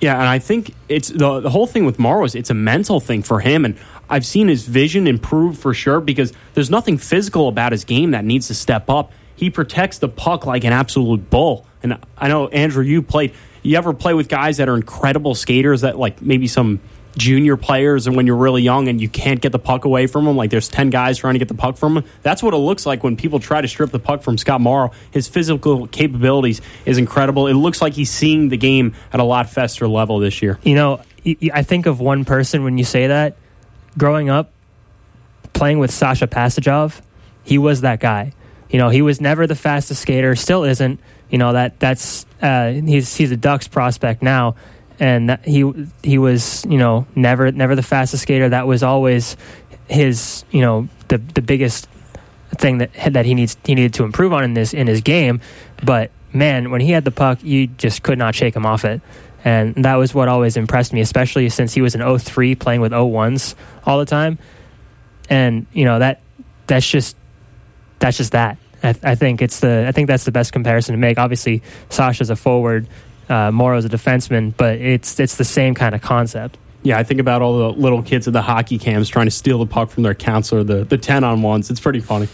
Yeah, 0.00 0.18
and 0.18 0.28
I 0.28 0.40
think 0.40 0.74
it's 0.88 1.08
the 1.08 1.40
the 1.40 1.50
whole 1.50 1.66
thing 1.66 1.84
with 1.84 1.98
Morrow 1.98 2.24
is 2.24 2.34
it's 2.34 2.50
a 2.50 2.54
mental 2.54 2.98
thing 2.98 3.22
for 3.22 3.40
him, 3.40 3.64
and 3.64 3.76
I've 4.10 4.26
seen 4.26 4.48
his 4.48 4.66
vision 4.66 5.06
improve 5.06 5.58
for 5.58 5.72
sure 5.74 6.00
because 6.00 6.32
there's 6.54 6.70
nothing 6.70 6.98
physical 6.98 7.48
about 7.48 7.70
his 7.70 7.84
game 7.84 8.10
that 8.10 8.24
needs 8.24 8.48
to 8.48 8.54
step 8.54 8.90
up. 8.90 9.12
He 9.36 9.48
protects 9.48 9.98
the 9.98 10.08
puck 10.08 10.44
like 10.44 10.64
an 10.64 10.72
absolute 10.72 11.30
bull, 11.30 11.66
and 11.84 11.98
I 12.18 12.28
know 12.28 12.48
Andrew, 12.48 12.82
you 12.82 13.02
played. 13.02 13.32
You 13.62 13.78
ever 13.78 13.92
play 13.92 14.12
with 14.12 14.28
guys 14.28 14.56
that 14.56 14.68
are 14.68 14.74
incredible 14.74 15.36
skaters 15.36 15.82
that 15.82 15.96
like 15.96 16.20
maybe 16.20 16.48
some 16.48 16.80
junior 17.16 17.56
players 17.56 18.06
and 18.06 18.16
when 18.16 18.26
you're 18.26 18.36
really 18.36 18.62
young 18.62 18.88
and 18.88 19.00
you 19.00 19.08
can't 19.08 19.40
get 19.40 19.52
the 19.52 19.58
puck 19.58 19.84
away 19.84 20.06
from 20.06 20.24
them 20.24 20.36
like 20.36 20.50
there's 20.50 20.68
10 20.68 20.90
guys 20.90 21.18
trying 21.18 21.34
to 21.34 21.38
get 21.38 21.48
the 21.48 21.54
puck 21.54 21.76
from 21.76 21.94
them. 21.94 22.04
that's 22.22 22.42
what 22.42 22.54
it 22.54 22.58
looks 22.58 22.86
like 22.86 23.04
when 23.04 23.16
people 23.16 23.38
try 23.38 23.60
to 23.60 23.68
strip 23.68 23.90
the 23.90 23.98
puck 23.98 24.22
from 24.22 24.38
scott 24.38 24.60
morrow 24.60 24.90
his 25.10 25.28
physical 25.28 25.86
capabilities 25.88 26.60
is 26.86 26.96
incredible 26.96 27.46
it 27.46 27.54
looks 27.54 27.82
like 27.82 27.92
he's 27.92 28.10
seeing 28.10 28.48
the 28.48 28.56
game 28.56 28.94
at 29.12 29.20
a 29.20 29.24
lot 29.24 29.48
faster 29.50 29.86
level 29.86 30.18
this 30.18 30.40
year 30.42 30.58
You 30.64 30.74
know, 30.74 31.00
I 31.52 31.62
think 31.62 31.86
of 31.86 32.00
one 32.00 32.24
person 32.24 32.64
when 32.64 32.78
you 32.78 32.84
say 32.84 33.08
that. 33.08 33.36
Growing 33.98 34.30
up, 34.30 34.50
playing 35.52 35.78
with 35.78 35.90
Sasha 35.90 36.26
Pastujov, 36.26 37.00
he 37.44 37.58
was 37.58 37.82
that 37.82 38.00
guy. 38.00 38.32
You 38.70 38.78
know, 38.78 38.88
he 38.88 39.02
was 39.02 39.20
never 39.20 39.46
the 39.46 39.54
fastest 39.54 40.00
skater, 40.02 40.34
still 40.34 40.64
isn't. 40.64 40.98
You 41.28 41.38
know 41.38 41.52
that 41.52 41.78
that's 41.78 42.26
uh, 42.40 42.72
he's 42.72 43.14
he's 43.14 43.30
a 43.32 43.36
Ducks 43.36 43.68
prospect 43.68 44.22
now, 44.22 44.56
and 45.02 45.36
he 45.44 45.68
he 46.04 46.16
was 46.16 46.64
you 46.68 46.78
know 46.78 47.06
never 47.16 47.50
never 47.50 47.74
the 47.74 47.82
fastest 47.82 48.22
skater. 48.22 48.48
That 48.48 48.68
was 48.68 48.84
always 48.84 49.36
his 49.88 50.44
you 50.52 50.60
know 50.60 50.88
the 51.08 51.18
the 51.18 51.42
biggest 51.42 51.88
thing 52.52 52.78
that 52.78 52.92
that 53.10 53.26
he 53.26 53.34
needs 53.34 53.56
he 53.64 53.74
needed 53.74 53.94
to 53.94 54.04
improve 54.04 54.32
on 54.32 54.44
in 54.44 54.54
this 54.54 54.72
in 54.72 54.86
his 54.86 55.00
game. 55.00 55.40
But 55.82 56.12
man, 56.32 56.70
when 56.70 56.80
he 56.80 56.92
had 56.92 57.04
the 57.04 57.10
puck, 57.10 57.42
you 57.42 57.66
just 57.66 58.04
could 58.04 58.16
not 58.16 58.36
shake 58.36 58.54
him 58.54 58.64
off 58.64 58.84
it. 58.84 59.00
And 59.44 59.74
that 59.84 59.96
was 59.96 60.14
what 60.14 60.28
always 60.28 60.56
impressed 60.56 60.92
me, 60.92 61.00
especially 61.00 61.48
since 61.48 61.74
he 61.74 61.82
was 61.82 61.96
an 61.96 62.18
03 62.18 62.54
playing 62.54 62.80
with 62.80 62.92
01s 62.92 63.56
all 63.84 63.98
the 63.98 64.06
time. 64.06 64.38
And 65.28 65.66
you 65.72 65.84
know 65.84 65.98
that 65.98 66.20
that's 66.68 66.88
just 66.88 67.16
that's 67.98 68.18
just 68.18 68.32
that. 68.32 68.56
I, 68.84 68.94
I 69.02 69.14
think 69.16 69.42
it's 69.42 69.58
the 69.58 69.84
I 69.88 69.90
think 69.90 70.06
that's 70.06 70.24
the 70.24 70.30
best 70.30 70.52
comparison 70.52 70.92
to 70.92 70.98
make. 70.98 71.18
Obviously, 71.18 71.60
Sasha's 71.88 72.30
a 72.30 72.36
forward, 72.36 72.86
uh, 73.28 73.50
Morrow's 73.50 73.84
a 73.84 73.88
defenseman, 73.88 74.52
but 74.56 74.78
it's 74.78 75.18
it's 75.20 75.36
the 75.36 75.44
same 75.44 75.74
kind 75.74 75.94
of 75.94 76.02
concept. 76.02 76.58
yeah 76.82 76.98
i 76.98 77.04
think 77.04 77.20
about 77.20 77.42
all 77.42 77.58
the 77.58 77.68
little 77.80 78.02
kids 78.02 78.26
at 78.26 78.32
the 78.32 78.42
hockey 78.42 78.78
camps 78.78 79.08
trying 79.08 79.26
to 79.26 79.30
steal 79.30 79.58
the 79.58 79.66
puck 79.66 79.88
from 79.90 80.02
their 80.02 80.14
counselor 80.14 80.64
the, 80.64 80.84
the 80.84 80.98
10 80.98 81.22
on 81.24 81.40
ones 81.42 81.70
it's 81.70 81.80
pretty 81.80 82.00
funny 82.00 82.28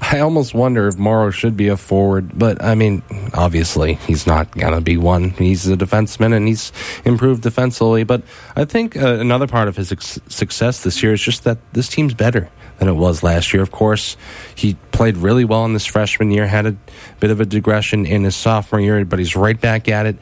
I 0.00 0.20
almost 0.20 0.54
wonder 0.54 0.86
if 0.86 0.96
Morrow 0.96 1.30
should 1.32 1.56
be 1.56 1.66
a 1.66 1.76
forward, 1.76 2.38
but 2.38 2.62
I 2.62 2.76
mean, 2.76 3.02
obviously 3.34 3.94
he's 4.06 4.28
not 4.28 4.56
gonna 4.56 4.80
be 4.80 4.96
one. 4.96 5.30
He's 5.30 5.66
a 5.66 5.76
defenseman 5.76 6.32
and 6.32 6.46
he's 6.46 6.70
improved 7.04 7.42
defensively. 7.42 8.04
But 8.04 8.22
I 8.54 8.64
think 8.64 8.96
uh, 8.96 9.14
another 9.18 9.48
part 9.48 9.66
of 9.66 9.76
his 9.76 9.90
ex- 9.90 10.20
success 10.28 10.84
this 10.84 11.02
year 11.02 11.12
is 11.14 11.20
just 11.20 11.42
that 11.42 11.58
this 11.72 11.88
team's 11.88 12.14
better 12.14 12.48
than 12.78 12.88
it 12.88 12.92
was 12.92 13.22
last 13.22 13.52
year. 13.52 13.62
Of 13.62 13.70
course, 13.70 14.16
he 14.54 14.74
played 14.92 15.16
really 15.16 15.44
well 15.44 15.64
in 15.64 15.72
this 15.72 15.86
freshman 15.86 16.30
year, 16.30 16.46
had 16.46 16.66
a 16.66 16.76
bit 17.20 17.30
of 17.30 17.40
a 17.40 17.46
digression 17.46 18.06
in 18.06 18.24
his 18.24 18.36
sophomore 18.36 18.80
year, 18.80 19.04
but 19.04 19.18
he's 19.18 19.36
right 19.36 19.60
back 19.60 19.88
at 19.88 20.06
it 20.06 20.16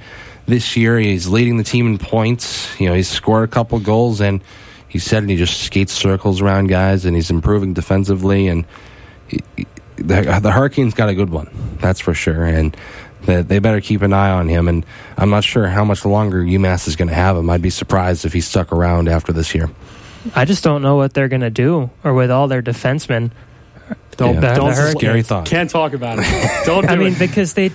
this 0.47 0.77
year. 0.77 0.99
He's 0.99 1.29
leading 1.29 1.57
the 1.57 1.64
team 1.64 1.87
in 1.87 1.99
points. 1.99 2.79
You 2.81 2.88
know, 2.88 2.95
he's 2.95 3.09
scored 3.09 3.45
a 3.45 3.53
couple 3.53 3.79
goals 3.81 4.21
and 4.21 4.42
he 4.88 4.99
said 4.99 5.29
he 5.29 5.37
just 5.37 5.61
skates 5.61 5.92
circles 5.92 6.40
around 6.40 6.69
guys 6.69 7.05
and 7.05 7.14
he's 7.14 7.31
improving 7.31 7.75
defensively 7.75 8.49
and 8.49 8.64
the, 9.97 10.38
the 10.42 10.53
Hurricanes 10.53 10.95
got 10.95 11.09
a 11.09 11.14
good 11.14 11.31
one, 11.31 11.51
that's 11.81 12.01
for 12.01 12.14
sure, 12.14 12.45
and 12.45 12.77
they 13.23 13.59
better 13.59 13.81
keep 13.81 14.03
an 14.03 14.12
eye 14.12 14.31
on 14.31 14.49
him. 14.49 14.69
And 14.69 14.87
I'm 15.16 15.31
not 15.31 15.42
sure 15.42 15.66
how 15.66 15.85
much 15.85 16.05
longer 16.05 16.42
UMass 16.42 16.87
is 16.87 16.97
going 16.97 17.09
to 17.09 17.14
have 17.14 17.37
him. 17.37 17.51
I'd 17.51 17.62
be 17.62 17.71
surprised 17.71 18.25
if 18.25 18.33
he 18.33 18.40
stuck 18.40 18.73
around 18.73 19.09
after 19.09 19.33
this 19.33 19.55
year. 19.55 19.69
I 20.35 20.45
just 20.45 20.65
don't 20.65 20.83
know 20.83 20.97
what 20.97 21.15
they're 21.15 21.29
going 21.29 21.41
to 21.43 21.51
do, 21.51 21.91
or 22.05 22.15
with 22.15 22.31
all 22.31 22.49
their 22.49 22.62
defensemen. 22.62 23.31
don't, 24.17 24.35
Yeah, 24.35 24.55
don't 24.55 24.69
that's 24.71 24.79
a 24.79 24.91
scary 24.93 25.23
thought. 25.23 25.47
can't 25.47 25.71
talk 25.71 25.93
about 25.93 26.19
it 26.21 26.27
don't 26.67 26.83
do 26.83 26.89
I 26.89 26.97
mean, 26.97 27.12
it. 27.12 27.19
because 27.19 27.55
they 27.55 27.71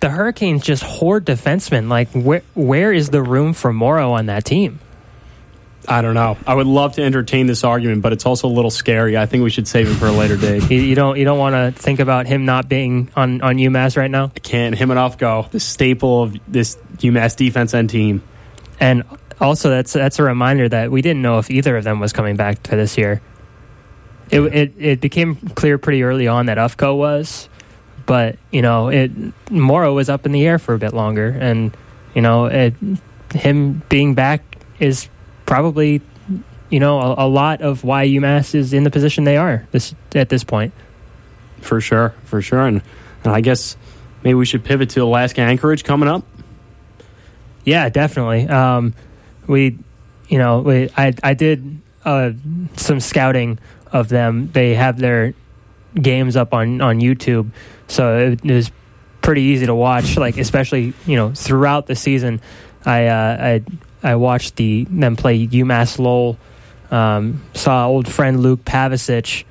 the 0.00 0.10
Hurricanes 0.10 0.62
just 0.62 0.82
hoard 0.82 1.24
defensemen. 1.24 1.88
Like, 1.88 2.10
where 2.12 2.42
where 2.54 2.92
is 2.92 3.08
the 3.10 3.22
room 3.22 3.52
for 3.54 3.72
Morrow 3.72 4.12
on 4.12 4.26
that 4.26 4.44
team? 4.44 4.78
I 5.88 6.02
don't 6.02 6.14
know. 6.14 6.36
I 6.46 6.52
would 6.54 6.66
love 6.66 6.94
to 6.96 7.02
entertain 7.02 7.46
this 7.46 7.62
argument, 7.62 8.02
but 8.02 8.12
it's 8.12 8.26
also 8.26 8.48
a 8.48 8.50
little 8.50 8.72
scary. 8.72 9.16
I 9.16 9.26
think 9.26 9.44
we 9.44 9.50
should 9.50 9.68
save 9.68 9.88
it 9.88 9.94
for 9.94 10.06
a 10.06 10.12
later 10.12 10.36
date. 10.36 10.68
You, 10.68 10.80
you 10.80 10.94
don't 10.96 11.16
you 11.16 11.24
don't 11.24 11.38
want 11.38 11.54
to 11.54 11.80
think 11.80 12.00
about 12.00 12.26
him 12.26 12.44
not 12.44 12.68
being 12.68 13.08
on 13.14 13.40
on 13.40 13.56
UMass 13.56 13.96
right 13.96 14.10
now. 14.10 14.28
Can't 14.42 14.74
him 14.76 14.90
enough 14.90 15.16
go. 15.16 15.46
The 15.50 15.60
staple 15.60 16.24
of 16.24 16.36
this 16.48 16.76
UMass 16.98 17.36
defense 17.36 17.72
and 17.72 17.88
team. 17.88 18.22
And 18.80 19.04
also, 19.40 19.70
that's 19.70 19.92
that's 19.92 20.18
a 20.18 20.22
reminder 20.22 20.68
that 20.68 20.90
we 20.90 21.02
didn't 21.02 21.22
know 21.22 21.38
if 21.38 21.50
either 21.50 21.76
of 21.76 21.84
them 21.84 22.00
was 22.00 22.12
coming 22.12 22.36
back 22.36 22.62
to 22.64 22.76
this 22.76 22.96
year. 22.96 23.20
It 24.30 24.40
it, 24.40 24.74
it 24.78 25.00
became 25.00 25.36
clear 25.36 25.78
pretty 25.78 26.02
early 26.02 26.26
on 26.26 26.46
that 26.46 26.58
Ufko 26.58 26.96
was, 26.96 27.48
but 28.06 28.38
you 28.50 28.62
know, 28.62 28.88
it 28.88 29.10
Morrow 29.50 29.94
was 29.94 30.08
up 30.08 30.26
in 30.26 30.32
the 30.32 30.46
air 30.46 30.58
for 30.58 30.74
a 30.74 30.78
bit 30.78 30.94
longer, 30.94 31.28
and 31.28 31.76
you 32.14 32.22
know, 32.22 32.46
it, 32.46 32.74
him 33.34 33.82
being 33.88 34.14
back 34.14 34.42
is 34.78 35.08
probably 35.44 36.00
you 36.70 36.80
know 36.80 37.00
a, 37.00 37.26
a 37.26 37.28
lot 37.28 37.60
of 37.60 37.84
why 37.84 38.06
UMass 38.06 38.54
is 38.54 38.72
in 38.72 38.84
the 38.84 38.90
position 38.90 39.24
they 39.24 39.36
are 39.36 39.66
this 39.72 39.94
at 40.14 40.28
this 40.28 40.44
point. 40.44 40.72
For 41.60 41.80
sure, 41.80 42.14
for 42.24 42.40
sure. 42.40 42.64
And, 42.64 42.82
and 43.24 43.32
I 43.32 43.40
guess 43.40 43.76
maybe 44.22 44.34
we 44.34 44.46
should 44.46 44.64
pivot 44.64 44.90
to 44.90 45.02
Alaska 45.02 45.40
Anchorage 45.40 45.84
coming 45.84 46.08
up. 46.08 46.24
Yeah, 47.64 47.88
definitely. 47.88 48.48
Um, 48.48 48.94
we, 49.46 49.78
you 50.28 50.38
know, 50.38 50.60
we, 50.60 50.90
I 50.96 51.14
I 51.22 51.34
did 51.34 51.80
uh, 52.04 52.32
some 52.76 53.00
scouting 53.00 53.58
of 53.92 54.08
them. 54.08 54.50
They 54.52 54.74
have 54.74 54.98
their 54.98 55.34
games 55.94 56.36
up 56.36 56.54
on 56.54 56.80
on 56.80 57.00
YouTube, 57.00 57.50
so 57.88 58.18
it, 58.18 58.44
it 58.44 58.52
was 58.52 58.70
pretty 59.22 59.42
easy 59.42 59.66
to 59.66 59.74
watch. 59.74 60.16
Like 60.16 60.38
especially 60.38 60.94
you 61.06 61.16
know 61.16 61.32
throughout 61.34 61.86
the 61.86 61.96
season, 61.96 62.40
I 62.84 63.06
uh, 63.06 63.62
I 64.02 64.10
I 64.12 64.14
watched 64.16 64.56
the 64.56 64.84
them 64.84 65.16
play 65.16 65.46
UMass 65.46 65.98
Lowell. 65.98 66.38
Um, 66.90 67.42
saw 67.52 67.88
old 67.88 68.06
friend 68.06 68.40
Luke 68.40 68.64
Pavicic 68.64 69.42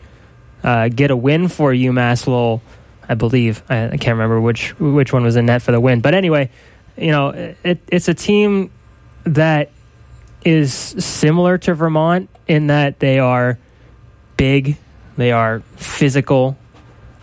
uh, 0.63 0.87
get 0.87 1.11
a 1.11 1.17
win 1.17 1.49
for 1.49 1.73
UMass 1.73 2.25
Lowell. 2.27 2.61
I 3.07 3.15
believe 3.15 3.61
I, 3.69 3.85
I 3.89 3.97
can't 3.97 4.17
remember 4.17 4.39
which 4.39 4.79
which 4.79 5.11
one 5.11 5.23
was 5.23 5.35
in 5.35 5.45
net 5.45 5.61
for 5.61 5.71
the 5.71 5.79
win, 5.79 5.99
but 5.99 6.15
anyway, 6.15 6.49
you 6.97 7.11
know 7.11 7.29
it, 7.63 7.79
it's 7.87 8.07
a 8.07 8.13
team 8.13 8.71
that 9.25 9.69
is 10.45 10.71
similar 10.73 11.57
to 11.57 11.73
Vermont 11.73 12.29
in 12.47 12.67
that 12.67 12.99
they 12.99 13.19
are 13.19 13.57
big, 14.37 14.77
they 15.17 15.31
are 15.31 15.61
physical. 15.75 16.57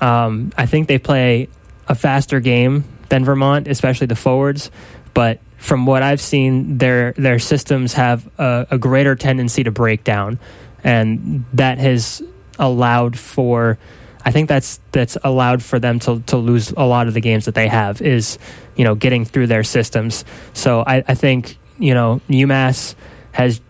Um, 0.00 0.52
I 0.58 0.66
think 0.66 0.88
they 0.88 0.98
play 0.98 1.48
a 1.86 1.94
faster 1.94 2.40
game 2.40 2.84
than 3.08 3.24
Vermont, 3.24 3.68
especially 3.68 4.08
the 4.08 4.16
forwards. 4.16 4.70
But 5.14 5.40
from 5.58 5.86
what 5.86 6.02
I've 6.02 6.20
seen, 6.20 6.78
their 6.78 7.12
their 7.12 7.38
systems 7.38 7.92
have 7.94 8.28
a, 8.38 8.66
a 8.72 8.78
greater 8.78 9.14
tendency 9.14 9.62
to 9.62 9.70
break 9.70 10.02
down, 10.02 10.40
and 10.82 11.44
that 11.52 11.78
has 11.78 12.22
allowed 12.58 13.18
for. 13.18 13.78
I 14.24 14.32
think 14.32 14.48
that's 14.48 14.80
that's 14.90 15.16
allowed 15.22 15.62
for 15.62 15.78
them 15.78 15.98
to, 16.00 16.20
to 16.26 16.36
lose 16.36 16.72
a 16.72 16.84
lot 16.84 17.06
of 17.06 17.14
the 17.14 17.20
games 17.20 17.44
that 17.44 17.54
they 17.54 17.68
have 17.68 18.00
is, 18.00 18.38
you 18.76 18.84
know, 18.84 18.94
getting 18.94 19.24
through 19.24 19.48
their 19.48 19.64
systems. 19.64 20.24
So 20.52 20.82
I, 20.84 21.04
I 21.06 21.14
think 21.14 21.58
you 21.78 21.94
know 21.94 22.20
UMass 22.28 22.94
has 23.32 23.60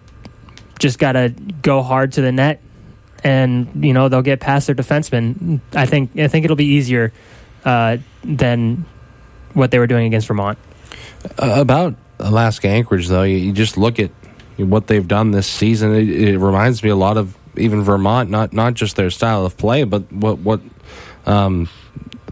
just 0.79 0.99
got 0.99 1.13
to 1.13 1.31
go 1.63 1.83
hard 1.83 2.13
to 2.13 2.21
the 2.21 2.33
net, 2.33 2.61
and 3.25 3.85
you 3.85 3.93
know 3.93 4.09
they'll 4.09 4.23
get 4.23 4.41
past 4.41 4.67
their 4.67 4.77
defensemen. 4.77 5.61
I 5.75 5.87
think 5.87 6.19
I 6.19 6.29
think 6.29 6.45
it'll 6.45 6.57
be 6.57 6.67
easier 6.67 7.13
uh, 7.65 7.99
than 8.25 8.85
what 9.55 9.71
they 9.71 9.79
were 9.79 9.87
doing 9.87 10.07
against 10.07 10.27
Vermont. 10.27 10.59
Uh, 11.39 11.55
about 11.59 11.95
Alaska 12.19 12.69
Anchorage, 12.69 13.09
though, 13.09 13.23
you, 13.23 13.37
you, 13.37 13.53
just 13.53 13.77
look 13.77 13.99
at 13.99 14.11
what 14.57 14.87
they've 14.87 15.07
done 15.07 15.31
this 15.31 15.47
season. 15.47 15.95
It, 15.95 16.09
it, 16.09 16.39
reminds 16.39 16.83
me 16.83 16.91
a 16.91 16.97
lot 16.97 17.17
of 17.17 17.37
even 17.57 17.83
Vermont, 17.83 18.31
not 18.31 18.53
not 18.53 18.75
just 18.75 18.97
their 18.97 19.11
style 19.11 19.45
of 19.45 19.57
play, 19.57 19.85
but 19.85 20.11
what 20.13 20.39
what 20.39 20.61
um, 21.27 21.69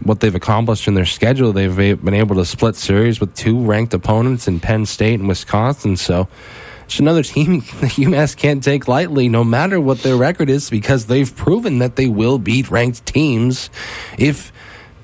what 0.03 0.19
they've 0.19 0.35
accomplished 0.35 0.87
in 0.87 0.93
their 0.93 1.05
schedule. 1.05 1.53
They've 1.53 1.75
been 1.75 2.13
able 2.13 2.35
to 2.37 2.45
split 2.45 2.75
series 2.75 3.19
with 3.19 3.33
two 3.35 3.59
ranked 3.59 3.93
opponents 3.93 4.47
in 4.47 4.59
Penn 4.59 4.85
State 4.85 5.19
and 5.19 5.27
Wisconsin. 5.27 5.95
So 5.97 6.27
it's 6.91 6.99
another 6.99 7.23
team 7.23 7.59
that 7.79 7.91
UMass 7.91 8.35
can't 8.35 8.61
take 8.61 8.85
lightly, 8.85 9.29
no 9.29 9.45
matter 9.45 9.79
what 9.79 9.99
their 9.99 10.17
record 10.17 10.49
is, 10.49 10.69
because 10.69 11.05
they've 11.05 11.33
proven 11.33 11.79
that 11.79 11.95
they 11.95 12.07
will 12.07 12.37
beat 12.37 12.69
ranked 12.69 13.05
teams 13.05 13.69
if 14.17 14.51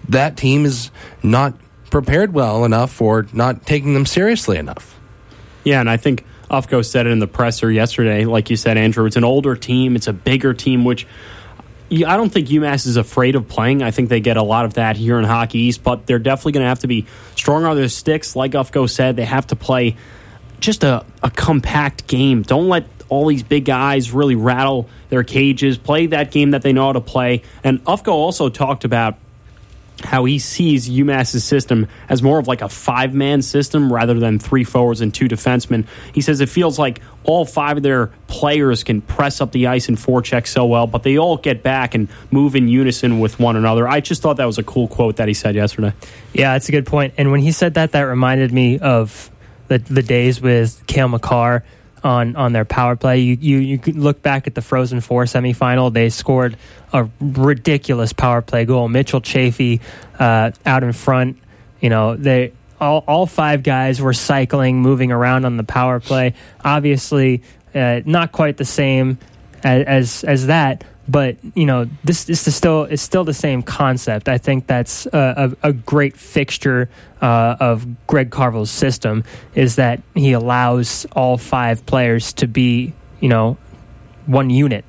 that 0.10 0.36
team 0.36 0.66
is 0.66 0.92
not 1.24 1.54
prepared 1.90 2.34
well 2.34 2.66
enough 2.66 3.02
or 3.02 3.26
not 3.32 3.66
taking 3.66 3.94
them 3.94 4.06
seriously 4.06 4.58
enough. 4.58 5.00
Yeah, 5.64 5.80
and 5.80 5.90
I 5.90 5.96
think 5.96 6.26
Ufko 6.52 6.86
said 6.86 7.08
it 7.08 7.12
in 7.12 7.20
the 7.20 7.28
presser 7.28 7.72
yesterday. 7.72 8.26
Like 8.26 8.50
you 8.50 8.58
said, 8.58 8.78
Andrew, 8.78 9.06
it's 9.06 9.16
an 9.16 9.24
older 9.24 9.56
team, 9.56 9.96
it's 9.96 10.08
a 10.08 10.14
bigger 10.14 10.54
team, 10.54 10.84
which 10.84 11.08
I 11.90 12.18
don't 12.18 12.30
think 12.30 12.50
UMass 12.50 12.86
is 12.86 12.98
afraid 12.98 13.36
of 13.36 13.48
playing. 13.48 13.82
I 13.82 13.92
think 13.92 14.10
they 14.10 14.20
get 14.20 14.36
a 14.36 14.44
lot 14.44 14.66
of 14.66 14.74
that 14.74 14.98
here 14.98 15.18
in 15.20 15.24
Hockey 15.24 15.60
East, 15.60 15.84
but 15.84 16.06
they're 16.06 16.20
definitely 16.20 16.52
going 16.52 16.66
to 16.66 16.70
have 16.70 16.80
to 16.80 16.88
be 16.88 17.06
stronger 17.38 17.70
on 17.70 17.78
their 17.78 17.88
sticks. 17.88 18.36
Like 18.36 18.52
Ufko 18.52 18.90
said, 18.90 19.16
they 19.16 19.24
have 19.24 19.48
to 19.48 19.56
play 19.56 19.96
just 20.60 20.84
a, 20.84 21.06
a 21.24 21.30
compact 21.30 22.08
game. 22.08 22.42
Don't 22.42 22.70
let 22.70 22.86
all 23.10 23.28
these 23.28 23.44
big 23.44 23.66
guys 23.66 24.12
really 24.12 24.36
rattle 24.36 24.90
their 25.10 25.24
cages. 25.24 25.78
Play 25.78 26.08
that 26.08 26.32
game 26.32 26.52
that 26.52 26.62
they 26.62 26.74
know 26.74 26.88
how 26.88 26.94
to 26.94 27.02
play. 27.02 27.44
And 27.64 27.84
Ufko 27.86 28.10
also 28.10 28.50
talked 28.50 28.84
about 28.84 29.18
how 30.04 30.26
he 30.26 30.38
sees 30.38 30.88
UMass's 30.88 31.44
system 31.44 31.88
as 32.08 32.22
more 32.22 32.38
of 32.38 32.48
like 32.48 32.62
a 32.62 32.70
five 32.70 33.16
man 33.16 33.42
system 33.42 33.92
rather 33.92 34.14
than 34.14 34.38
three 34.38 34.64
forwards 34.64 35.02
and 35.02 35.14
two 35.14 35.28
defensemen. 35.28 35.88
He 36.14 36.22
says 36.22 36.40
it 36.40 36.50
feels 36.50 36.78
like 36.78 37.02
all 37.24 37.46
five 37.46 37.78
of 37.78 37.84
their 37.84 38.08
players 38.28 38.84
can 38.84 39.02
press 39.02 39.42
up 39.42 39.52
the 39.52 39.68
ice 39.68 39.88
and 39.88 39.98
forecheck 39.98 40.46
so 40.46 40.66
well, 40.66 40.86
but 40.86 41.04
they 41.04 41.18
all 41.18 41.38
get 41.38 41.64
back 41.64 41.96
and 41.96 42.10
move 42.30 42.56
in 42.56 42.68
unison 42.68 43.20
with 43.20 43.40
one 43.40 43.56
another. 43.56 43.88
I 43.88 44.00
just 44.00 44.22
thought 44.22 44.38
that 44.38 44.46
was 44.46 44.60
a 44.60 44.64
cool 44.64 44.88
quote 44.88 45.16
that 45.16 45.28
he 45.28 45.34
said 45.34 45.56
yesterday. 45.56 45.94
Yeah, 46.32 46.54
that's 46.54 46.70
a 46.70 46.72
good 46.72 46.86
point. 46.86 47.16
And 47.18 47.32
when 47.32 47.42
he 47.42 47.52
said 47.52 47.74
that, 47.74 47.94
that 47.94 48.02
reminded 48.02 48.52
me 48.54 48.78
of 48.78 49.32
the, 49.68 49.80
the 49.80 50.04
days 50.04 50.42
with 50.42 50.86
Cale 50.88 51.10
Makar 51.10 51.64
on 52.04 52.36
on 52.36 52.54
their 52.54 52.66
power 52.66 52.96
play. 52.96 53.20
You 53.20 53.38
you 53.40 53.58
you 53.58 53.78
can 53.78 54.02
look 54.02 54.22
back 54.22 54.48
at 54.48 54.56
the 54.56 54.62
Frozen 54.62 55.02
Four 55.02 55.26
semifinal. 55.26 55.92
They 55.94 56.10
scored 56.10 56.58
a 56.94 57.10
ridiculous 57.20 58.14
power 58.14 58.42
play 58.42 58.66
goal. 58.66 58.88
Mitchell 58.88 59.22
Chaffee 59.22 59.82
uh, 60.20 60.52
out 60.66 60.84
in 60.84 60.94
front. 60.94 61.38
You 61.82 61.90
know 61.90 62.16
they 62.16 62.54
all 62.80 63.04
all 63.08 63.26
five 63.26 63.64
guys 63.64 64.02
were 64.02 64.14
cycling, 64.14 64.82
moving 64.82 65.12
around 65.12 65.46
on 65.46 65.58
the 65.58 65.64
power 65.64 66.00
play. 66.00 66.34
Obviously, 66.64 67.44
uh, 67.74 68.02
not 68.06 68.32
quite 68.32 68.58
the 68.58 68.66
same 68.66 69.18
as 69.64 69.86
as, 69.86 70.24
as 70.24 70.48
that, 70.48 70.84
but 71.08 71.38
you 71.56 71.66
know 71.66 71.86
this, 72.04 72.26
this 72.26 72.48
is 72.48 72.56
still 72.56 72.84
it's 72.84 73.02
still 73.02 73.24
the 73.24 73.34
same 73.34 73.62
concept. 73.62 74.28
I 74.28 74.38
think 74.38 74.68
that's 74.68 75.06
a, 75.08 75.56
a, 75.64 75.70
a 75.70 75.74
great 75.74 76.18
fixture 76.18 76.90
uh, 77.22 77.56
of 77.60 78.06
Greg 78.08 78.30
Carvel's 78.30 78.72
system 78.72 79.24
is 79.56 79.78
that 79.78 80.02
he 80.14 80.34
allows 80.34 81.06
all 81.14 81.38
five 81.38 81.86
players 81.86 82.34
to 82.34 82.48
be 82.48 82.94
you 83.20 83.30
know 83.30 83.58
one 84.26 84.50
unit. 84.50 84.86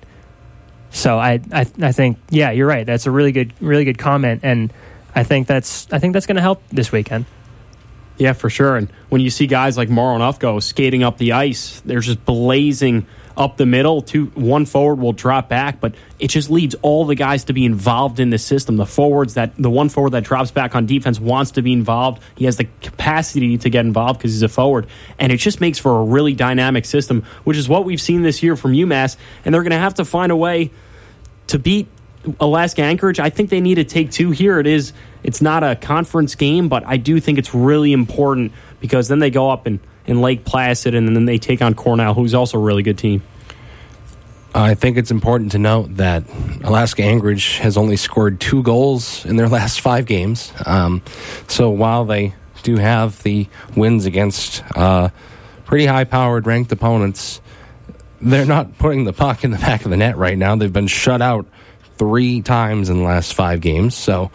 So 0.90 1.18
I, 1.18 1.40
I 1.52 1.66
I 1.80 1.92
think 1.92 2.18
yeah 2.30 2.50
you're 2.50 2.66
right. 2.66 2.86
That's 2.86 3.06
a 3.06 3.10
really 3.10 3.32
good 3.32 3.52
really 3.60 3.84
good 3.84 3.98
comment, 3.98 4.40
and 4.42 4.72
I 5.14 5.22
think 5.22 5.46
that's 5.46 5.86
I 5.92 5.98
think 5.98 6.14
that's 6.14 6.26
going 6.26 6.36
to 6.36 6.42
help 6.42 6.62
this 6.70 6.90
weekend. 6.90 7.26
Yeah, 8.16 8.32
for 8.32 8.50
sure. 8.50 8.76
And 8.76 8.90
when 9.10 9.20
you 9.20 9.30
see 9.30 9.46
guys 9.46 9.76
like 9.76 9.88
Moron 9.88 10.20
Ufko 10.20 10.60
skating 10.60 11.04
up 11.04 11.18
the 11.18 11.32
ice, 11.32 11.80
they're 11.84 12.00
just 12.00 12.24
blazing 12.24 13.06
up 13.38 13.56
the 13.56 13.64
middle. 13.64 14.02
Two, 14.02 14.26
one 14.34 14.66
forward 14.66 14.98
will 14.98 15.12
drop 15.12 15.48
back, 15.48 15.80
but 15.80 15.94
it 16.18 16.28
just 16.28 16.50
leads 16.50 16.74
all 16.82 17.04
the 17.04 17.14
guys 17.14 17.44
to 17.44 17.52
be 17.52 17.64
involved 17.64 18.20
in 18.20 18.30
the 18.30 18.38
system. 18.38 18.76
The 18.76 18.84
forwards 18.84 19.34
that 19.34 19.52
the 19.56 19.70
one 19.70 19.88
forward 19.88 20.10
that 20.10 20.24
drops 20.24 20.50
back 20.50 20.74
on 20.74 20.84
defense 20.84 21.20
wants 21.20 21.52
to 21.52 21.62
be 21.62 21.72
involved. 21.72 22.20
He 22.34 22.44
has 22.44 22.56
the 22.56 22.66
capacity 22.82 23.56
to 23.56 23.70
get 23.70 23.86
involved 23.86 24.18
because 24.18 24.32
he's 24.32 24.42
a 24.42 24.48
forward, 24.48 24.88
and 25.18 25.32
it 25.32 25.38
just 25.38 25.60
makes 25.60 25.78
for 25.78 26.00
a 26.00 26.04
really 26.04 26.34
dynamic 26.34 26.84
system, 26.84 27.24
which 27.44 27.56
is 27.56 27.68
what 27.68 27.84
we've 27.84 28.00
seen 28.00 28.22
this 28.22 28.42
year 28.42 28.56
from 28.56 28.72
UMass. 28.72 29.16
And 29.44 29.54
they're 29.54 29.62
going 29.62 29.70
to 29.70 29.78
have 29.78 29.94
to 29.94 30.04
find 30.04 30.32
a 30.32 30.36
way 30.36 30.72
to 31.46 31.58
beat 31.58 31.86
Alaska 32.40 32.82
Anchorage. 32.82 33.20
I 33.20 33.30
think 33.30 33.50
they 33.50 33.60
need 33.60 33.76
to 33.76 33.84
take 33.84 34.10
two 34.10 34.32
here. 34.32 34.58
It 34.58 34.66
is. 34.66 34.92
It's 35.22 35.40
not 35.40 35.62
a 35.62 35.76
conference 35.76 36.34
game, 36.34 36.68
but 36.68 36.84
I 36.86 36.96
do 36.96 37.20
think 37.20 37.38
it's 37.38 37.54
really 37.54 37.92
important 37.92 38.52
because 38.80 39.08
then 39.08 39.18
they 39.18 39.30
go 39.30 39.50
up 39.50 39.66
and 39.66 39.80
in 40.08 40.20
Lake 40.20 40.44
Placid, 40.44 40.94
and 40.94 41.14
then 41.14 41.26
they 41.26 41.38
take 41.38 41.62
on 41.62 41.74
Cornell, 41.74 42.14
who's 42.14 42.34
also 42.34 42.58
a 42.58 42.60
really 42.60 42.82
good 42.82 42.98
team. 42.98 43.22
I 44.54 44.74
think 44.74 44.96
it's 44.96 45.10
important 45.10 45.52
to 45.52 45.58
note 45.58 45.96
that 45.96 46.24
Alaska 46.64 47.02
Anchorage 47.02 47.58
has 47.58 47.76
only 47.76 47.96
scored 47.96 48.40
two 48.40 48.62
goals 48.62 49.24
in 49.26 49.36
their 49.36 49.48
last 49.58 49.80
five 49.80 50.06
games. 50.06 50.52
Um, 50.64 51.02
so 51.46 51.70
while 51.70 52.06
they 52.06 52.34
do 52.62 52.76
have 52.76 53.22
the 53.22 53.46
wins 53.76 54.06
against 54.06 54.64
uh, 54.74 55.10
pretty 55.66 55.86
high 55.86 56.04
powered 56.04 56.46
ranked 56.46 56.72
opponents, 56.72 57.40
they're 58.20 58.46
not 58.46 58.78
putting 58.78 59.04
the 59.04 59.12
puck 59.12 59.44
in 59.44 59.50
the 59.50 59.58
back 59.58 59.84
of 59.84 59.90
the 59.90 59.96
net 59.96 60.16
right 60.16 60.36
now. 60.36 60.56
They've 60.56 60.72
been 60.72 60.88
shut 60.88 61.20
out 61.22 61.46
three 61.98 62.40
times 62.40 62.88
in 62.88 62.98
the 62.98 63.04
last 63.04 63.34
five 63.34 63.60
games. 63.60 63.94
So 63.94 64.30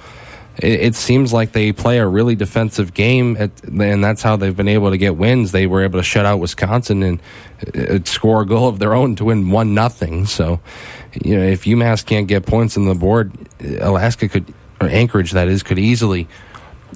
it, 0.58 0.82
it, 0.82 0.96
seems 0.96 1.34
like 1.34 1.52
they 1.52 1.72
play 1.72 1.98
a 1.98 2.08
really 2.08 2.36
defensive 2.36 2.94
game, 2.94 3.36
at, 3.38 3.64
and 3.64 4.04
that's 4.04 4.22
how 4.22 4.36
they've 4.36 4.56
been 4.56 4.68
able 4.68 4.92
to 4.92 4.98
get 4.98 5.16
wins. 5.16 5.52
They 5.52 5.68
were 5.68 5.84
able 5.84 6.00
to 6.00 6.04
shut 6.04 6.26
out 6.26 6.40
Wisconsin 6.40 7.04
and 7.04 7.22
uh, 7.76 8.00
score 8.06 8.42
a 8.42 8.46
goal 8.46 8.68
of 8.68 8.80
their 8.80 8.94
own 8.94 9.16
to 9.16 9.26
win 9.26 9.50
one 9.50 9.74
nothing. 9.74 10.26
So, 10.26 10.60
you 11.24 11.38
know, 11.38 11.44
if 11.44 11.64
UMass 11.64 12.06
can't 12.06 12.28
get 12.28 12.46
points 12.46 12.78
on 12.78 12.86
the 12.86 12.96
board, 12.96 13.32
Alaska 13.80 14.28
could 14.28 14.54
or 14.80 14.88
Anchorage 14.88 15.32
that 15.32 15.48
is 15.48 15.64
could 15.64 15.80
easily 15.80 16.28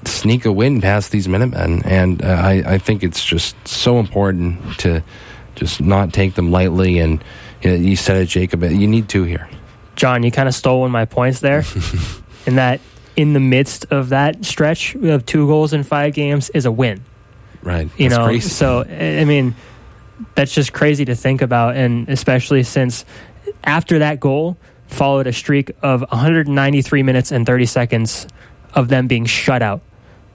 sneak 0.04 0.44
a 0.44 0.52
win 0.52 0.80
past 0.80 1.10
these 1.10 1.26
Minutemen, 1.26 1.82
and 1.84 2.22
uh, 2.22 2.28
I, 2.28 2.74
I 2.74 2.78
think 2.78 3.02
it's 3.02 3.24
just 3.24 3.56
so 3.66 3.98
important 3.98 4.78
to 4.80 5.02
just 5.56 5.80
not 5.80 6.12
take 6.12 6.34
them 6.34 6.52
lightly. 6.52 6.98
And 6.98 7.22
you, 7.62 7.70
know, 7.70 7.76
you 7.76 7.96
said 7.96 8.16
it, 8.16 8.26
Jacob. 8.26 8.62
You 8.62 8.86
need 8.86 9.08
to 9.10 9.24
here. 9.24 9.48
John, 9.96 10.22
you 10.22 10.30
kind 10.30 10.48
of 10.48 10.54
stole 10.54 10.80
one 10.80 10.88
of 10.88 10.92
my 10.92 11.06
points 11.06 11.40
there. 11.40 11.64
in 12.46 12.56
that 12.56 12.80
in 13.18 13.32
the 13.32 13.40
midst 13.40 13.84
of 13.90 14.10
that 14.10 14.44
stretch 14.44 14.94
of 14.94 15.26
two 15.26 15.48
goals 15.48 15.72
in 15.72 15.82
five 15.82 16.14
games 16.14 16.50
is 16.50 16.66
a 16.66 16.70
win. 16.70 17.02
Right. 17.64 17.90
You 17.98 18.10
know, 18.10 18.26
crazy. 18.26 18.48
so 18.48 18.82
I 18.82 19.24
mean, 19.24 19.56
that's 20.36 20.54
just 20.54 20.72
crazy 20.72 21.04
to 21.06 21.16
think 21.16 21.42
about, 21.42 21.74
and 21.74 22.08
especially 22.08 22.62
since 22.62 23.04
after 23.64 23.98
that 23.98 24.20
goal 24.20 24.56
followed 24.86 25.26
a 25.26 25.32
streak 25.32 25.72
of 25.82 26.02
193 26.02 27.02
minutes 27.02 27.32
and 27.32 27.44
30 27.44 27.66
seconds 27.66 28.28
of 28.72 28.86
them 28.86 29.08
being 29.08 29.26
shut 29.26 29.62
out. 29.62 29.82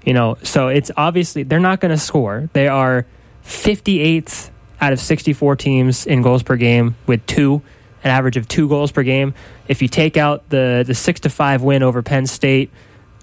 You 0.03 0.11
know, 0.11 0.37
so 0.43 0.67
it's 0.67 0.91
obviously 0.97 1.43
they're 1.43 1.61
not 1.61 1.79
going 1.79 1.91
to 1.91 1.97
score. 1.97 2.49
They 2.51 2.67
are 2.67 3.05
58th 3.45 4.49
out 4.81 4.91
of 4.91 4.99
64 4.99 5.55
teams 5.55 6.05
in 6.05 6.21
goals 6.21 6.43
per 6.43 6.57
game 6.57 6.97
with 7.07 7.25
two 7.27 7.61
an 8.03 8.11
average 8.11 8.37
of 8.37 8.47
two 8.47 8.67
goals 8.67 8.91
per 8.91 9.03
game. 9.03 9.33
If 9.67 9.81
you 9.81 9.87
take 9.87 10.17
out 10.17 10.49
the 10.49 10.83
the 10.85 10.95
six 10.95 11.21
to 11.21 11.29
five 11.29 11.61
win 11.61 11.83
over 11.83 12.01
Penn 12.01 12.25
State, 12.25 12.71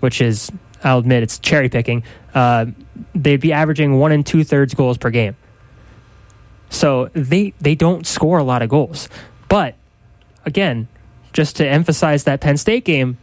which 0.00 0.20
is 0.20 0.50
I'll 0.82 0.98
admit 0.98 1.22
it's 1.22 1.38
cherry 1.38 1.68
picking, 1.68 2.04
uh, 2.34 2.66
they'd 3.14 3.40
be 3.40 3.52
averaging 3.52 3.98
one 3.98 4.12
and 4.12 4.24
two 4.24 4.44
thirds 4.44 4.74
goals 4.74 4.98
per 4.98 5.10
game. 5.10 5.36
So 6.70 7.10
they 7.12 7.52
they 7.60 7.74
don't 7.74 8.06
score 8.06 8.38
a 8.38 8.44
lot 8.44 8.62
of 8.62 8.68
goals, 8.68 9.08
but 9.48 9.74
again, 10.44 10.88
just 11.32 11.56
to 11.56 11.66
emphasize 11.66 12.24
that 12.24 12.40
Penn 12.40 12.56
State 12.56 12.84
game, 12.84 13.18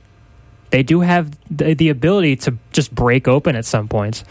they 0.70 0.84
do 0.84 1.01
have 1.01 1.38
the, 1.49 1.74
the 1.74 1.89
ability 1.89 2.36
to 2.38 2.58
just 2.72 2.93
break 2.93 3.28
open 3.28 3.55
at 3.55 3.66
some 3.66 3.88
points 3.88 4.24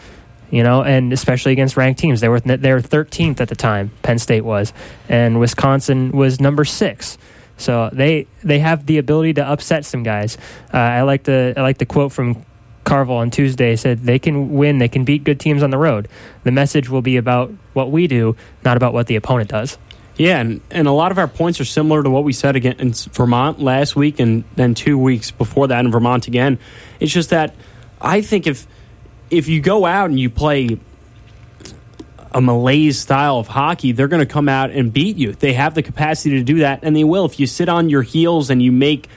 you 0.51 0.63
know, 0.63 0.83
and 0.83 1.13
especially 1.13 1.53
against 1.53 1.77
ranked 1.77 2.01
teams. 2.01 2.21
They 2.21 2.29
were 2.29 2.41
they 2.41 2.73
were 2.73 2.81
13th 2.81 3.41
at 3.41 3.49
the 3.49 3.57
time. 3.57 3.91
Penn 4.03 4.19
State 4.19 4.43
was, 4.43 4.73
and 5.09 5.41
Wisconsin 5.41 6.13
was 6.13 6.41
number 6.41 6.65
six. 6.65 7.19
So 7.57 7.91
they 7.93 8.27
they 8.43 8.59
have 8.59 8.87
the 8.87 8.99
ability 8.99 9.35
to 9.35 9.45
upset 9.45 9.85
some 9.85 10.03
guys. 10.03 10.37
Uh, 10.73 10.79
I 10.79 11.03
like 11.03 11.25
the 11.25 11.55
I 11.57 11.63
like 11.63 11.79
the 11.79 11.87
quote 11.87 12.13
from 12.13 12.45
Carvel 12.85 13.17
on 13.17 13.31
Tuesday. 13.31 13.77
Said 13.77 14.01
they 14.01 14.19
can 14.19 14.53
win, 14.55 14.79
they 14.79 14.89
can 14.89 15.05
beat 15.05 15.25
good 15.25 15.41
teams 15.41 15.63
on 15.63 15.71
the 15.71 15.79
road. 15.79 16.09
The 16.45 16.53
message 16.53 16.89
will 16.89 17.03
be 17.03 17.17
about 17.17 17.53
what 17.73 17.91
we 17.91 18.07
do, 18.07 18.37
not 18.65 18.77
about 18.77 18.93
what 18.93 19.07
the 19.07 19.17
opponent 19.17 19.51
does. 19.51 19.79
Yeah, 20.17 20.41
and, 20.41 20.63
and 20.71 20.89
a 20.89 20.93
lot 20.93 21.13
of 21.13 21.19
our 21.19 21.29
points 21.29 21.61
are 21.61 21.67
similar 21.67 22.03
to 22.03 22.09
what 22.09 22.25
we 22.25 22.33
said 22.33 22.57
against 22.57 23.11
Vermont 23.11 23.61
last 23.61 23.97
week 23.97 24.19
and 24.19 24.45
then 24.55 24.75
two 24.75 24.97
weeks 24.97 25.31
before 25.31 25.69
that 25.69 25.85
in 25.85 25.91
Vermont 25.91 26.27
again. 26.27 26.59
It's 27.01 27.13
just 27.13 27.31
that 27.31 27.55
I 28.01 28.23
think 28.23 28.47
if 28.47 28.67
if 29.31 29.49
you 29.49 29.61
go 29.61 29.85
out 29.85 30.11
and 30.11 30.19
you 30.19 30.31
play 30.31 30.79
a 32.33 32.41
malaise 32.41 32.99
style 32.99 33.39
of 33.39 33.49
hockey, 33.49 33.93
they're 33.93 34.09
going 34.09 34.27
to 34.27 34.31
come 34.31 34.49
out 34.49 34.71
and 34.71 34.93
beat 34.93 35.17
you. 35.17 35.33
They 35.33 35.55
have 35.55 35.75
the 35.75 35.83
capacity 35.83 36.39
to 36.39 36.45
do 36.45 36.59
that, 36.59 36.81
and 36.83 36.95
they 36.95 37.05
will. 37.05 37.25
If 37.25 37.41
you 37.41 37.47
sit 37.47 37.69
on 37.69 37.89
your 37.89 38.03
heels 38.03 38.51
and 38.51 38.63
you 38.63 38.73
make 38.73 39.09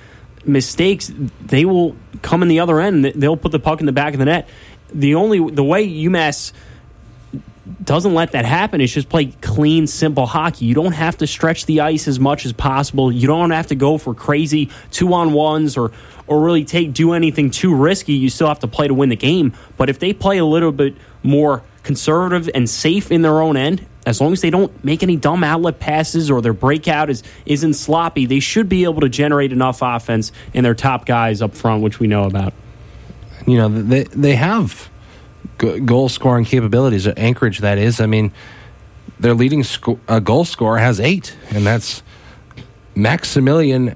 mistakes, 0.45 1.11
they 1.45 1.65
will 1.65 1.95
come 2.21 2.41
in 2.41 2.47
the 2.47 2.61
other 2.61 2.79
end. 2.79 3.05
They'll 3.05 3.37
put 3.37 3.51
the 3.51 3.59
puck 3.59 3.81
in 3.81 3.85
the 3.85 3.91
back 3.91 4.13
of 4.13 4.19
the 4.19 4.25
net. 4.25 4.47
The 4.93 5.15
only 5.15 5.51
the 5.51 5.63
way 5.63 5.87
UMass 5.87 6.53
doesn't 7.83 8.13
let 8.13 8.31
that 8.31 8.45
happen 8.45 8.81
is 8.81 8.93
just 8.93 9.09
play 9.09 9.27
clean, 9.41 9.85
simple 9.85 10.25
hockey. 10.25 10.65
You 10.65 10.73
don't 10.73 10.93
have 10.93 11.17
to 11.17 11.27
stretch 11.27 11.65
the 11.65 11.81
ice 11.81 12.07
as 12.07 12.19
much 12.19 12.45
as 12.45 12.53
possible. 12.53 13.11
You 13.11 13.27
don't 13.27 13.51
have 13.51 13.67
to 13.67 13.75
go 13.75 13.97
for 13.97 14.13
crazy 14.13 14.69
two 14.91 15.13
on 15.13 15.33
ones 15.33 15.77
or 15.77 15.91
or 16.29 16.41
really 16.41 16.63
take 16.63 16.93
do 16.93 17.13
anything 17.13 17.49
too 17.49 17.75
risky. 17.75 18.13
You 18.13 18.29
still 18.29 18.47
have 18.47 18.59
to 18.59 18.67
play 18.67 18.87
to 18.87 18.93
win 18.93 19.09
the 19.09 19.15
game. 19.15 19.53
But 19.77 19.89
if 19.89 19.97
they 19.97 20.13
play 20.13 20.37
a 20.37 20.45
little 20.45 20.71
bit 20.71 20.95
more 21.23 21.63
conservative 21.81 22.49
and 22.53 22.69
safe 22.69 23.11
in 23.11 23.23
their 23.23 23.41
own 23.41 23.57
end, 23.57 23.85
as 24.05 24.21
long 24.21 24.31
as 24.31 24.41
they 24.41 24.51
don't 24.51 24.83
make 24.83 25.01
any 25.01 25.15
dumb 25.15 25.43
outlet 25.43 25.79
passes 25.79 26.29
or 26.29 26.41
their 26.41 26.53
breakout 26.53 27.09
is 27.09 27.23
isn't 27.47 27.73
sloppy, 27.73 28.27
they 28.27 28.39
should 28.39 28.69
be 28.69 28.83
able 28.83 29.01
to 29.01 29.09
generate 29.09 29.51
enough 29.51 29.79
offense 29.81 30.31
in 30.53 30.63
their 30.63 30.75
top 30.75 31.05
guys 31.05 31.41
up 31.41 31.55
front, 31.55 31.81
which 31.81 31.99
we 31.99 32.05
know 32.05 32.25
about. 32.25 32.53
You 33.47 33.57
know, 33.57 33.67
they 33.67 34.03
they 34.03 34.35
have 34.35 34.89
goal 35.57 36.09
scoring 36.09 36.45
capabilities. 36.45 37.07
at 37.07 37.17
Anchorage, 37.17 37.59
that 37.59 37.79
is. 37.79 37.99
I 37.99 38.05
mean, 38.05 38.31
their 39.19 39.33
leading 39.33 39.63
sco- 39.63 39.99
uh, 40.07 40.19
goal 40.19 40.45
scorer 40.45 40.77
has 40.77 40.99
eight, 40.99 41.35
and 41.49 41.65
that's 41.65 42.03
Maximilian 42.93 43.95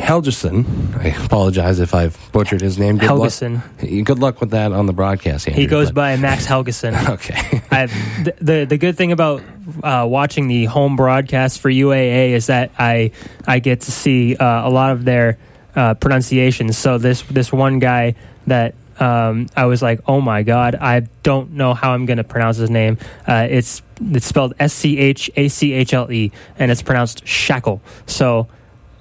Helgeson. 0.00 0.96
I 0.98 1.08
apologize 1.24 1.78
if 1.80 1.94
I've 1.94 2.18
butchered 2.32 2.60
his 2.60 2.78
name. 2.78 2.98
Good 2.98 3.10
Helgeson. 3.10 3.54
Luck. 3.54 4.04
Good 4.04 4.18
luck 4.18 4.40
with 4.40 4.50
that 4.50 4.72
on 4.72 4.86
the 4.86 4.92
broadcast. 4.92 5.46
Andrew, 5.46 5.60
he 5.60 5.66
goes 5.66 5.88
but. 5.88 5.94
by 5.94 6.16
Max 6.16 6.46
Helgeson. 6.46 7.08
okay. 7.14 7.62
I, 7.70 7.86
the, 7.86 8.34
the, 8.40 8.64
the 8.64 8.78
good 8.78 8.96
thing 8.96 9.12
about 9.12 9.42
uh, 9.82 10.06
watching 10.08 10.48
the 10.48 10.64
home 10.64 10.96
broadcast 10.96 11.60
for 11.60 11.70
UAA 11.70 12.30
is 12.30 12.46
that 12.46 12.72
I 12.78 13.12
I 13.46 13.60
get 13.60 13.82
to 13.82 13.92
see 13.92 14.36
uh, 14.36 14.68
a 14.68 14.70
lot 14.70 14.92
of 14.92 15.04
their 15.04 15.38
uh, 15.76 15.94
pronunciations. 15.94 16.76
So 16.76 16.98
this 16.98 17.22
this 17.22 17.52
one 17.52 17.78
guy 17.78 18.14
that 18.46 18.74
um, 18.98 19.48
I 19.56 19.66
was 19.66 19.80
like, 19.82 20.00
oh 20.06 20.20
my 20.20 20.42
god, 20.42 20.74
I 20.74 21.00
don't 21.22 21.52
know 21.52 21.74
how 21.74 21.92
I'm 21.92 22.06
going 22.06 22.18
to 22.18 22.24
pronounce 22.24 22.58
his 22.58 22.70
name. 22.70 22.98
Uh, 23.26 23.46
it's 23.48 23.82
it's 24.00 24.26
spelled 24.26 24.54
S 24.58 24.72
C 24.72 24.98
H 24.98 25.30
A 25.36 25.48
C 25.48 25.72
H 25.72 25.94
L 25.94 26.10
E, 26.10 26.32
and 26.58 26.70
it's 26.70 26.82
pronounced 26.82 27.26
shackle. 27.26 27.80
So, 28.06 28.48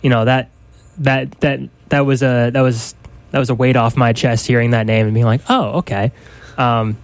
you 0.01 0.09
know 0.09 0.25
that 0.25 0.49
that 0.99 1.31
that 1.41 1.59
that 1.89 2.01
was 2.01 2.23
a 2.23 2.51
that 2.51 2.61
was 2.61 2.95
that 3.31 3.39
was 3.39 3.49
a 3.49 3.55
weight 3.55 3.75
off 3.75 3.95
my 3.95 4.13
chest 4.13 4.47
hearing 4.47 4.71
that 4.71 4.85
name 4.85 5.05
and 5.05 5.13
being 5.13 5.25
like, 5.25 5.41
oh, 5.49 5.79
okay. 5.79 6.11
Um, 6.57 6.97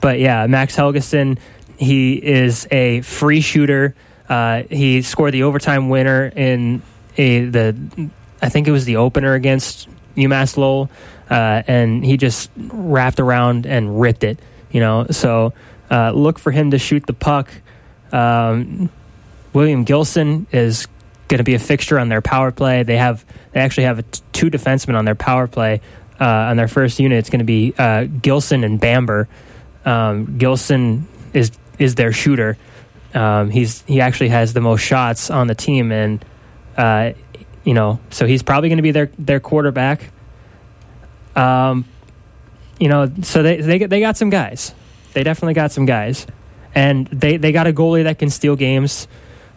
but 0.00 0.18
yeah, 0.18 0.46
Max 0.46 0.76
Helgeson, 0.76 1.38
he 1.76 2.14
is 2.14 2.66
a 2.70 3.00
free 3.02 3.40
shooter. 3.40 3.94
Uh, 4.28 4.62
he 4.70 5.02
scored 5.02 5.34
the 5.34 5.42
overtime 5.42 5.88
winner 5.88 6.32
in 6.34 6.82
a 7.16 7.44
the 7.44 8.10
I 8.40 8.48
think 8.48 8.66
it 8.66 8.72
was 8.72 8.84
the 8.84 8.96
opener 8.96 9.34
against 9.34 9.88
UMass 10.16 10.56
Lowell 10.56 10.90
uh, 11.32 11.62
and 11.66 12.04
he 12.04 12.18
just 12.18 12.50
wrapped 12.56 13.18
around 13.18 13.66
and 13.66 14.00
ripped 14.00 14.22
it. 14.22 14.38
You 14.70 14.80
know, 14.80 15.06
so 15.10 15.54
uh, 15.90 16.12
look 16.12 16.38
for 16.38 16.50
him 16.50 16.70
to 16.72 16.78
shoot 16.78 17.06
the 17.06 17.14
puck. 17.14 17.50
Um, 18.12 18.90
William 19.54 19.84
Gilson 19.84 20.46
is 20.52 20.86
going 21.32 21.38
to 21.38 21.44
be 21.44 21.54
a 21.54 21.58
fixture 21.58 21.98
on 21.98 22.10
their 22.10 22.20
power 22.20 22.52
play. 22.52 22.82
They 22.82 22.98
have 22.98 23.24
they 23.52 23.60
actually 23.60 23.84
have 23.84 24.04
two 24.32 24.50
defensemen 24.50 24.96
on 24.96 25.06
their 25.06 25.14
power 25.14 25.48
play. 25.48 25.80
Uh, 26.20 26.24
on 26.50 26.56
their 26.56 26.68
first 26.68 27.00
unit, 27.00 27.18
it's 27.18 27.30
going 27.30 27.40
to 27.40 27.44
be 27.44 27.74
uh, 27.76 28.04
Gilson 28.04 28.62
and 28.62 28.78
Bamber. 28.78 29.28
Um, 29.84 30.36
Gilson 30.38 31.08
is 31.32 31.50
is 31.78 31.94
their 31.94 32.12
shooter. 32.12 32.58
Um, 33.14 33.50
he's 33.50 33.82
he 33.82 34.00
actually 34.02 34.28
has 34.28 34.52
the 34.52 34.60
most 34.60 34.82
shots 34.82 35.30
on 35.30 35.46
the 35.46 35.54
team, 35.54 35.90
and 35.90 36.24
uh, 36.76 37.12
you 37.64 37.72
know, 37.72 37.98
so 38.10 38.26
he's 38.26 38.42
probably 38.42 38.68
going 38.68 38.76
to 38.76 38.82
be 38.82 38.92
their 38.92 39.10
their 39.18 39.40
quarterback. 39.40 40.10
Um, 41.34 41.86
you 42.78 42.88
know, 42.88 43.10
so 43.22 43.42
they 43.42 43.56
they 43.56 43.78
they 43.78 44.00
got 44.00 44.18
some 44.18 44.28
guys. 44.28 44.74
They 45.14 45.24
definitely 45.24 45.54
got 45.54 45.72
some 45.72 45.86
guys, 45.86 46.26
and 46.74 47.06
they 47.06 47.38
they 47.38 47.52
got 47.52 47.66
a 47.66 47.72
goalie 47.72 48.04
that 48.04 48.18
can 48.18 48.28
steal 48.28 48.54
games. 48.54 49.08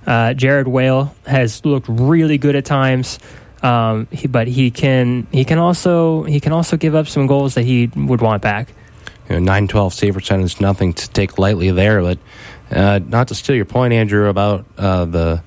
Uh, 0.06 0.34
Jared 0.34 0.68
Whale 0.68 1.16
has 1.26 1.64
looked 1.66 1.88
really 1.90 2.38
good 2.38 2.56
at 2.56 2.66
times, 2.66 3.20
um, 3.64 4.08
he, 4.12 4.28
but 4.28 4.48
he 4.48 4.72
can 4.72 5.28
he 5.32 5.46
can 5.46 5.58
also 5.58 6.24
he 6.24 6.40
can 6.40 6.52
also 6.52 6.78
give 6.78 6.96
up 6.96 7.08
some 7.08 7.28
goals 7.28 7.56
that 7.56 7.64
he 7.64 7.88
would 7.96 8.22
want 8.22 8.42
back. 8.42 8.74
You 9.30 9.36
know, 9.36 9.40
nine 9.40 9.68
twelve 9.68 9.94
save 9.94 10.14
percentage, 10.14 10.62
nothing 10.62 10.94
to 10.94 11.10
take 11.10 11.40
lightly 11.40 11.72
there. 11.72 12.02
But 12.02 12.20
uh, 12.72 13.00
not 13.08 13.28
to 13.30 13.36
steal 13.36 13.56
your 13.56 13.66
point, 13.66 13.94
Andrew, 13.94 14.28
about 14.28 14.66
uh, 14.78 15.06
the, 15.06 15.44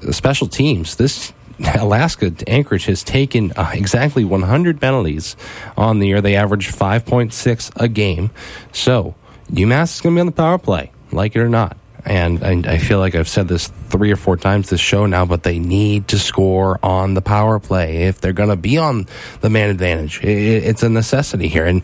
the 0.00 0.12
special 0.12 0.48
teams. 0.48 0.96
This 0.96 1.32
Alaska 1.78 2.32
Anchorage 2.46 2.86
has 2.86 3.02
taken 3.02 3.52
uh, 3.56 3.70
exactly 3.72 4.24
100 4.24 4.80
penalties 4.80 5.36
on 5.76 5.98
the 5.98 6.06
year. 6.06 6.20
They 6.20 6.36
average 6.36 6.70
5.6 6.70 7.72
a 7.76 7.88
game. 7.88 8.30
So 8.72 9.14
UMass 9.50 9.94
is 9.94 10.00
going 10.00 10.14
to 10.14 10.18
be 10.18 10.20
on 10.20 10.26
the 10.26 10.32
power 10.32 10.58
play, 10.58 10.92
like 11.10 11.34
it 11.34 11.40
or 11.40 11.48
not. 11.48 11.76
And 12.08 12.42
I, 12.42 12.72
I, 12.72 12.78
feel 12.78 13.00
like 13.00 13.14
I've 13.14 13.28
said 13.28 13.48
this 13.48 13.68
three 13.90 14.10
or 14.10 14.16
four 14.16 14.38
times 14.38 14.70
this 14.70 14.80
show 14.80 15.04
now, 15.04 15.26
but 15.26 15.42
they 15.42 15.58
need 15.58 16.08
to 16.08 16.18
score 16.18 16.78
on 16.82 17.12
the 17.12 17.20
power 17.20 17.58
play 17.58 18.04
if 18.04 18.18
they're 18.20 18.32
going 18.32 18.48
to 18.48 18.56
be 18.56 18.78
on 18.78 19.06
the 19.42 19.50
man 19.50 19.68
advantage. 19.68 20.24
It, 20.24 20.64
it's 20.64 20.82
a 20.82 20.88
necessity 20.88 21.48
here. 21.48 21.66
And 21.66 21.82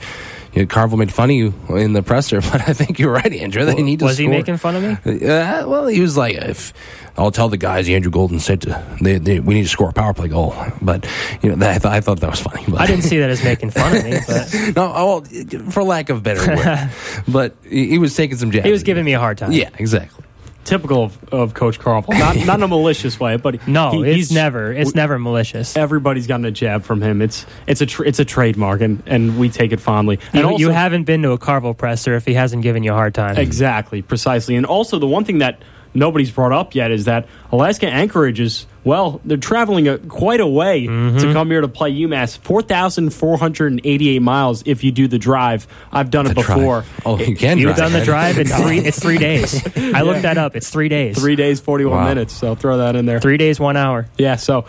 you 0.54 0.62
know, 0.62 0.66
Carvel 0.66 0.98
made 0.98 1.12
fun 1.12 1.30
of 1.30 1.36
you 1.36 1.54
in 1.70 1.92
the 1.92 2.02
presser, 2.02 2.40
but 2.52 2.68
I 2.68 2.72
think 2.72 2.98
you're 2.98 3.12
right, 3.12 3.32
Andrew. 3.32 3.64
They 3.64 3.82
need 3.82 3.98
to. 4.00 4.04
Was 4.06 4.16
score. 4.16 4.24
he 4.24 4.28
making 4.28 4.56
fun 4.56 4.76
of 4.76 4.82
me? 4.82 5.26
Uh, 5.26 5.66
well, 5.68 5.86
he 5.86 6.00
was 6.00 6.16
like, 6.16 6.36
if 6.36 6.72
I'll 7.16 7.30
tell 7.30 7.48
the 7.48 7.56
guys, 7.56 7.88
Andrew 7.88 8.10
Golden 8.10 8.40
said 8.40 8.62
to, 8.62 8.96
they, 9.00 9.18
they, 9.18 9.40
we 9.40 9.54
need 9.54 9.64
to 9.64 9.68
score 9.68 9.90
a 9.90 9.92
power 9.92 10.14
play 10.14 10.28
goal. 10.28 10.54
But 10.80 11.06
you 11.42 11.50
know, 11.50 11.56
that, 11.56 11.70
I, 11.70 11.78
th- 11.78 11.92
I 11.92 12.00
thought 12.00 12.20
that 12.20 12.30
was 12.30 12.40
funny. 12.40 12.64
But. 12.68 12.80
I 12.80 12.86
didn't 12.86 13.04
see 13.04 13.18
that 13.18 13.30
as 13.30 13.42
making 13.42 13.70
fun 13.70 13.96
of 13.96 14.04
me. 14.04 14.18
But. 14.26 14.76
no, 14.76 14.92
well, 14.92 15.70
for 15.70 15.82
lack 15.82 16.08
of 16.08 16.22
better 16.22 16.46
word. 16.46 16.90
but 17.28 17.56
he 17.64 17.98
was 17.98 18.14
taking 18.16 18.36
some 18.36 18.50
jabs. 18.50 18.64
He 18.64 18.72
was 18.72 18.82
giving 18.82 19.04
me 19.04 19.12
a 19.12 19.18
hard 19.18 19.38
time. 19.38 19.52
Yeah, 19.52 19.70
exactly 19.78 20.24
typical 20.64 21.04
of, 21.04 21.24
of 21.32 21.54
Coach 21.54 21.78
Carl. 21.78 22.04
Not 22.08 22.36
not 22.46 22.58
in 22.58 22.62
a 22.62 22.68
malicious 22.68 23.18
way, 23.20 23.36
but 23.36 23.66
no, 23.66 24.02
he, 24.02 24.10
it's 24.10 24.30
never 24.30 24.72
it's 24.72 24.94
never 24.94 25.18
malicious. 25.18 25.76
Everybody's 25.76 26.26
gotten 26.26 26.44
a 26.46 26.50
jab 26.50 26.82
from 26.82 27.02
him. 27.02 27.22
It's 27.22 27.46
it's 27.66 27.80
a 27.80 27.86
tr- 27.86 28.04
it's 28.04 28.18
a 28.18 28.24
trademark, 28.24 28.80
and, 28.80 29.02
and 29.06 29.38
we 29.38 29.48
take 29.48 29.72
it 29.72 29.80
fondly. 29.80 30.18
And 30.32 30.40
you, 30.40 30.48
also, 30.48 30.58
you 30.58 30.70
haven't 30.70 31.04
been 31.04 31.22
to 31.22 31.32
a 31.32 31.38
Carvel 31.38 31.74
presser 31.74 32.14
if 32.14 32.24
he 32.24 32.34
hasn't 32.34 32.62
given 32.62 32.82
you 32.82 32.92
a 32.92 32.96
hard 32.96 33.14
time. 33.14 33.36
Exactly, 33.36 34.02
precisely. 34.02 34.56
And 34.56 34.66
also 34.66 34.98
the 34.98 35.06
one 35.06 35.24
thing 35.24 35.38
that 35.38 35.62
nobody's 35.94 36.30
brought 36.30 36.52
up 36.52 36.74
yet 36.74 36.90
is 36.90 37.04
that 37.04 37.26
Alaska 37.52 37.86
Anchorage 37.86 38.40
is 38.40 38.66
well, 38.84 39.20
they're 39.24 39.36
traveling 39.36 39.88
a, 39.88 39.98
quite 39.98 40.40
a 40.40 40.46
way 40.46 40.86
mm-hmm. 40.86 41.18
to 41.18 41.32
come 41.32 41.50
here 41.50 41.60
to 41.60 41.68
play 41.68 41.92
UMass. 41.92 42.38
Four 42.38 42.62
thousand 42.62 43.10
four 43.10 43.38
hundred 43.38 43.72
and 43.72 43.80
eighty-eight 43.84 44.20
miles 44.20 44.62
if 44.66 44.84
you 44.84 44.92
do 44.92 45.08
the 45.08 45.18
drive. 45.18 45.66
I've 45.90 46.10
done 46.10 46.26
the 46.26 46.32
it 46.32 46.34
before. 46.34 46.82
Drive. 46.82 47.02
Oh, 47.06 47.18
you 47.18 47.34
can. 47.34 47.58
You've 47.58 47.76
done 47.76 47.92
the 47.92 48.04
drive 48.04 48.38
in 48.38 48.46
three. 48.46 48.78
It's 48.78 49.00
three 49.00 49.18
days. 49.30 49.66
I 49.76 49.80
yeah. 49.80 50.02
looked 50.02 50.22
that 50.22 50.38
up. 50.38 50.54
It's 50.54 50.70
three 50.70 50.88
days. 50.88 51.18
Three 51.18 51.36
days, 51.36 51.60
forty-one 51.60 51.96
wow. 51.96 52.08
minutes. 52.08 52.34
So 52.34 52.54
throw 52.54 52.78
that 52.78 52.96
in 52.96 53.06
there. 53.06 53.20
Three 53.20 53.38
days, 53.38 53.58
one 53.58 53.76
hour. 53.76 54.06
Yeah. 54.18 54.36
So 54.36 54.66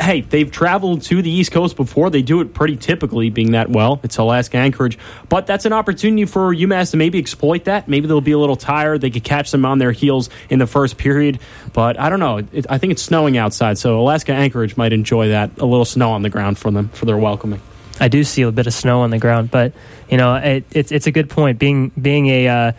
hey, 0.00 0.20
they've 0.20 0.50
traveled 0.50 1.02
to 1.02 1.22
the 1.22 1.30
East 1.30 1.52
Coast 1.52 1.76
before. 1.76 2.10
They 2.10 2.22
do 2.22 2.40
it 2.40 2.54
pretty 2.54 2.76
typically, 2.76 3.30
being 3.30 3.52
that 3.52 3.70
well. 3.70 4.00
It's 4.02 4.18
Alaska 4.18 4.58
Anchorage. 4.58 4.98
But 5.28 5.46
that's 5.46 5.64
an 5.64 5.72
opportunity 5.72 6.24
for 6.24 6.54
UMass 6.54 6.90
to 6.90 6.96
maybe 6.96 7.18
exploit 7.18 7.64
that. 7.64 7.88
Maybe 7.88 8.06
they'll 8.06 8.20
be 8.20 8.32
a 8.32 8.38
little 8.38 8.56
tired. 8.56 9.00
They 9.00 9.10
could 9.10 9.24
catch 9.24 9.50
them 9.50 9.64
on 9.64 9.78
their 9.78 9.92
heels 9.92 10.30
in 10.50 10.58
the 10.58 10.66
first 10.66 10.98
period. 10.98 11.40
But 11.72 11.98
I 11.98 12.08
don't 12.08 12.20
know. 12.20 12.38
It, 12.52 12.66
I 12.68 12.78
think 12.78 12.92
it's 12.92 13.02
snowing 13.02 13.36
outside, 13.36 13.78
so 13.78 14.00
Alaska 14.00 14.32
Anchorage 14.32 14.76
might 14.76 14.92
enjoy 14.92 15.28
that. 15.28 15.58
A 15.58 15.66
little 15.66 15.84
snow 15.84 16.10
on 16.10 16.22
the 16.22 16.30
ground 16.30 16.58
for 16.58 16.70
them, 16.70 16.88
for 16.90 17.06
their 17.06 17.18
welcoming. 17.18 17.60
I 17.98 18.08
do 18.08 18.24
see 18.24 18.42
a 18.42 18.52
bit 18.52 18.66
of 18.66 18.74
snow 18.74 19.00
on 19.00 19.10
the 19.10 19.18
ground, 19.18 19.50
but 19.50 19.72
you 20.10 20.18
know, 20.18 20.34
it, 20.36 20.64
it's 20.70 20.92
it's 20.92 21.06
a 21.06 21.10
good 21.10 21.30
point. 21.30 21.58
Being 21.58 21.88
being 21.90 22.26
a 22.26 22.48
uh, 22.48 22.72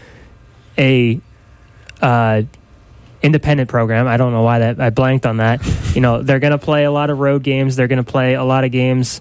a 0.78 1.20
uh, 2.02 2.44
independent 3.22 3.70
program, 3.70 4.08
I 4.08 4.18
don't 4.18 4.32
know 4.32 4.44
why 4.44 4.60
that 4.60 4.80
I 4.80 4.90
blanked 4.90 5.26
on 5.26 5.38
that. 5.38 5.62
You 5.98 6.02
know, 6.02 6.22
they're 6.22 6.38
going 6.38 6.52
to 6.52 6.60
play 6.60 6.84
a 6.84 6.92
lot 6.92 7.10
of 7.10 7.18
road 7.18 7.42
games. 7.42 7.76
They're 7.76 7.88
going 7.88 8.04
to 8.04 8.12
play 8.12 8.36
a 8.36 8.44
lot 8.44 8.64
of 8.64 8.72
games 8.72 9.20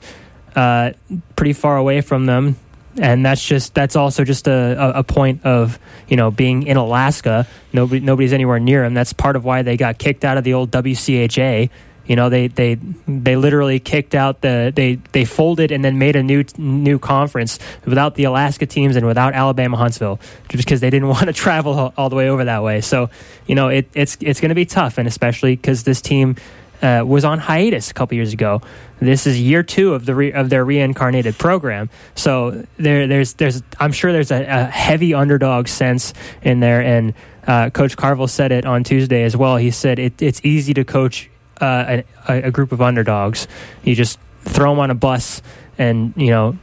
uh, 0.55 0.93
pretty 1.37 1.55
far 1.55 1.79
away 1.79 2.03
from 2.03 2.27
them, 2.27 2.57
and 2.99 3.25
that's 3.25 3.43
just 3.43 3.75
that's 3.75 3.97
also 3.97 4.25
just 4.25 4.47
a, 4.47 4.99
a, 4.99 5.03
point 5.03 5.47
of 5.47 5.79
you 6.07 6.19
know 6.19 6.31
being 6.31 6.65
in 6.65 6.77
Alaska. 6.77 7.47
Nobody 7.73 8.01
nobody's 8.01 8.35
anywhere 8.35 8.59
near 8.59 8.83
them. 8.83 8.93
That's 8.93 9.15
part 9.15 9.37
of 9.37 9.45
why 9.47 9.63
they 9.63 9.79
got 9.79 9.97
kicked 9.97 10.23
out 10.23 10.37
of 10.37 10.45
the 10.45 10.53
old 10.53 10.71
WCHA 10.71 11.71
you 12.07 12.17
know, 12.17 12.29
they 12.29 12.49
they 12.49 12.77
they 13.07 13.37
literally 13.37 13.81
kicked 13.81 14.15
out 14.15 14.41
the 14.41 14.73
they 14.75 14.97
they 15.13 15.25
folded 15.25 15.73
and 15.73 15.85
then 15.85 15.99
made 15.99 16.17
a 16.17 16.23
new 16.23 16.45
new 16.57 16.99
conference 16.99 17.59
without 17.85 18.15
the 18.15 18.25
Alaska 18.25 18.67
teams 18.67 18.97
and 18.97 19.07
without 19.07 19.35
Alabama 19.35 19.77
Huntsville, 19.77 20.21
just 20.49 20.65
because 20.65 20.81
they 20.81 20.91
didn't 20.91 21.09
want 21.17 21.27
to 21.27 21.33
travel 21.33 21.93
all, 21.97 22.09
the 22.09 22.17
way 22.17 22.29
over 22.29 22.45
that 22.45 22.63
way. 22.63 22.81
So, 22.81 23.11
you 23.47 23.55
know, 23.55 23.69
it, 23.69 23.89
it's 23.95 24.17
it's 24.21 24.41
going 24.41 24.51
to 24.51 24.55
be 24.55 24.67
tough, 24.67 24.99
and 24.99 25.09
especially 25.09 25.57
because 25.57 25.85
this 25.85 26.01
team. 26.01 26.37
Uh, 26.83 27.03
was 27.07 27.25
on 27.25 27.39
hiatus 27.39 27.91
a 27.91 27.95
couple 27.95 28.15
years 28.17 28.35
ago. 28.35 28.61
This 29.01 29.27
is 29.27 29.41
year 29.41 29.63
two 29.63 29.95
of 29.95 30.05
the 30.05 30.15
re- 30.15 30.33
of 30.33 30.51
their 30.51 30.63
reincarnated 30.63 31.39
program. 31.39 31.89
So 32.15 32.67
there, 32.77 33.07
there's 33.07 33.33
there's 33.33 33.63
I'm 33.81 33.93
sure 33.93 34.13
there's 34.13 34.31
a, 34.31 34.43
a 34.43 34.65
heavy 34.67 35.15
underdog 35.15 35.69
sense 35.69 36.13
in 36.43 36.61
there, 36.61 36.83
and 36.83 37.15
uh, 37.47 37.71
Coach 37.71 37.97
Carvel 37.97 38.29
said 38.29 38.53
it 38.53 38.67
on 38.67 38.85
Tuesday 38.85 39.23
as 39.23 39.35
well. 39.35 39.57
He 39.57 39.71
said 39.71 39.99
it, 39.99 40.21
it's 40.21 40.43
easy 40.45 40.75
to 40.75 40.85
coach 40.85 41.31
uh, 41.61 42.03
a, 42.29 42.43
a, 42.43 42.51
group 42.51 42.73
of 42.73 42.83
underdogs. 42.83 43.49
You 43.83 43.95
just 43.95 44.19
throw 44.41 44.71
them 44.71 44.81
on 44.81 44.91
a 44.91 44.95
bus 44.95 45.43
and 45.79 46.13
you 46.17 46.31
know 46.31 46.59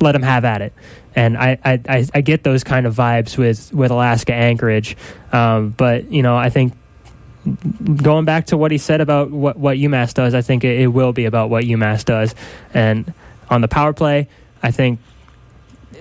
let 0.00 0.12
them 0.12 0.22
have 0.22 0.44
at 0.44 0.62
it. 0.62 0.72
And 1.14 1.36
I, 1.36 1.58
I, 1.64 2.06
I 2.14 2.20
get 2.20 2.44
those 2.44 2.62
kind 2.62 2.86
of 2.86 2.94
vibes 2.94 3.36
with, 3.36 3.72
with 3.72 3.90
Alaska 3.90 4.32
Anchorage, 4.32 4.96
um, 5.32 5.70
but 5.70 6.12
you 6.12 6.22
know 6.22 6.36
I 6.36 6.50
think 6.50 6.74
going 8.02 8.24
back 8.24 8.46
to 8.46 8.56
what 8.56 8.70
he 8.70 8.78
said 8.78 9.00
about 9.00 9.30
what, 9.30 9.56
what 9.56 9.76
UMass 9.76 10.14
does, 10.14 10.34
I 10.34 10.42
think 10.42 10.64
it, 10.64 10.80
it 10.80 10.86
will 10.88 11.12
be 11.12 11.24
about 11.24 11.50
what 11.50 11.64
UMass 11.64 12.04
does. 12.04 12.34
And 12.74 13.12
on 13.48 13.60
the 13.60 13.68
power 13.68 13.92
play, 13.92 14.28
I 14.62 14.70
think 14.70 15.00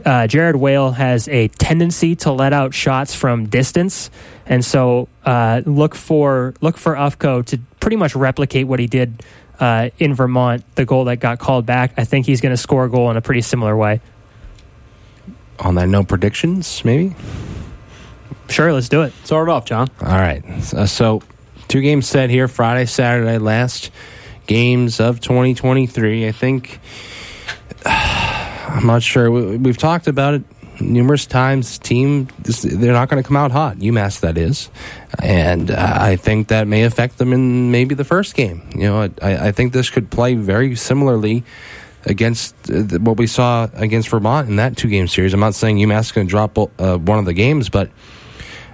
uh, 0.06 0.28
Jared 0.28 0.56
Whale 0.56 0.92
has 0.92 1.28
a 1.28 1.48
tendency 1.48 2.16
to 2.18 2.32
let 2.32 2.54
out 2.54 2.74
shots 2.74 3.16
from 3.16 3.48
distance, 3.48 4.10
and 4.50 4.64
so 4.64 5.08
uh, 5.26 5.62
look 5.66 5.96
for 5.96 6.54
look 6.62 6.78
for 6.78 6.96
Ufko 6.96 7.46
to 7.48 7.60
pretty 7.80 7.98
much 7.98 8.16
replicate 8.16 8.68
what 8.68 8.80
he 8.80 8.88
did 8.88 9.24
uh, 9.60 9.90
in 10.00 10.14
Vermont, 10.14 10.64
the 10.76 10.86
goal 10.86 11.06
that 11.06 11.18
got 11.18 11.40
called 11.40 11.66
back. 11.66 11.94
I 11.98 12.04
think 12.04 12.26
he's 12.26 12.42
going 12.42 12.54
to 12.54 12.58
score 12.58 12.86
a 12.86 12.90
goal 12.90 13.12
in 13.12 13.18
a 13.18 13.22
pretty 13.22 13.42
similar 13.42 13.76
way. 13.76 14.02
On 15.60 15.76
that, 15.76 15.90
no 15.90 16.04
predictions, 16.04 16.86
maybe. 16.86 17.16
Sure, 18.50 18.72
let's 18.72 18.90
do 18.90 19.02
it. 19.02 19.14
Start 19.26 19.50
it 19.50 19.52
off, 19.52 19.66
John. 19.66 19.90
All 20.02 20.08
right. 20.08 20.44
So, 20.62 20.86
so 20.86 21.22
two 21.68 21.82
games 21.82 22.08
set 22.08 22.30
here: 22.30 22.48
Friday, 22.48 22.86
Saturday, 22.86 23.38
last 23.38 23.92
games 24.46 25.00
of 25.00 25.20
2023. 25.20 26.28
I 26.28 26.32
think. 26.32 26.80
I'm 27.86 28.86
not 28.86 29.02
sure. 29.02 29.32
We, 29.32 29.70
have 29.70 29.78
talked 29.78 30.08
about 30.08 30.36
it 30.36 30.44
numerous 30.80 31.26
times. 31.26 31.78
Team, 31.78 32.28
they're 32.44 32.94
not 32.94 33.10
going 33.10 33.22
to 33.22 33.28
come 33.28 33.38
out 33.38 33.52
hot. 33.52 33.78
UMass, 33.78 34.22
that 34.22 34.38
is, 34.38 34.70
and 35.22 35.72
I 35.72 36.16
think 36.16 36.50
that 36.50 36.68
may 36.68 36.84
affect 36.84 37.18
them 37.18 37.34
in 37.34 37.72
maybe 37.72 37.96
the 37.96 38.04
first 38.04 38.36
game. 38.36 38.70
You 38.74 38.84
know, 38.84 39.10
I, 39.22 39.48
I 39.48 39.52
think 39.52 39.74
this 39.74 39.90
could 39.90 40.10
play 40.10 40.36
very 40.36 40.76
similarly 40.76 41.44
against 42.06 42.56
uh, 42.72 42.84
what 43.00 43.18
we 43.18 43.28
saw 43.28 43.68
against 43.74 44.10
Vermont 44.10 44.50
in 44.50 44.56
that 44.58 44.78
two 44.78 44.88
game 44.88 45.08
series. 45.08 45.34
I'm 45.34 45.40
not 45.40 45.56
saying 45.56 45.78
UMass 45.78 46.02
is 46.02 46.12
going 46.12 46.28
to 46.28 46.32
drop 46.32 46.58
uh, 46.58 46.98
one 46.98 47.20
of 47.20 47.26
the 47.26 47.34
games, 47.34 47.70
but 47.70 47.92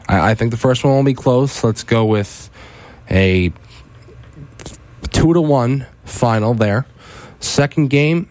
I, 0.08 0.32
I 0.32 0.36
think 0.36 0.52
the 0.52 0.58
first 0.58 0.84
one 0.84 0.94
will 0.94 1.04
be 1.04 1.14
close. 1.14 1.64
Let's 1.64 1.84
go 1.84 2.06
with 2.06 2.50
a 3.10 3.52
two 5.12 5.34
to 5.34 5.42
one 5.42 5.88
final 6.06 6.54
there. 6.54 6.86
Second 7.40 7.90
game, 7.90 8.30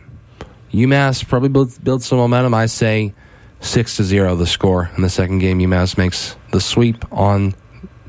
UMass 0.73 1.27
probably 1.27 1.49
builds 1.49 1.79
build 1.79 2.03
some 2.03 2.19
momentum. 2.19 2.55
I 2.55 2.67
say 2.67 3.15
six 3.63 3.97
to 3.97 4.05
zero 4.05 4.37
the 4.37 4.47
score 4.47 4.91
in 4.97 5.03
the 5.03 5.09
second 5.09 5.39
game. 5.39 5.59
UMass 5.59 5.97
makes 5.97 6.37
the 6.51 6.61
sweep 6.61 7.05
on 7.11 7.55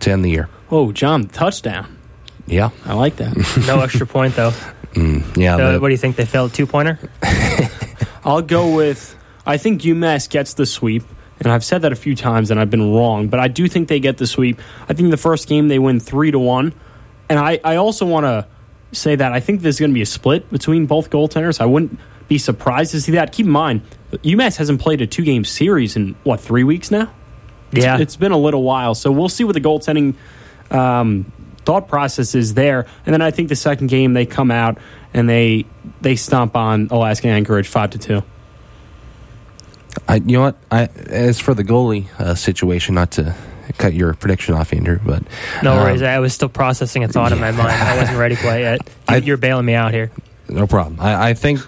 to 0.02 0.12
end 0.12 0.26
the 0.26 0.30
year. 0.30 0.50
Oh, 0.70 0.92
John, 0.92 1.28
touchdown! 1.28 1.98
Yeah, 2.46 2.72
I 2.86 2.94
like 2.94 3.16
that. 3.18 3.64
no 3.68 3.80
extra 3.82 4.06
point 4.06 4.36
though. 4.36 4.52
Mm, 4.94 5.36
yeah. 5.36 5.58
So, 5.58 5.72
the, 5.72 5.80
what 5.80 5.88
do 5.88 5.92
you 5.94 5.98
think? 5.98 6.18
They 6.18 6.26
failed 6.26 6.54
two 6.54 6.68
pointer. 6.68 7.00
I'll 8.24 8.44
go 8.44 8.76
with. 8.76 9.18
I 9.44 9.58
think 9.58 9.82
UMass 9.82 10.30
gets 10.30 10.54
the 10.54 10.68
sweep. 10.68 11.02
And 11.40 11.52
I've 11.52 11.64
said 11.64 11.82
that 11.82 11.92
a 11.92 11.96
few 11.96 12.16
times, 12.16 12.52
and 12.52 12.60
I've 12.60 12.70
been 12.70 12.94
wrong. 12.94 13.28
But 13.28 13.40
I 13.40 13.48
do 13.48 13.68
think 13.68 13.88
they 13.88 14.00
get 14.00 14.20
the 14.20 14.28
sweep. 14.28 14.62
I 14.88 14.94
think 14.94 15.10
the 15.10 15.18
first 15.18 15.48
game 15.48 15.68
they 15.68 15.80
win 15.80 16.00
three 16.00 16.30
to 16.30 16.38
one, 16.38 16.76
and 17.28 17.40
I, 17.40 17.60
I 17.64 17.78
also 17.78 18.06
want 18.06 18.26
to 18.26 18.48
say 18.92 19.16
that 19.16 19.34
I 19.34 19.40
think 19.40 19.62
there's 19.62 19.80
going 19.80 19.90
to 19.90 19.96
be 19.96 20.04
a 20.04 20.06
split 20.06 20.50
between 20.52 20.86
both 20.86 21.10
goaltenders. 21.10 21.60
I 21.60 21.66
wouldn't 21.66 22.00
be 22.28 22.38
surprised 22.38 22.92
to 22.92 23.02
see 23.02 23.14
that. 23.14 23.32
Keep 23.32 23.46
in 23.46 23.52
mind, 23.52 23.82
UMass 24.12 24.58
hasn't 24.58 24.82
played 24.82 25.02
a 25.02 25.08
two 25.08 25.24
game 25.24 25.46
series 25.46 25.96
in 25.96 26.16
what 26.24 26.40
three 26.40 26.64
weeks 26.64 26.92
now. 26.92 27.12
It's, 27.72 27.84
yeah, 27.84 27.98
it's 27.98 28.16
been 28.16 28.32
a 28.32 28.38
little 28.38 28.64
while, 28.64 28.94
so 28.94 29.12
we'll 29.12 29.30
see 29.30 29.44
what 29.44 29.54
the 29.54 29.62
goaltending 29.62 30.16
um, 30.70 31.32
thought 31.66 31.88
process 31.88 32.36
is 32.36 32.54
there. 32.54 32.86
And 33.06 33.14
then 33.14 33.22
I 33.22 33.32
think 33.32 33.50
the 33.50 33.56
second 33.56 33.88
game 33.88 34.14
they 34.14 34.26
come 34.26 34.52
out 34.52 34.78
and 35.14 35.28
they 35.28 35.66
they 36.02 36.16
stomp 36.16 36.56
on 36.56 36.88
Alaska 36.92 37.28
Anchorage 37.28 37.68
five 37.68 37.92
to 37.92 37.98
two. 37.98 38.24
I, 40.08 40.16
you 40.16 40.38
know 40.38 40.42
what? 40.42 40.58
I, 40.72 40.86
as 41.08 41.40
for 41.40 41.54
the 41.54 41.64
goalie 41.64 42.08
uh, 42.20 42.36
situation, 42.36 42.96
not 42.96 43.12
to 43.12 43.36
cut 43.78 43.94
your 43.94 44.14
prediction 44.14 44.56
off, 44.56 44.74
Andrew, 44.74 45.00
but 45.04 45.24
no 45.62 45.76
worries. 45.76 46.02
Um, 46.02 46.08
I 46.08 46.20
was 46.20 46.34
still 46.34 46.50
processing 46.50 47.04
a 47.04 47.08
thought 47.08 47.32
yeah. 47.32 47.36
in 47.36 47.42
my 47.42 47.52
mind. 47.52 47.82
I 47.82 47.98
wasn't 47.98 48.18
ready 48.18 48.36
quite 48.36 48.60
yet. 48.60 48.80
You, 48.84 48.94
I, 49.08 49.18
you're 49.18 49.38
bailing 49.38 49.66
me 49.66 49.76
out 49.76 49.94
here. 49.94 50.12
No 50.50 50.68
problem. 50.68 51.00
I, 51.00 51.30
I 51.30 51.34
think 51.34 51.62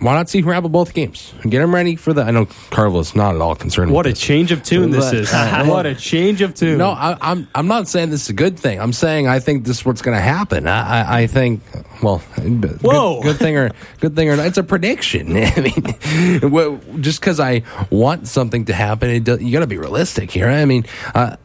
why 0.00 0.14
not 0.14 0.30
see 0.30 0.42
Hrabal 0.42 0.72
both 0.72 0.94
games? 0.94 1.34
Get 1.42 1.60
them 1.60 1.74
ready 1.74 1.94
for 1.94 2.14
the. 2.14 2.22
I 2.22 2.30
know 2.30 2.46
Carvel 2.70 3.00
is 3.00 3.14
not 3.14 3.34
at 3.34 3.40
all 3.42 3.54
concerned. 3.54 3.92
What 3.92 4.06
a 4.06 4.10
this. 4.10 4.20
change 4.20 4.50
of 4.50 4.62
tune 4.62 4.90
this 4.90 5.12
is! 5.12 5.30
what 5.32 5.84
a 5.84 5.94
change 5.94 6.40
of 6.40 6.54
tune. 6.54 6.78
No, 6.78 6.90
I, 6.90 7.12
am 7.12 7.18
I'm, 7.20 7.48
I'm 7.54 7.66
not 7.66 7.86
saying 7.86 8.08
this 8.08 8.22
is 8.22 8.30
a 8.30 8.34
good 8.34 8.58
thing. 8.58 8.80
I'm 8.80 8.94
saying 8.94 9.28
I 9.28 9.40
think 9.40 9.64
this 9.64 9.80
is 9.80 9.84
what's 9.84 10.00
going 10.00 10.16
to 10.16 10.22
happen. 10.22 10.66
I, 10.66 11.02
I, 11.02 11.20
I, 11.20 11.26
think 11.26 11.62
well, 12.02 12.18
Whoa. 12.18 13.20
Good, 13.20 13.24
good, 13.24 13.36
thing 13.36 13.56
or 13.58 13.70
good 14.00 14.16
thing 14.16 14.30
or 14.30 14.36
not, 14.36 14.46
it's 14.46 14.56
a 14.56 14.62
prediction. 14.62 15.36
I 15.36 15.60
mean, 15.60 17.02
just 17.02 17.20
because 17.20 17.38
I 17.38 17.62
want 17.90 18.26
something 18.26 18.64
to 18.66 18.72
happen, 18.72 19.10
it 19.10 19.24
does, 19.24 19.42
you 19.42 19.52
got 19.52 19.60
to 19.60 19.66
be 19.66 19.78
realistic 19.78 20.30
here. 20.30 20.48
I 20.48 20.64
mean, 20.64 20.86
uh, 21.14 21.36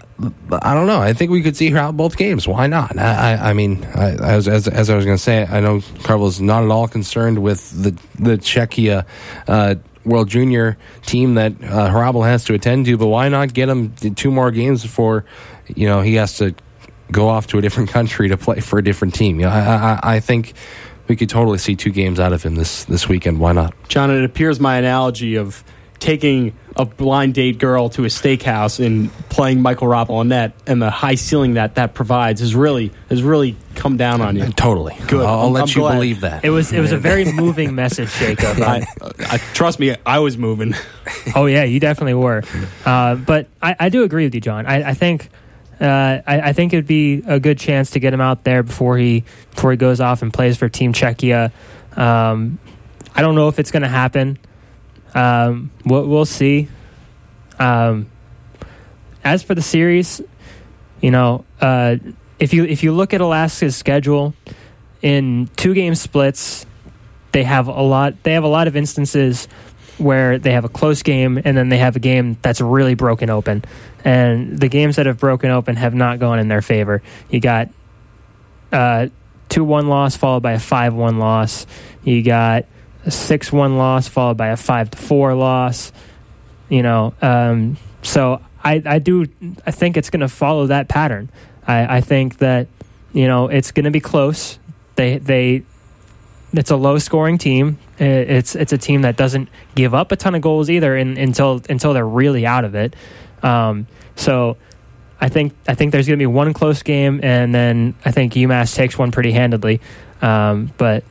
I 0.62 0.74
don't 0.74 0.88
know. 0.88 1.02
I 1.02 1.12
think 1.14 1.32
we 1.32 1.42
could 1.42 1.58
see 1.58 1.72
Hrabal 1.72 1.98
both 1.98 2.16
games. 2.16 2.48
Why 2.48 2.68
not? 2.68 2.98
I, 2.98 3.34
I, 3.34 3.50
I 3.50 3.54
mean, 3.54 3.84
I, 3.84 4.12
as, 4.12 4.48
as, 4.48 4.68
as 4.68 4.90
I 4.90 4.96
was 4.96 5.04
going 5.04 5.18
to 5.18 5.22
say, 5.22 5.46
I 5.46 5.60
know 5.60 5.80
Carvel's 5.80 6.40
not 6.40 6.64
at 6.64 6.72
all 6.72 6.88
concerned 6.88 7.40
with 7.40 7.72
the 7.72 7.92
the 8.18 8.38
Czechia 8.38 9.06
uh, 9.48 9.76
World 10.06 10.30
Junior 10.30 10.78
team 11.06 11.34
that 11.34 11.52
uh, 11.62 11.90
Hrabal 11.92 12.26
has 12.26 12.46
to 12.46 12.54
attend 12.54 12.86
to, 12.86 12.98
but 12.98 13.08
why 13.08 13.28
not 13.28 13.54
get 13.54 13.68
him 13.68 13.94
two 13.94 14.32
more 14.32 14.52
games 14.52 14.84
before 14.84 15.26
you 15.68 15.88
know 15.88 16.02
he 16.02 16.16
has 16.16 16.38
to 16.38 16.56
go 17.12 17.28
off 17.28 17.48
to 17.48 17.58
a 17.58 17.62
different 17.62 17.90
country 17.98 18.30
to 18.30 18.38
play 18.38 18.62
for 18.62 18.80
a 18.80 18.84
different 18.84 19.16
team? 19.16 19.40
You 19.42 19.48
know, 19.48 19.52
I, 19.52 20.00
I, 20.02 20.16
I 20.16 20.20
think 20.22 20.54
we 21.10 21.18
could 21.18 21.30
totally 21.30 21.58
see 21.58 21.76
two 21.76 21.92
games 21.92 22.22
out 22.22 22.32
of 22.32 22.42
him 22.42 22.56
this 22.56 22.86
this 22.86 23.10
weekend. 23.10 23.40
Why 23.40 23.52
not, 23.52 23.74
John? 23.90 24.12
It 24.12 24.24
appears 24.24 24.62
my 24.62 24.78
analogy 24.78 25.36
of 25.36 25.62
taking 26.06 26.54
a 26.76 26.86
blind 26.86 27.34
date 27.34 27.58
girl 27.58 27.90
to 27.90 28.04
a 28.04 28.10
steakhouse 28.10 28.86
and 28.86 29.12
playing 29.30 29.60
Michael 29.60 29.88
Hrabal 29.88 30.12
on 30.12 30.28
that 30.28 30.54
and 30.68 30.80
the 30.80 30.92
high 30.92 31.16
ceiling 31.16 31.56
that 31.56 31.76
that 31.76 31.96
provides 31.96 32.42
has 32.42 32.54
really 32.54 32.92
has 33.10 33.24
really 33.24 33.56
come 33.74 33.98
down 33.98 34.22
on 34.22 34.36
you. 34.36 34.46
Totally. 34.52 34.96
Good. 35.08 35.26
I'll, 35.26 35.40
I'll 35.40 35.52
let 35.52 35.64
I'm 35.64 35.68
you 35.70 35.74
glad. 35.74 35.94
believe 35.94 36.22
that. 36.22 36.46
It 36.46 36.52
was 36.52 36.72
it 36.72 36.80
was 36.80 36.92
a 36.92 36.98
very 36.98 37.26
moving 37.34 37.74
message, 37.74 38.14
Jacob. 38.14 38.62
I, 38.62 38.86
I, 39.20 39.38
trust 39.56 39.80
me, 39.80 39.96
I 40.06 40.20
was 40.20 40.38
moving. 40.38 40.76
oh 41.36 41.48
yeah, 41.48 41.64
you 41.64 41.80
definitely 41.80 42.14
were. 42.14 42.44
Uh, 42.86 43.16
but 43.16 43.48
I, 43.60 43.76
I, 43.80 43.90
do 43.90 44.04
agree 44.04 44.26
with 44.26 44.36
you, 44.36 44.42
John. 44.42 44.68
I, 44.68 44.90
I 44.90 44.94
think. 44.94 45.30
Uh, 45.82 46.22
I, 46.26 46.40
I, 46.40 46.54
think 46.54 46.72
it'd 46.72 46.88
be 46.88 47.22
a 47.28 47.38
good 47.38 47.60
chance 47.60 47.92
to 47.92 48.00
get 48.00 48.14
him 48.14 48.22
out 48.22 48.46
there 48.46 48.64
before 48.64 48.98
he 48.98 49.26
before 49.52 49.72
he 49.72 49.78
goes 49.78 50.00
off 50.00 50.22
and 50.22 50.34
plays 50.34 50.56
for 50.56 50.70
Team 50.70 50.94
Czechia. 50.94 51.52
Um, 51.98 52.60
I 53.14 53.22
don't 53.22 53.36
know 53.36 53.50
if 53.50 53.60
it's 53.60 53.72
going 53.72 53.84
to 53.84 53.90
happen. 53.90 54.40
Um, 55.16 55.72
we'll, 55.86 56.08
we'll 56.08 56.26
see. 56.26 56.68
Um, 57.58 58.12
as 59.24 59.42
for 59.42 59.56
the 59.56 59.62
series, 59.62 60.22
you 61.02 61.10
know, 61.10 61.46
uh, 61.60 61.96
if 62.38 62.54
you 62.54 62.66
if 62.66 62.84
you 62.84 62.92
look 62.92 63.14
at 63.14 63.22
Alaska's 63.22 63.76
schedule, 63.76 64.34
in 65.02 65.50
two 65.56 65.74
game 65.74 65.96
splits, 65.96 66.66
they 67.32 67.44
have 67.44 67.68
a 67.68 67.82
lot. 67.82 68.24
They 68.24 68.34
have 68.34 68.44
a 68.44 68.50
lot 68.50 68.68
of 68.68 68.76
instances 68.76 69.48
where 69.98 70.38
they 70.38 70.52
have 70.52 70.66
a 70.66 70.70
close 70.70 71.04
game 71.04 71.40
and 71.44 71.56
then 71.56 71.70
they 71.70 71.78
have 71.78 71.96
a 71.96 72.00
game 72.00 72.38
that's 72.42 72.60
really 72.60 72.96
broken 72.96 73.30
open. 73.30 73.64
And 74.04 74.60
the 74.60 74.68
games 74.68 74.98
that 74.98 75.06
have 75.06 75.20
broken 75.20 75.52
open 75.52 75.78
have 75.78 75.94
not 75.94 76.20
gone 76.20 76.40
in 76.40 76.50
their 76.50 76.62
favor. 76.62 77.02
You 77.30 77.40
got 77.40 77.70
uh, 78.72 79.08
two 79.48 79.64
one 79.64 79.88
loss 79.88 80.18
followed 80.18 80.44
by 80.44 80.54
a 80.54 80.60
five 80.60 80.94
one 80.94 81.18
loss. 81.18 81.66
You 82.04 82.22
got 82.24 82.66
a 83.06 83.12
six 83.12 83.52
one 83.52 83.78
loss 83.78 84.08
followed 84.08 84.38
by 84.38 84.48
a 84.48 84.58
five 84.58 84.92
to 84.92 84.98
four 84.98 85.34
loss. 85.34 85.92
You 86.70 86.82
know, 86.82 87.14
um, 87.22 87.78
so 88.02 88.42
I, 88.64 88.82
I 88.86 89.00
do 89.00 89.26
I 89.66 89.72
think 89.72 89.98
it's 89.98 90.10
going 90.10 90.22
to 90.22 90.28
follow 90.28 90.68
that 90.68 90.88
pattern. 90.88 91.30
I, 91.68 91.98
I 91.98 92.02
think 92.02 92.40
that 92.40 92.68
you 93.14 93.28
know 93.28 93.48
it's 93.48 93.72
going 93.72 93.86
to 93.86 93.92
be 93.92 94.00
close. 94.00 94.60
They 94.96 95.20
they 95.20 95.64
it's 96.54 96.72
a 96.72 96.76
low 96.76 96.98
scoring 96.98 97.38
team. 97.38 97.78
It's 98.00 98.56
it's 98.56 98.74
a 98.74 98.78
team 98.78 99.04
that 99.04 99.16
doesn't 99.16 99.50
give 99.76 99.94
up 99.94 100.12
a 100.12 100.16
ton 100.16 100.36
of 100.36 100.42
goals 100.42 100.70
either 100.70 100.98
in, 100.98 101.18
until 101.18 101.62
until 101.70 101.94
they're 101.94 102.08
really 102.08 102.46
out 102.46 102.66
of 102.66 102.76
it. 102.76 102.96
Um, 103.44 103.88
so 104.16 104.58
I 105.20 105.30
think 105.30 105.54
I 105.68 105.76
think 105.76 105.92
there's 105.92 106.08
going 106.08 106.18
to 106.18 106.22
be 106.22 106.28
one 106.28 106.54
close 106.54 106.82
game, 106.82 107.20
and 107.24 107.54
then 107.54 107.96
I 108.04 108.12
think 108.12 108.34
UMass 108.34 108.76
takes 108.76 108.98
one 108.98 109.12
pretty 109.12 109.32
handedly. 109.32 109.82
Um, 110.22 110.72
but 110.78 111.04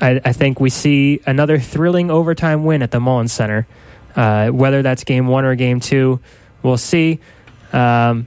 I, 0.00 0.20
I, 0.24 0.32
think 0.32 0.60
we 0.60 0.70
see 0.70 1.20
another 1.26 1.58
thrilling 1.58 2.10
overtime 2.10 2.64
win 2.64 2.82
at 2.82 2.90
the 2.90 3.00
Mullins 3.00 3.32
Center. 3.32 3.66
Uh, 4.14 4.48
whether 4.48 4.82
that's 4.82 5.04
game 5.04 5.26
one 5.26 5.44
or 5.44 5.54
game 5.54 5.80
two, 5.80 6.20
we'll 6.62 6.76
see. 6.76 7.20
Um, 7.72 8.26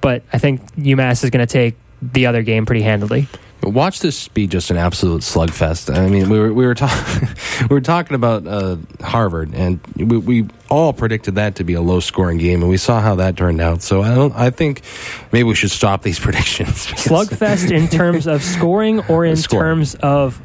but 0.00 0.22
I 0.32 0.38
think 0.38 0.74
UMass 0.74 1.24
is 1.24 1.30
going 1.30 1.46
to 1.46 1.50
take 1.52 1.76
the 2.02 2.26
other 2.26 2.42
game 2.42 2.66
pretty 2.66 2.82
handily. 2.82 3.28
Watch 3.62 4.00
this 4.00 4.26
be 4.26 4.48
just 4.48 4.72
an 4.72 4.76
absolute 4.76 5.22
slugfest. 5.22 5.94
I 5.94 6.08
mean, 6.08 6.28
we 6.28 6.40
were 6.40 6.52
we 6.52 6.66
were 6.66 6.74
talking 6.74 7.28
we 7.70 7.74
were 7.74 7.80
talking 7.80 8.16
about 8.16 8.44
uh, 8.44 8.76
Harvard, 9.00 9.54
and 9.54 9.78
we, 9.96 10.16
we 10.16 10.48
all 10.68 10.92
predicted 10.92 11.36
that 11.36 11.54
to 11.56 11.64
be 11.64 11.74
a 11.74 11.80
low 11.80 12.00
scoring 12.00 12.38
game, 12.38 12.60
and 12.62 12.68
we 12.68 12.76
saw 12.76 13.00
how 13.00 13.14
that 13.14 13.36
turned 13.36 13.60
out. 13.60 13.82
So 13.82 14.02
I 14.02 14.16
don't. 14.16 14.34
I 14.34 14.50
think 14.50 14.82
maybe 15.30 15.44
we 15.44 15.54
should 15.54 15.70
stop 15.70 16.02
these 16.02 16.18
predictions. 16.20 16.86
Slugfest 16.86 17.70
in 17.70 17.86
terms 17.86 18.26
of 18.26 18.42
scoring, 18.42 18.98
or 19.08 19.24
in 19.24 19.36
scoring. 19.36 19.76
terms 19.76 19.94
of 19.94 20.42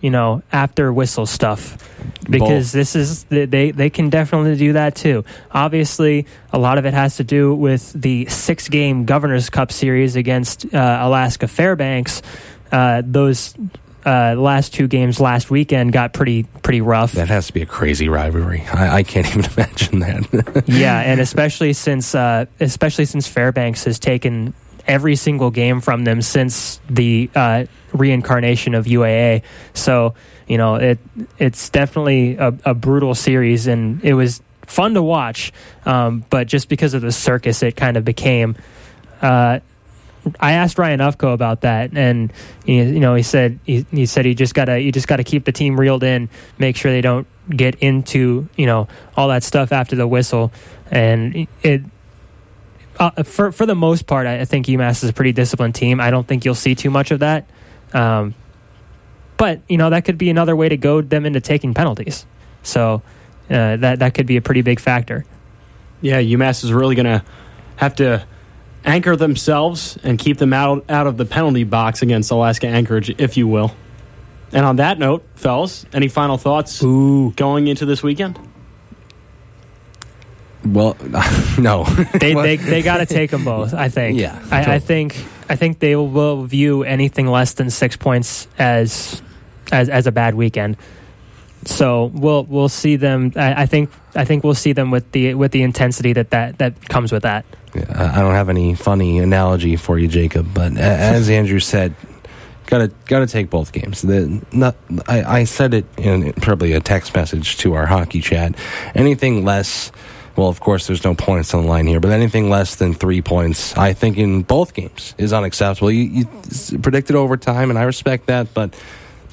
you 0.00 0.10
know 0.10 0.42
after 0.52 0.92
whistle 0.92 1.26
stuff 1.26 1.76
because 2.28 2.66
Both. 2.66 2.72
this 2.72 2.96
is 2.96 3.24
they 3.24 3.70
they 3.70 3.90
can 3.90 4.10
definitely 4.10 4.56
do 4.56 4.74
that 4.74 4.94
too. 4.94 5.24
Obviously, 5.50 6.26
a 6.52 6.58
lot 6.58 6.78
of 6.78 6.86
it 6.86 6.94
has 6.94 7.16
to 7.16 7.24
do 7.24 7.54
with 7.54 7.92
the 7.92 8.26
six 8.26 8.68
game 8.68 9.04
Governors 9.04 9.50
Cup 9.50 9.72
series 9.72 10.16
against 10.16 10.72
uh, 10.74 10.98
Alaska 11.00 11.48
Fairbanks 11.48 12.22
uh, 12.72 13.02
those 13.04 13.54
uh, 14.04 14.34
last 14.36 14.72
two 14.74 14.88
games 14.88 15.20
last 15.20 15.50
weekend 15.50 15.92
got 15.92 16.12
pretty 16.12 16.44
pretty 16.62 16.80
rough. 16.80 17.12
That 17.12 17.28
has 17.28 17.48
to 17.48 17.52
be 17.52 17.62
a 17.62 17.66
crazy 17.66 18.08
rivalry. 18.08 18.62
I, 18.72 18.98
I 18.98 19.02
can't 19.02 19.26
even 19.36 19.44
imagine 19.44 19.98
that. 20.00 20.64
yeah, 20.66 21.00
and 21.00 21.20
especially 21.20 21.72
since 21.72 22.14
uh, 22.14 22.46
especially 22.60 23.04
since 23.04 23.26
Fairbanks 23.26 23.84
has 23.84 23.98
taken 23.98 24.54
every 24.88 25.14
single 25.14 25.50
game 25.50 25.80
from 25.80 26.04
them 26.04 26.22
since 26.22 26.80
the 26.88 27.30
uh, 27.34 27.66
reincarnation 27.92 28.74
of 28.74 28.86
UAA. 28.86 29.42
So 29.74 30.14
you 30.48 30.58
know 30.58 30.76
it 30.76 30.98
it's 31.38 31.68
definitely 31.68 32.36
a, 32.36 32.54
a 32.64 32.74
brutal 32.74 33.14
series, 33.14 33.66
and 33.66 34.02
it 34.02 34.14
was 34.14 34.42
fun 34.66 34.94
to 34.94 35.02
watch. 35.02 35.52
Um, 35.84 36.24
but 36.30 36.48
just 36.48 36.68
because 36.68 36.94
of 36.94 37.02
the 37.02 37.12
circus, 37.12 37.62
it 37.62 37.76
kind 37.76 37.96
of 37.96 38.04
became. 38.04 38.56
Uh, 39.20 39.60
I 40.40 40.52
asked 40.52 40.78
Ryan 40.78 41.00
Ufko 41.00 41.32
about 41.32 41.62
that, 41.62 41.96
and 41.96 42.32
you 42.64 43.00
know 43.00 43.14
he 43.14 43.22
said 43.22 43.58
he, 43.64 43.86
he 43.90 44.06
said 44.06 44.24
he 44.24 44.34
just 44.34 44.54
gotta 44.54 44.80
you 44.80 44.92
just 44.92 45.08
gotta 45.08 45.24
keep 45.24 45.44
the 45.44 45.52
team 45.52 45.78
reeled 45.78 46.02
in, 46.02 46.28
make 46.58 46.76
sure 46.76 46.90
they 46.90 47.00
don't 47.00 47.26
get 47.48 47.76
into 47.76 48.48
you 48.56 48.66
know 48.66 48.88
all 49.16 49.28
that 49.28 49.42
stuff 49.42 49.72
after 49.72 49.96
the 49.96 50.06
whistle, 50.06 50.52
and 50.90 51.46
it. 51.62 51.82
Uh, 52.98 53.22
for 53.22 53.52
for 53.52 53.64
the 53.64 53.74
most 53.74 54.06
part, 54.06 54.26
I, 54.26 54.40
I 54.40 54.44
think 54.44 54.66
UMass 54.66 55.04
is 55.04 55.10
a 55.10 55.12
pretty 55.12 55.32
disciplined 55.32 55.74
team. 55.74 56.00
I 56.00 56.10
don't 56.10 56.26
think 56.26 56.44
you'll 56.44 56.54
see 56.54 56.74
too 56.74 56.90
much 56.90 57.10
of 57.10 57.20
that, 57.20 57.48
um, 57.92 58.34
but 59.36 59.60
you 59.68 59.78
know 59.78 59.90
that 59.90 60.04
could 60.04 60.18
be 60.18 60.30
another 60.30 60.56
way 60.56 60.68
to 60.68 60.76
goad 60.76 61.08
them 61.08 61.24
into 61.24 61.40
taking 61.40 61.74
penalties. 61.74 62.26
So 62.62 63.02
uh, 63.50 63.76
that 63.76 64.00
that 64.00 64.14
could 64.14 64.26
be 64.26 64.36
a 64.36 64.42
pretty 64.42 64.62
big 64.62 64.80
factor. 64.80 65.24
Yeah, 66.00 66.20
UMass 66.20 66.64
is 66.64 66.72
really 66.72 66.94
going 66.94 67.06
to 67.06 67.24
have 67.76 67.94
to 67.96 68.26
anchor 68.84 69.16
themselves 69.16 69.98
and 70.02 70.18
keep 70.18 70.38
them 70.38 70.52
out, 70.52 70.84
out 70.88 71.06
of 71.06 71.16
the 71.16 71.24
penalty 71.24 71.64
box 71.64 72.02
against 72.02 72.30
Alaska 72.30 72.66
Anchorage, 72.66 73.10
if 73.20 73.36
you 73.36 73.46
will. 73.46 73.74
And 74.52 74.64
on 74.64 74.76
that 74.76 74.98
note, 74.98 75.24
fellas, 75.34 75.84
any 75.92 76.08
final 76.08 76.38
thoughts 76.38 76.82
Ooh. 76.82 77.32
going 77.36 77.66
into 77.66 77.84
this 77.84 78.02
weekend? 78.02 78.38
Well, 80.64 80.96
no. 81.58 81.84
they 82.14 82.34
they, 82.34 82.56
they 82.56 82.82
got 82.82 82.98
to 82.98 83.06
take 83.14 83.30
them 83.30 83.44
both. 83.44 83.74
I 83.74 83.88
think. 83.88 84.18
Yeah. 84.18 84.42
I, 84.50 84.74
I, 84.74 84.78
think 84.78 85.16
I 85.48 85.56
think 85.56 85.78
they 85.78 85.96
will 85.96 86.44
view 86.44 86.82
anything 86.82 87.26
less 87.26 87.54
than 87.54 87.70
six 87.70 87.96
points 87.96 88.48
as 88.58 89.22
as 89.72 89.88
as 89.88 90.06
a 90.06 90.12
bad 90.12 90.34
weekend. 90.34 90.76
So 91.64 92.06
we'll 92.14 92.44
we'll 92.44 92.68
see 92.68 92.96
them. 92.96 93.32
I, 93.36 93.62
I 93.62 93.66
think 93.66 93.90
I 94.14 94.24
think 94.24 94.44
we'll 94.44 94.54
see 94.54 94.72
them 94.72 94.90
with 94.90 95.10
the 95.12 95.34
with 95.34 95.52
the 95.52 95.62
intensity 95.62 96.12
that 96.12 96.30
that, 96.30 96.58
that 96.58 96.88
comes 96.88 97.12
with 97.12 97.22
that. 97.24 97.44
I 97.74 98.20
don't 98.20 98.34
have 98.34 98.48
any 98.48 98.74
funny 98.74 99.18
analogy 99.18 99.76
for 99.76 99.98
you, 99.98 100.08
Jacob, 100.08 100.48
but 100.54 100.76
as 100.78 101.28
Andrew 101.28 101.60
said, 101.60 101.94
gotta 102.68 102.92
gotta 103.06 103.26
take 103.26 103.50
both 103.50 103.72
games. 103.72 104.02
The, 104.02 104.42
not, 104.52 104.76
I, 105.06 105.40
I 105.40 105.44
said 105.44 105.74
it 105.74 105.86
in 105.96 106.32
probably 106.34 106.72
a 106.72 106.80
text 106.80 107.14
message 107.14 107.56
to 107.58 107.74
our 107.74 107.86
hockey 107.86 108.20
chat. 108.20 108.54
Anything 108.94 109.44
less, 109.44 109.90
well, 110.38 110.48
of 110.48 110.60
course, 110.60 110.86
there's 110.86 111.02
no 111.02 111.16
points 111.16 111.52
on 111.52 111.62
the 111.62 111.68
line 111.68 111.88
here, 111.88 111.98
but 111.98 112.12
anything 112.12 112.48
less 112.48 112.76
than 112.76 112.94
three 112.94 113.20
points, 113.20 113.76
I 113.76 113.92
think 113.92 114.16
in 114.16 114.42
both 114.42 114.72
games 114.72 115.16
is 115.18 115.32
unacceptable. 115.32 115.90
You, 115.90 116.28
you 116.70 116.78
predicted 116.78 117.16
overtime, 117.16 117.70
and 117.70 117.78
I 117.78 117.82
respect 117.82 118.26
that, 118.26 118.54
but 118.54 118.72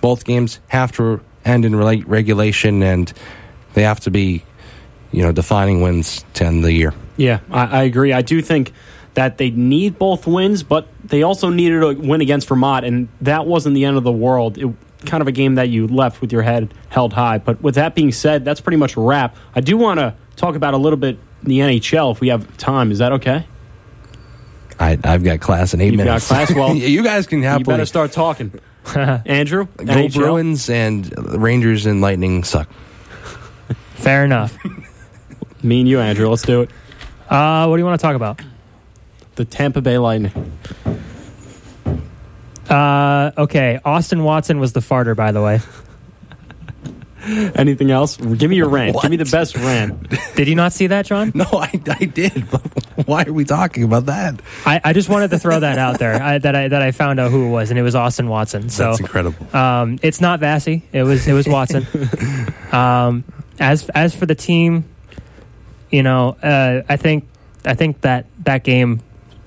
both 0.01 0.25
games 0.25 0.59
have 0.67 0.91
to 0.93 1.21
end 1.45 1.63
in 1.63 1.75
regulation, 1.75 2.81
and 2.81 3.13
they 3.75 3.83
have 3.83 3.99
to 4.01 4.09
be, 4.09 4.43
you 5.11 5.21
know, 5.21 5.31
defining 5.31 5.81
wins 5.81 6.25
to 6.33 6.45
end 6.45 6.63
the 6.63 6.73
year. 6.73 6.91
Yeah, 7.17 7.41
I, 7.51 7.81
I, 7.81 7.83
agree. 7.83 8.11
I 8.11 8.23
do 8.23 8.41
think 8.41 8.73
that 9.13 9.37
they 9.37 9.51
need 9.51 9.99
both 9.99 10.25
wins, 10.25 10.63
but 10.63 10.87
they 11.03 11.21
also 11.21 11.49
needed 11.49 11.83
a 11.83 11.93
win 11.93 12.21
against 12.21 12.47
Vermont, 12.47 12.83
and 12.83 13.09
that 13.21 13.45
wasn't 13.45 13.75
the 13.75 13.85
end 13.85 13.97
of 13.97 14.03
the 14.03 14.11
world. 14.11 14.57
It, 14.57 14.73
kind 15.05 15.21
of 15.21 15.27
a 15.27 15.31
game 15.31 15.55
that 15.55 15.69
you 15.69 15.85
left 15.85 16.19
with 16.19 16.33
your 16.33 16.41
head 16.41 16.73
held 16.89 17.13
high. 17.13 17.37
But 17.37 17.61
with 17.61 17.75
that 17.75 17.93
being 17.93 18.11
said, 18.11 18.43
that's 18.43 18.59
pretty 18.59 18.77
much 18.77 18.95
a 18.95 19.01
wrap. 19.01 19.35
I 19.53 19.61
do 19.61 19.77
want 19.77 19.99
to 19.99 20.15
talk 20.35 20.55
about 20.55 20.73
a 20.73 20.77
little 20.77 20.97
bit 20.97 21.17
the 21.43 21.59
NHL 21.59 22.11
if 22.11 22.21
we 22.21 22.29
have 22.29 22.57
time. 22.57 22.91
Is 22.91 22.99
that 22.99 23.13
okay? 23.13 23.45
I, 24.79 24.97
have 25.03 25.23
got 25.23 25.39
class 25.39 25.73
in 25.73 25.81
8 25.81 25.85
You've 25.85 25.95
minutes. 25.97 26.29
Got 26.29 26.47
class. 26.47 26.55
Well, 26.55 26.75
you 26.75 27.03
guys 27.03 27.27
can 27.27 27.41
happily. 27.41 27.61
You 27.61 27.65
better 27.65 27.85
start 27.85 28.11
talking. 28.11 28.51
Andrew, 28.95 29.67
go 29.77 29.85
NHL? 29.85 30.13
Bruins 30.13 30.69
and 30.69 31.41
Rangers 31.41 31.85
and 31.85 32.01
Lightning 32.01 32.43
suck. 32.43 32.69
Fair 33.95 34.25
enough. 34.25 34.57
Me 35.63 35.79
and 35.79 35.89
you, 35.89 35.99
Andrew. 35.99 36.27
Let's 36.29 36.43
do 36.43 36.61
it. 36.61 36.69
Uh, 37.29 37.65
what 37.67 37.77
do 37.77 37.81
you 37.81 37.85
want 37.85 37.99
to 37.99 38.05
talk 38.05 38.15
about? 38.15 38.41
The 39.35 39.45
Tampa 39.45 39.81
Bay 39.81 39.97
Lightning. 39.97 40.51
Uh, 42.69 43.31
okay. 43.37 43.79
Austin 43.83 44.23
Watson 44.23 44.59
was 44.59 44.73
the 44.73 44.79
farter, 44.81 45.15
by 45.15 45.31
the 45.31 45.41
way. 45.41 45.59
Anything 47.55 47.91
else? 47.91 48.17
Give 48.17 48.49
me 48.49 48.55
your 48.55 48.69
rant. 48.69 49.01
Give 49.01 49.09
me 49.09 49.17
the 49.17 49.25
best 49.25 49.55
rant. 49.57 50.09
Did 50.35 50.47
you 50.47 50.55
not 50.55 50.73
see 50.73 50.87
that, 50.87 51.05
John? 51.05 51.31
No, 51.45 51.45
I, 51.51 51.69
I 51.87 52.05
did. 52.05 52.43
Why 53.05 53.23
are 53.25 53.33
we 53.33 53.43
talking 53.43 53.83
about 53.83 54.05
that? 54.05 54.39
I, 54.65 54.79
I 54.83 54.93
just 54.93 55.09
wanted 55.09 55.31
to 55.31 55.39
throw 55.39 55.59
that 55.59 55.77
out 55.77 55.99
there. 55.99 56.21
I, 56.21 56.37
that 56.37 56.55
I 56.55 56.67
that 56.69 56.81
I 56.81 56.91
found 56.91 57.19
out 57.19 57.29
who 57.29 57.47
it 57.47 57.49
was, 57.49 57.71
and 57.71 57.79
it 57.79 57.81
was 57.81 57.93
Austin 57.93 58.29
Watson. 58.29 58.69
So 58.69 58.85
that's 58.85 58.99
incredible. 59.01 59.55
Um, 59.55 59.99
it's 60.01 60.21
not 60.21 60.39
Vasi. 60.39 60.83
It 60.93 61.03
was 61.03 61.27
it 61.27 61.33
was 61.33 61.47
Watson. 61.47 61.85
um, 62.71 63.25
as 63.59 63.89
as 63.89 64.15
for 64.15 64.25
the 64.25 64.35
team, 64.35 64.85
you 65.91 66.03
know, 66.03 66.37
uh, 66.41 66.83
I 66.87 66.95
think 66.95 67.27
I 67.65 67.73
think 67.73 68.01
that 68.01 68.27
that 68.45 68.63
game, 68.63 69.01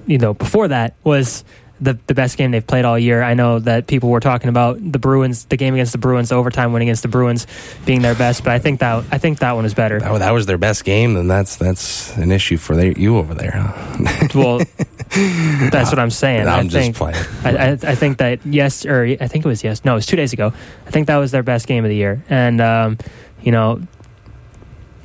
you 0.07 0.19
know, 0.19 0.35
before 0.35 0.69
that 0.69 0.95
was 1.05 1.43
the 1.81 1.99
the 2.07 2.15
best 2.15 2.37
game 2.37 2.51
they've 2.51 2.67
played 2.67 2.85
all 2.85 2.99
year. 2.99 3.23
I 3.23 3.35
know 3.35 3.59
that 3.61 3.87
people 3.87 4.11
were 4.11 4.21
talking 4.21 4.49
about 4.49 4.79
the 4.81 4.99
Bruins, 4.99 5.45
the 5.47 5.57
game 5.57 5.75
against 5.75 5.93
the 5.93 5.99
Bruins, 5.99 6.31
the 6.31 6.35
overtime 6.35 6.73
win 6.73 6.83
against 6.83 7.03
the 7.03 7.09
Bruins 7.09 7.47
being 7.85 8.03
their 8.03 8.15
best, 8.15 8.45
but 8.45 8.53
I 8.53 8.59
think 8.59 8.81
that 8.81 9.05
I 9.11 9.19
think 9.19 9.39
that 9.41 9.53
one 9.53 9.65
is 9.65 9.75
better. 9.75 10.01
That, 10.01 10.19
that 10.19 10.31
was 10.33 10.47
their 10.47 10.59
best 10.59 10.85
game, 10.85 11.15
then 11.15 11.29
that's 11.29 11.57
that's 11.57 12.17
an 12.17 12.33
issue 12.33 12.57
for 12.57 12.75
they, 12.75 12.95
you 12.95 13.17
over 13.17 13.35
there. 13.35 13.53
Huh? 13.53 14.29
well, 14.35 14.59
that's 15.71 15.91
what 15.91 15.99
I'm 15.99 16.11
saying. 16.11 16.47
I'm 16.47 16.67
I 16.67 16.69
think, 16.69 16.97
just 16.97 16.99
playing. 16.99 17.17
I, 17.45 17.51
I, 17.51 17.71
I, 17.73 17.95
think 17.95 18.19
that 18.19 18.45
yes, 18.45 18.85
or 18.85 19.05
I 19.05 19.29
think 19.29 19.45
it 19.45 19.49
was 19.49 19.63
yes, 19.63 19.85
no, 19.85 19.93
it 19.93 19.97
was 19.97 20.07
two 20.07 20.17
days 20.17 20.33
ago. 20.33 20.53
I 20.87 20.91
think 20.91 21.07
that 21.07 21.17
was 21.17 21.31
their 21.31 21.43
best 21.43 21.67
game 21.67 21.85
of 21.85 21.89
the 21.89 21.97
year, 21.97 22.23
and 22.29 22.61
um, 22.61 22.99
you 23.43 23.53
know, 23.53 23.81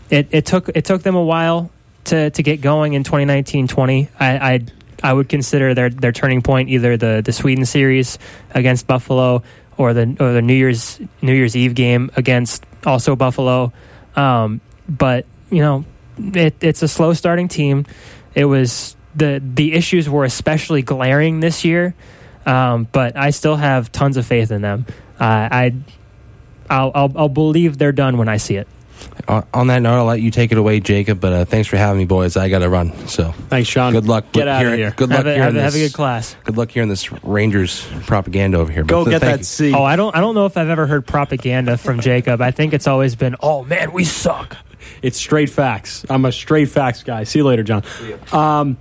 it, 0.09 0.27
it 0.31 0.45
took 0.45 0.69
it 0.69 0.85
took 0.85 1.03
them 1.03 1.15
a 1.15 1.23
while 1.23 1.71
to 2.05 2.29
to 2.31 2.43
get 2.43 2.61
going 2.61 2.93
in 2.93 3.03
2019-20. 3.03 4.09
I, 4.19 4.53
I 4.53 4.65
I 5.03 5.13
would 5.13 5.29
consider 5.29 5.73
their 5.73 5.89
their 5.89 6.11
turning 6.11 6.41
point 6.41 6.69
either 6.69 6.97
the 6.97 7.21
the 7.23 7.33
Sweden 7.33 7.65
series 7.65 8.17
against 8.51 8.87
Buffalo 8.87 9.43
or 9.77 9.93
the 9.93 10.15
or 10.19 10.33
the 10.33 10.41
New 10.41 10.53
Year's 10.53 10.99
New 11.21 11.33
Year's 11.33 11.55
Eve 11.55 11.75
game 11.75 12.09
against 12.15 12.65
also 12.85 13.15
Buffalo. 13.15 13.73
Um, 14.15 14.61
but 14.87 15.25
you 15.49 15.61
know, 15.61 15.85
it, 16.17 16.55
it's 16.61 16.81
a 16.81 16.87
slow 16.87 17.13
starting 17.13 17.47
team. 17.47 17.85
It 18.33 18.45
was 18.45 18.95
the 19.15 19.41
the 19.43 19.73
issues 19.73 20.09
were 20.09 20.23
especially 20.23 20.81
glaring 20.81 21.39
this 21.39 21.65
year, 21.65 21.93
um, 22.45 22.87
but 22.91 23.17
I 23.17 23.31
still 23.31 23.55
have 23.55 23.91
tons 23.91 24.17
of 24.17 24.25
faith 24.25 24.51
in 24.51 24.61
them. 24.61 24.85
Uh, 25.19 25.49
I 25.51 25.75
I'll, 26.69 26.91
I'll 26.95 27.11
I'll 27.15 27.29
believe 27.29 27.77
they're 27.77 27.91
done 27.91 28.17
when 28.17 28.29
I 28.29 28.37
see 28.37 28.55
it. 28.55 28.67
On, 29.27 29.45
on 29.53 29.67
that 29.67 29.79
note, 29.81 29.97
I'll 29.99 30.05
let 30.05 30.21
you 30.21 30.31
take 30.31 30.51
it 30.51 30.57
away, 30.57 30.79
Jacob. 30.79 31.19
But 31.19 31.33
uh, 31.33 31.45
thanks 31.45 31.67
for 31.67 31.77
having 31.77 31.97
me, 31.99 32.05
boys. 32.05 32.35
I 32.35 32.49
got 32.49 32.59
to 32.59 32.69
run. 32.69 33.07
So 33.07 33.31
Thanks, 33.49 33.69
Sean. 33.69 33.93
good 33.93 34.07
luck. 34.07 34.31
Get 34.31 34.47
out 34.47 34.65
of 34.65 34.73
here. 34.73 34.91
Good 34.91 35.09
luck 35.09 35.17
Have, 35.19 35.27
a, 35.27 35.33
hearing 35.33 35.43
have, 35.43 35.51
a- 35.55 35.57
this. 35.59 35.73
have 35.73 35.75
a 35.81 35.85
good 35.87 35.93
class. 35.93 36.35
Good 36.43 36.57
luck 36.57 36.71
here 36.71 36.83
in 36.83 36.89
this 36.89 37.11
Rangers 37.23 37.85
propaganda 38.05 38.57
over 38.57 38.71
here. 38.71 38.83
Go 38.83 39.03
But 39.05 39.11
get 39.11 39.21
thank 39.21 39.31
that 39.33 39.39
you. 39.39 39.43
C. 39.45 39.73
Oh, 39.73 39.83
I 39.83 39.95
don't 39.95 40.15
I 40.15 40.19
don't 40.21 40.35
know 40.35 40.45
if 40.45 40.57
I've 40.57 40.69
ever 40.69 40.87
heard 40.87 41.05
propaganda 41.07 41.77
from 41.77 41.99
Jacob. 42.01 42.41
I 42.41 42.51
think 42.51 42.73
it's 42.73 42.87
always 42.87 43.15
been, 43.15 43.35
oh 43.41 43.63
man, 43.63 43.91
we 43.93 44.03
suck. 44.03 44.57
It's 45.01 45.17
straight 45.17 45.49
facts. 45.49 46.05
I'm 46.09 46.25
a 46.25 46.31
straight 46.31 46.69
facts 46.69 47.03
guy. 47.03 47.23
See 47.23 47.39
you 47.39 47.45
later, 47.45 47.63
John. 47.63 47.83
Um, 48.31 48.77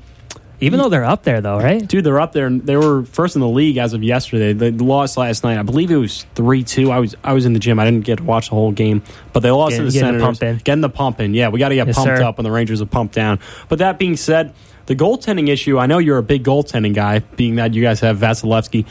Even 0.62 0.78
though 0.78 0.88
they're 0.88 1.04
up 1.04 1.24
there, 1.24 1.40
though, 1.40 1.58
right? 1.58 1.86
dude, 1.86 2.04
they're 2.04 2.20
up 2.20 2.32
there. 2.32 2.46
and 2.46 2.64
They 2.64 2.76
were 2.76 3.04
first 3.04 3.34
in 3.34 3.40
the 3.40 3.48
league 3.48 3.76
as 3.78 3.92
of 3.94 4.02
yesterday. 4.02 4.52
They 4.52 4.70
lost 4.70 5.16
last 5.16 5.42
night. 5.44 5.58
I 5.58 5.62
believe 5.62 5.90
it 5.90 5.96
was 5.96 6.24
three 6.34 6.62
two. 6.62 6.90
I 6.90 6.98
was 7.00 7.14
I 7.24 7.32
was 7.32 7.44
in 7.46 7.52
the 7.52 7.58
gym. 7.58 7.78
I 7.80 7.84
didn't 7.84 8.04
get 8.04 8.18
to 8.18 8.24
watch 8.24 8.48
the 8.48 8.54
whole 8.54 8.72
game, 8.72 9.02
but 9.32 9.40
they 9.40 9.50
lost 9.50 9.72
Getting- 9.72 9.86
to 9.86 9.92
the 9.92 9.98
getting 9.98 10.12
the 10.14 10.20
Senators. 10.20 10.38
pump 10.38 10.42
in. 10.56 10.60
Getting 10.64 10.80
the 10.82 10.88
pump 10.88 11.20
in. 11.20 11.34
Yeah, 11.34 11.48
we 11.48 11.58
got 11.58 11.70
to 11.70 11.74
get 11.74 11.86
Yes, 11.88 11.96
pumped 11.96 12.18
sir. 12.18 12.24
up 12.24 12.38
when 12.38 12.44
the 12.44 12.50
Rangers 12.50 12.80
are 12.80 12.86
pumped 12.86 13.14
down. 13.14 13.40
But 13.68 13.80
that 13.80 13.98
being 13.98 14.16
said, 14.16 14.54
the 14.86 14.94
goaltending 14.96 15.48
issue. 15.48 15.78
I 15.78 15.86
know 15.86 15.98
you're 15.98 16.18
a 16.18 16.22
big 16.22 16.44
goaltending 16.44 16.94
guy, 16.94 17.18
being 17.36 17.56
that 17.56 17.74
you 17.74 17.82
guys 17.82 18.00
have 18.00 18.18
Vasilevsky. 18.18 18.86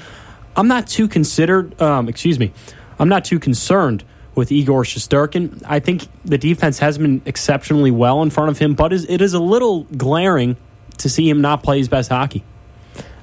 I'm 0.56 0.68
not 0.68 0.88
too 0.88 1.08
considered. 1.08 1.82
Um, 1.82 2.10
excuse 2.10 2.38
me. 2.38 2.52
I'm 3.00 3.08
not 3.10 3.24
too 3.26 3.40
concerned 3.40 4.04
with 4.36 4.52
Igor 4.52 4.84
Shesterkin. 4.84 5.64
I 5.66 5.80
think 5.80 6.08
the 6.26 6.38
defense 6.38 6.80
has 6.80 6.98
been 6.98 7.22
exceptionally 7.26 7.92
well 7.92 8.22
in 8.22 8.30
front 8.30 8.50
of 8.50 8.58
him, 8.60 8.74
but 8.74 8.92
is- 8.94 9.06
it 9.10 9.22
is 9.22 9.34
a 9.34 9.40
little 9.40 9.84
glaring 9.98 10.56
to 11.04 11.10
see 11.10 11.30
him 11.30 11.42
not 11.42 11.64
play 11.64 11.78
his 11.78 11.90
best 11.90 12.10
hockey. 12.10 12.44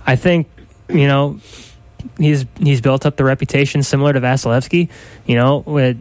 I 0.06 0.16
think 0.16 0.48
you 0.88 1.06
know 1.06 1.40
he's 2.18 2.46
he's 2.58 2.80
built 2.80 3.06
up 3.06 3.16
the 3.16 3.24
reputation 3.24 3.82
similar 3.82 4.12
to 4.12 4.20
Vasilevsky. 4.20 4.88
You 5.26 5.36
know, 5.36 5.58
with 5.58 5.96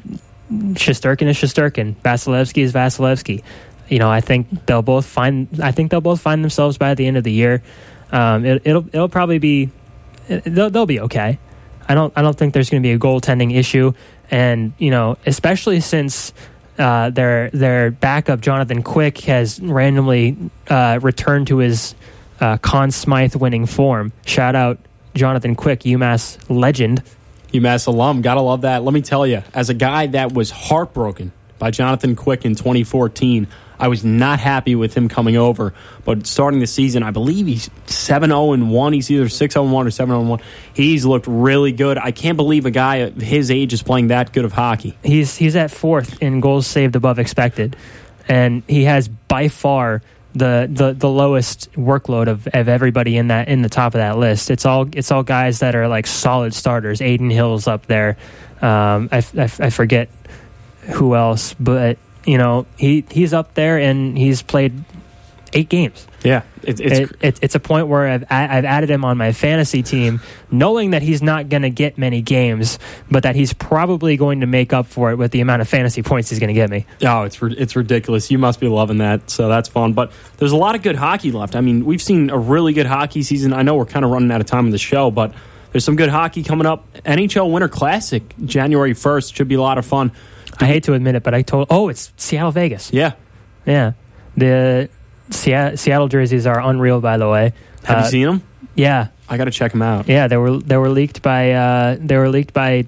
Shesterkin 0.52 1.28
is 1.28 1.38
Shesterkin, 1.38 1.96
Vasilevsky 1.98 2.62
is 2.64 2.74
Vasilevsky. 2.74 3.44
You 3.90 4.00
know, 4.00 4.10
I 4.10 4.22
think 4.22 4.66
they'll 4.66 4.82
both 4.82 5.06
find. 5.06 5.48
I 5.62 5.72
think 5.72 5.92
they'll 5.92 6.02
both 6.02 6.22
find 6.22 6.44
themselves 6.44 6.78
by 6.78 6.94
the 6.94 7.06
end 7.06 7.18
of 7.18 7.24
the 7.24 7.32
year. 7.32 7.64
Um, 8.12 8.46
it, 8.46 8.62
it'll 8.66 8.88
it'll 8.88 9.10
probably 9.10 9.40
be 9.40 9.70
they'll, 10.28 10.70
they'll 10.70 10.86
be 10.86 11.00
okay. 11.02 11.40
I 11.88 11.96
don't 11.96 12.14
I 12.16 12.22
don't 12.22 12.38
think 12.38 12.54
there's 12.54 12.70
going 12.70 12.84
to 12.84 12.88
be 12.88 12.94
a 12.94 13.00
goaltending 13.00 13.56
issue, 13.56 13.94
and 14.30 14.74
you 14.78 14.92
know, 14.92 15.18
especially 15.26 15.80
since. 15.80 16.34
Uh, 16.78 17.10
their 17.10 17.50
their 17.50 17.92
backup 17.92 18.40
Jonathan 18.40 18.84
Quick 18.84 19.18
has 19.22 19.60
randomly 19.60 20.38
uh, 20.70 21.00
returned 21.02 21.48
to 21.48 21.58
his 21.58 21.96
uh, 22.40 22.58
Conn 22.58 22.92
Smythe 22.92 23.36
winning 23.36 23.66
form. 23.66 24.12
Shout 24.26 24.56
out 24.56 24.78
Jonathan 25.16 25.56
Quick, 25.56 25.82
UMass 25.82 26.38
legend. 26.50 27.02
UMass 27.52 27.88
alum. 27.88 28.22
Gotta 28.22 28.42
love 28.42 28.62
that. 28.62 28.84
Let 28.84 28.94
me 28.94 29.02
tell 29.02 29.26
you, 29.26 29.44
as 29.54 29.70
a 29.70 29.74
guy 29.74 30.08
that 30.08 30.34
was 30.34 30.52
heartbroken 30.52 31.32
by 31.58 31.72
Jonathan 31.72 32.16
Quick 32.16 32.46
in 32.46 32.56
2014, 32.56 33.48
I 33.80 33.88
was 33.88 34.04
not 34.04 34.40
happy 34.40 34.76
with 34.76 34.94
him 34.96 35.10
coming 35.10 35.38
over. 35.38 35.74
But 36.06 36.28
starting 36.28 36.60
the 36.60 36.68
season, 36.68 37.04
I 37.04 37.12
believe 37.12 37.48
he's 37.48 37.70
7 37.86 38.30
0 38.30 38.56
1. 38.56 38.94
He's 38.94 39.12
either 39.12 39.30
6 39.30 39.54
0 39.54 39.66
1 39.66 39.88
or 39.88 39.92
7 39.92 40.10
0 40.10 40.22
1. 40.22 40.40
He's 40.74 41.06
looked 41.06 41.28
really 41.28 41.72
good. 41.72 41.98
I 41.98 42.12
can't 42.12 42.38
believe 42.38 42.66
a 42.66 42.72
guy 42.72 42.98
of 42.98 43.16
his 43.16 43.52
age 43.52 43.74
is 43.74 43.84
playing 43.84 44.08
that 44.08 44.34
good 44.34 44.46
of 44.46 44.54
hockey. 44.54 44.98
He's 45.04 45.36
he's 45.36 45.56
at 45.56 45.72
fourth 45.72 46.22
in 46.22 46.40
goals 46.40 46.68
saved 46.68 46.96
above 46.96 47.20
expected, 47.20 47.76
and 48.28 48.64
he 48.68 48.84
has 48.86 49.08
by 49.08 49.48
far 49.48 50.02
the 50.34 50.68
the, 50.72 50.94
the 50.94 51.10
lowest 51.10 51.72
workload 51.74 52.28
of, 52.28 52.48
of 52.48 52.68
everybody 52.68 53.18
in 53.18 53.28
that 53.28 53.48
in 53.48 53.62
the 53.62 53.70
top 53.70 53.94
of 53.94 54.00
that 54.00 54.18
list. 54.18 54.50
It's 54.50 54.66
all 54.66 54.88
it's 54.94 55.12
all 55.12 55.24
guys 55.24 55.60
that 55.60 55.76
are 55.76 55.88
like 55.88 56.08
solid 56.08 56.54
starters. 56.54 57.02
Adin 57.02 57.30
Hill's 57.30 57.68
up 57.68 57.86
there. 57.86 58.18
Um, 58.62 59.10
I, 59.12 59.24
I, 59.38 59.44
I 59.60 59.70
forget 59.70 60.10
who 60.82 61.16
else, 61.16 61.54
but 61.60 61.98
you 62.28 62.38
know 62.38 62.68
he 62.78 63.04
he's 63.10 63.34
up 63.34 63.56
there 63.56 63.80
and 63.80 64.16
he's 64.18 64.44
played 64.44 64.84
eight 65.54 65.70
games. 65.70 66.06
Yeah. 66.24 66.44
It, 66.62 66.80
it's, 66.80 67.00
it, 67.00 67.18
it, 67.22 67.40
it's 67.42 67.56
a 67.56 67.60
point 67.60 67.88
where 67.88 68.08
I've, 68.08 68.24
I've 68.24 68.66
added 68.66 68.90
him 68.90 69.06
on 69.06 69.18
my 69.18 69.32
fantasy 69.32 69.82
team, 69.82 70.20
knowing 70.52 70.92
that 70.92 71.02
he's 71.02 71.22
not 71.22 71.48
going 71.48 71.62
to 71.62 71.70
get 71.70 71.98
many 71.98 72.22
games, 72.22 72.80
but 73.10 73.24
that 73.24 73.36
he's 73.36 73.54
probably 73.54 74.18
going 74.18 74.42
to 74.42 74.48
make 74.48 74.74
up 74.74 74.88
for 74.88 75.12
it 75.12 75.16
with 75.16 75.32
the 75.32 75.40
amount 75.40 75.62
of 75.62 75.70
fantasy 75.70 76.04
points 76.04 76.30
he's 76.30 76.40
going 76.40 76.50
to 76.50 76.54
get 76.54 76.70
me. 76.70 76.86
Oh, 77.04 77.24
it's 77.24 77.42
it's 77.42 77.76
ridiculous. 77.76 78.30
You 78.30 78.38
must 78.38 78.60
be 78.60 78.68
loving 78.68 78.98
that. 78.98 79.30
So 79.30 79.48
that's 79.48 79.70
fun. 79.70 79.94
But 79.94 80.12
there's 80.38 80.52
a 80.52 80.58
lot 80.58 80.76
of 80.76 80.82
good 80.82 80.96
hockey 80.96 81.32
left. 81.32 81.56
I 81.56 81.62
mean, 81.62 81.86
we've 81.86 82.02
seen 82.02 82.30
a 82.30 82.38
really 82.38 82.74
good 82.74 82.88
hockey 82.88 83.24
season. 83.24 83.54
I 83.54 83.62
know 83.62 83.76
we're 83.76 83.86
kind 83.86 84.04
of 84.04 84.12
running 84.12 84.32
out 84.32 84.42
of 84.42 84.48
time 84.48 84.66
in 84.66 84.72
the 84.72 84.78
show, 84.78 85.12
but 85.12 85.34
there's 85.72 85.86
some 85.86 85.96
good 85.96 86.10
hockey 86.10 86.44
coming 86.44 86.68
up. 86.68 86.92
NHL 87.04 87.52
Winter 87.52 87.70
Classic, 87.70 88.24
January 88.44 88.94
1st, 88.94 89.36
should 89.36 89.48
be 89.48 89.56
a 89.56 89.62
lot 89.62 89.78
of 89.78 89.86
fun. 89.86 90.12
I 90.60 90.66
hate 90.66 90.84
to 90.86 90.94
admit 90.94 91.16
it, 91.16 91.24
but 91.24 91.34
I 91.34 91.42
told. 91.44 91.68
Oh, 91.70 91.90
it's 91.90 92.12
Seattle 92.18 92.52
Vegas. 92.52 92.92
Yeah. 92.94 93.14
Yeah, 93.66 93.94
the 94.38 94.90
Seattle, 95.30 95.78
Seattle 95.78 96.08
jerseys 96.08 96.48
are 96.48 96.60
unreal. 96.62 97.02
By 97.02 97.18
the 97.18 97.28
way, 97.30 97.54
Have 97.84 97.98
Uh, 97.98 98.02
you 98.04 98.08
seen 98.10 98.26
them? 98.26 98.44
Yeah, 98.76 99.08
I 99.28 99.36
got 99.38 99.46
to 99.46 99.52
check 99.52 99.72
them 99.74 99.82
out. 99.82 100.08
yeah, 100.08 100.28
they 100.28 100.38
were 100.38 100.58
they 100.58 100.78
were 100.78 100.88
leaked 100.90 101.22
by 101.22 101.52
uh, 101.52 101.98
they 102.00 102.16
were 102.16 102.30
leaked 102.30 102.54
by 102.54 102.86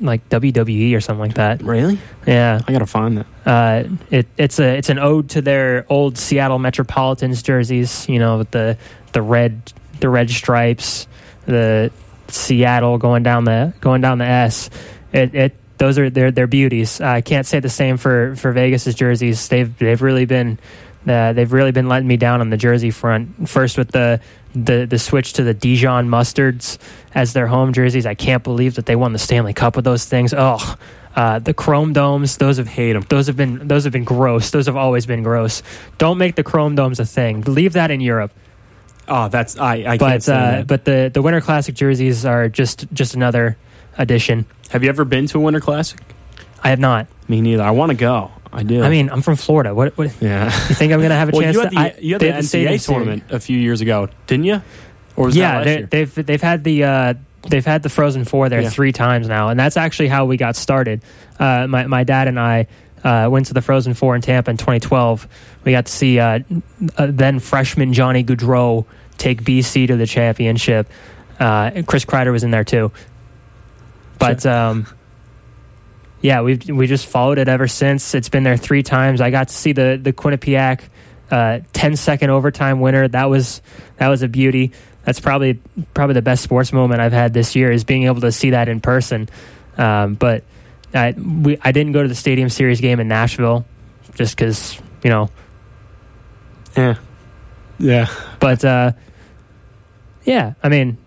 like 0.00 0.26
WWE 0.30 0.96
or 0.96 1.00
something 1.00 1.20
like 1.20 1.34
that. 1.34 1.62
Really? 1.62 1.98
Yeah, 2.26 2.60
I 2.66 2.72
got 2.72 2.78
to 2.78 2.86
find 2.86 3.18
that. 3.18 3.26
Uh, 3.44 3.88
it, 4.10 4.26
it's 4.38 4.58
a 4.58 4.76
it's 4.78 4.88
an 4.88 4.98
ode 4.98 5.28
to 5.30 5.42
their 5.42 5.84
old 5.90 6.16
Seattle 6.16 6.58
Metropolitans 6.58 7.42
jerseys. 7.42 8.08
You 8.08 8.18
know, 8.20 8.38
with 8.38 8.50
the 8.52 8.78
the 9.12 9.20
red 9.20 9.72
the 10.00 10.08
red 10.08 10.30
stripes, 10.30 11.06
the 11.44 11.90
Seattle 12.28 12.96
going 12.98 13.22
down 13.22 13.44
the 13.44 13.74
going 13.80 14.00
down 14.00 14.16
the 14.18 14.24
S. 14.26 14.70
It, 15.12 15.34
it 15.34 15.56
those 15.82 15.98
are 15.98 16.08
their 16.10 16.30
their 16.30 16.46
beauties. 16.46 17.00
I 17.00 17.22
can't 17.22 17.44
say 17.44 17.58
the 17.58 17.68
same 17.68 17.96
for 17.96 18.36
for 18.36 18.52
Vegas's 18.52 18.94
jerseys. 18.94 19.48
They've 19.48 19.76
they've 19.78 20.00
really 20.00 20.26
been 20.26 20.60
uh, 21.08 21.32
they've 21.32 21.52
really 21.52 21.72
been 21.72 21.88
letting 21.88 22.06
me 22.06 22.16
down 22.16 22.40
on 22.40 22.50
the 22.50 22.56
jersey 22.56 22.92
front. 22.92 23.48
First 23.48 23.76
with 23.76 23.90
the 23.90 24.20
the 24.54 24.86
the 24.86 25.00
switch 25.00 25.32
to 25.32 25.42
the 25.42 25.54
Dijon 25.54 26.08
mustards 26.08 26.78
as 27.16 27.32
their 27.32 27.48
home 27.48 27.72
jerseys. 27.72 28.06
I 28.06 28.14
can't 28.14 28.44
believe 28.44 28.76
that 28.76 28.86
they 28.86 28.94
won 28.94 29.12
the 29.12 29.18
Stanley 29.18 29.54
Cup 29.54 29.74
with 29.74 29.84
those 29.84 30.04
things. 30.04 30.32
Oh, 30.32 30.76
uh, 31.16 31.40
the 31.40 31.52
chrome 31.52 31.92
domes. 31.92 32.36
Those 32.36 32.58
have 32.58 32.68
Hate 32.68 32.92
them. 32.92 33.02
those 33.08 33.26
have 33.26 33.36
been 33.36 33.66
those 33.66 33.82
have 33.82 33.92
been 33.92 34.04
gross. 34.04 34.52
Those 34.52 34.66
have 34.66 34.76
always 34.76 35.04
been 35.04 35.24
gross. 35.24 35.64
Don't 35.98 36.16
make 36.16 36.36
the 36.36 36.44
chrome 36.44 36.76
domes 36.76 37.00
a 37.00 37.04
thing. 37.04 37.40
Leave 37.40 37.72
that 37.72 37.90
in 37.90 38.00
Europe. 38.00 38.30
Oh, 39.08 39.26
that's 39.26 39.58
I. 39.58 39.74
I 39.84 39.98
can't 39.98 40.24
But 40.24 40.28
uh, 40.28 40.62
but 40.62 40.84
the 40.84 41.10
the 41.12 41.22
Winter 41.22 41.40
Classic 41.40 41.74
jerseys 41.74 42.24
are 42.24 42.48
just 42.48 42.86
just 42.92 43.16
another 43.16 43.56
addition. 43.98 44.46
Have 44.72 44.82
you 44.82 44.88
ever 44.88 45.04
been 45.04 45.26
to 45.28 45.38
a 45.38 45.40
Winter 45.40 45.60
Classic? 45.60 46.00
I 46.62 46.70
have 46.70 46.78
not. 46.80 47.06
Me 47.28 47.40
neither. 47.40 47.62
I 47.62 47.70
want 47.72 47.90
to 47.90 47.96
go. 47.96 48.30
I 48.52 48.62
do. 48.62 48.82
I 48.82 48.88
mean, 48.90 49.08
I'm 49.10 49.22
from 49.22 49.36
Florida. 49.36 49.74
What, 49.74 49.96
what 49.96 50.12
yeah. 50.20 50.44
you 50.68 50.74
think 50.74 50.92
I'm 50.92 50.98
going 51.00 51.10
to 51.10 51.16
have 51.16 51.28
a 51.28 51.32
well, 51.34 51.42
chance? 51.42 51.54
you 51.56 51.60
had 51.62 51.70
to, 51.70 51.74
the 51.74 51.80
I- 51.80 51.96
you 52.00 52.14
had 52.14 52.20
the 52.20 52.32
have 52.32 52.44
NCAA 52.44 52.84
tournament 52.86 53.24
a 53.30 53.40
few 53.40 53.58
years 53.58 53.80
ago, 53.80 54.08
didn't 54.26 54.44
you? 54.44 54.62
Or 55.16 55.26
was 55.26 55.34
that 55.34 55.40
Yeah, 55.40 55.56
last 55.56 55.64
they, 55.64 55.76
year? 55.78 55.86
they've 55.86 56.26
they've 56.26 56.42
had 56.42 56.64
the 56.64 56.84
uh, 56.84 57.14
they've 57.48 57.64
had 57.64 57.82
the 57.82 57.88
Frozen 57.88 58.24
Four 58.24 58.48
there 58.48 58.62
Yeah. 58.62 58.70
three 58.70 58.92
times 58.92 59.28
now, 59.28 59.48
and 59.50 59.58
that's 59.60 59.76
actually 59.76 60.08
how 60.08 60.24
we 60.26 60.36
got 60.36 60.56
started. 60.56 61.02
Uh, 61.38 61.66
my 61.66 61.86
my 61.86 62.04
dad 62.04 62.28
and 62.28 62.38
I 62.40 62.66
uh, 63.04 63.28
went 63.30 63.46
to 63.46 63.54
the 63.54 63.60
Frozen 63.62 63.94
Four 63.94 64.16
in 64.16 64.22
Tampa 64.22 64.50
in 64.50 64.56
2012. 64.56 65.28
We 65.64 65.72
got 65.72 65.86
to 65.86 65.92
see 65.92 66.18
uh, 66.18 66.40
uh, 66.96 67.06
then 67.10 67.40
freshman 67.40 67.92
Johnny 67.92 68.24
Gaudreau 68.24 68.86
take 69.18 69.42
BC 69.42 69.88
to 69.88 69.96
the 69.96 70.06
championship. 70.06 70.88
Uh, 71.38 71.82
Chris 71.86 72.04
Kreider 72.04 72.32
was 72.32 72.44
in 72.44 72.50
there 72.50 72.64
too, 72.64 72.92
but. 74.22 74.46
Um, 74.46 74.86
yeah, 76.22 76.42
we 76.42 76.56
we 76.68 76.86
just 76.86 77.06
followed 77.06 77.38
it 77.38 77.48
ever 77.48 77.66
since. 77.66 78.14
It's 78.14 78.28
been 78.28 78.44
there 78.44 78.56
three 78.56 78.84
times. 78.84 79.20
I 79.20 79.30
got 79.30 79.48
to 79.48 79.54
see 79.54 79.72
the 79.72 79.98
the 80.00 80.12
Quinnipiac 80.12 80.82
uh, 81.32 81.60
10 81.72 81.96
second 81.96 82.30
overtime 82.30 82.80
winner. 82.80 83.08
That 83.08 83.24
was 83.24 83.60
that 83.96 84.08
was 84.08 84.22
a 84.22 84.28
beauty. 84.28 84.70
That's 85.04 85.18
probably 85.18 85.54
probably 85.94 86.14
the 86.14 86.22
best 86.22 86.44
sports 86.44 86.72
moment 86.72 87.00
I've 87.00 87.12
had 87.12 87.32
this 87.34 87.56
year 87.56 87.72
is 87.72 87.82
being 87.82 88.04
able 88.04 88.20
to 88.20 88.30
see 88.30 88.50
that 88.50 88.68
in 88.68 88.80
person. 88.80 89.28
Um, 89.76 90.14
but 90.14 90.44
I 90.94 91.12
we 91.12 91.58
I 91.60 91.72
didn't 91.72 91.92
go 91.92 92.02
to 92.02 92.08
the 92.08 92.14
Stadium 92.14 92.48
Series 92.48 92.80
game 92.80 93.00
in 93.00 93.08
Nashville 93.08 93.64
just 94.14 94.36
because 94.36 94.80
you 95.02 95.10
know. 95.10 95.30
yeah. 96.76 96.96
Yeah. 97.78 98.06
But 98.38 98.64
uh, 98.64 98.92
yeah, 100.24 100.54
I 100.62 100.68
mean, 100.68 100.98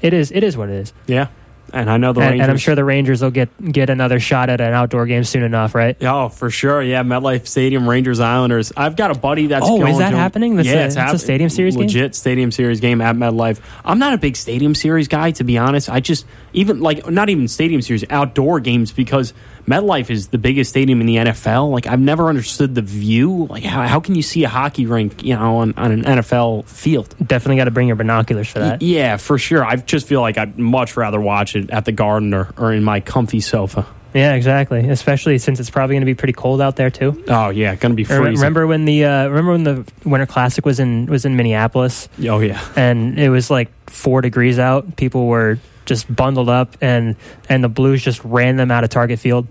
it 0.00 0.14
is 0.14 0.30
it 0.32 0.42
is 0.42 0.56
what 0.56 0.70
it 0.70 0.76
is. 0.76 0.92
Yeah. 1.06 1.28
And 1.72 1.90
I 1.90 1.96
know 1.96 2.12
the 2.12 2.20
and, 2.20 2.30
Rangers. 2.30 2.42
and 2.44 2.50
I'm 2.50 2.58
sure 2.58 2.74
the 2.74 2.84
Rangers 2.84 3.22
will 3.22 3.30
get 3.30 3.48
get 3.72 3.90
another 3.90 4.20
shot 4.20 4.48
at 4.50 4.60
an 4.60 4.72
outdoor 4.72 5.06
game 5.06 5.24
soon 5.24 5.42
enough, 5.42 5.74
right? 5.74 5.96
Oh, 6.02 6.28
for 6.28 6.50
sure. 6.50 6.82
Yeah, 6.82 7.02
MetLife 7.02 7.46
Stadium, 7.46 7.88
Rangers 7.88 8.20
Islanders. 8.20 8.72
I've 8.76 8.96
got 8.96 9.10
a 9.10 9.18
buddy 9.18 9.46
that's 9.48 9.64
Oh, 9.68 9.84
is 9.86 9.98
that 9.98 10.10
to- 10.10 10.16
happening? 10.16 10.56
That's 10.56 10.68
yeah, 10.68 10.82
a- 10.82 10.86
it's, 10.86 10.96
it's 10.96 11.12
a 11.12 11.18
Stadium 11.18 11.50
Series 11.50 11.76
game? 11.76 11.86
legit 11.86 12.14
Stadium 12.14 12.50
Series 12.50 12.80
game 12.80 13.00
at 13.00 13.16
MetLife. 13.16 13.60
I'm 13.84 13.98
not 13.98 14.12
a 14.14 14.18
big 14.18 14.36
Stadium 14.36 14.74
Series 14.74 15.08
guy, 15.08 15.30
to 15.32 15.44
be 15.44 15.58
honest. 15.58 15.88
I 15.88 16.00
just 16.00 16.26
even 16.52 16.80
like 16.80 17.08
not 17.10 17.28
even 17.28 17.48
Stadium 17.48 17.82
Series, 17.82 18.04
outdoor 18.10 18.60
games 18.60 18.92
because 18.92 19.32
MetLife 19.70 20.10
is 20.10 20.28
the 20.28 20.38
biggest 20.38 20.70
stadium 20.70 21.00
in 21.00 21.06
the 21.06 21.16
NFL. 21.16 21.70
Like 21.70 21.86
I've 21.86 22.00
never 22.00 22.28
understood 22.28 22.74
the 22.74 22.82
view. 22.82 23.46
Like 23.46 23.62
how, 23.62 23.86
how 23.86 24.00
can 24.00 24.14
you 24.16 24.22
see 24.22 24.42
a 24.44 24.48
hockey 24.48 24.86
rink, 24.86 25.22
you 25.22 25.34
know, 25.34 25.58
on, 25.58 25.74
on 25.76 25.92
an 25.92 26.02
NFL 26.02 26.66
field? 26.66 27.14
Definitely 27.24 27.56
got 27.56 27.64
to 27.64 27.70
bring 27.70 27.86
your 27.86 27.96
binoculars 27.96 28.48
for 28.48 28.58
that. 28.58 28.82
Yeah, 28.82 29.16
for 29.16 29.38
sure. 29.38 29.64
I 29.64 29.76
just 29.76 30.06
feel 30.08 30.20
like 30.20 30.38
I'd 30.38 30.58
much 30.58 30.96
rather 30.96 31.20
watch 31.20 31.54
it 31.54 31.70
at 31.70 31.84
the 31.84 31.92
Garden 31.92 32.34
or, 32.34 32.48
or 32.56 32.72
in 32.72 32.82
my 32.82 33.00
comfy 33.00 33.40
sofa. 33.40 33.86
Yeah, 34.12 34.34
exactly. 34.34 34.88
Especially 34.88 35.38
since 35.38 35.60
it's 35.60 35.70
probably 35.70 35.94
going 35.94 36.00
to 36.02 36.06
be 36.06 36.16
pretty 36.16 36.32
cold 36.32 36.60
out 36.60 36.74
there 36.74 36.90
too. 36.90 37.22
Oh 37.28 37.50
yeah, 37.50 37.76
gonna 37.76 37.94
be 37.94 38.02
freezing. 38.02 38.24
Remember 38.24 38.66
when 38.66 38.84
the 38.84 39.04
uh, 39.04 39.28
remember 39.28 39.52
when 39.52 39.62
the 39.62 39.92
Winter 40.04 40.26
Classic 40.26 40.66
was 40.66 40.80
in 40.80 41.06
was 41.06 41.24
in 41.24 41.36
Minneapolis 41.36 42.08
Oh 42.24 42.40
yeah. 42.40 42.60
and 42.74 43.20
it 43.20 43.28
was 43.30 43.50
like 43.50 43.70
four 43.88 44.20
degrees 44.20 44.58
out. 44.58 44.96
People 44.96 45.28
were 45.28 45.60
just 45.86 46.12
bundled 46.12 46.48
up 46.48 46.76
and 46.80 47.14
and 47.48 47.62
the 47.62 47.68
Blues 47.68 48.02
just 48.02 48.24
ran 48.24 48.56
them 48.56 48.72
out 48.72 48.82
of 48.82 48.90
Target 48.90 49.20
Field. 49.20 49.46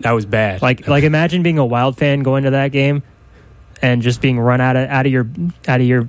That 0.00 0.12
was 0.12 0.26
bad. 0.26 0.62
Like 0.62 0.86
like 0.88 1.04
imagine 1.04 1.42
being 1.42 1.58
a 1.58 1.64
Wild 1.66 1.96
fan 1.96 2.20
going 2.20 2.44
to 2.44 2.50
that 2.50 2.72
game 2.72 3.02
and 3.82 4.02
just 4.02 4.20
being 4.20 4.38
run 4.38 4.60
out 4.60 4.76
of 4.76 4.88
out 4.88 5.06
of 5.06 5.12
your 5.12 5.26
out 5.66 5.80
of 5.80 5.86
your 5.86 6.08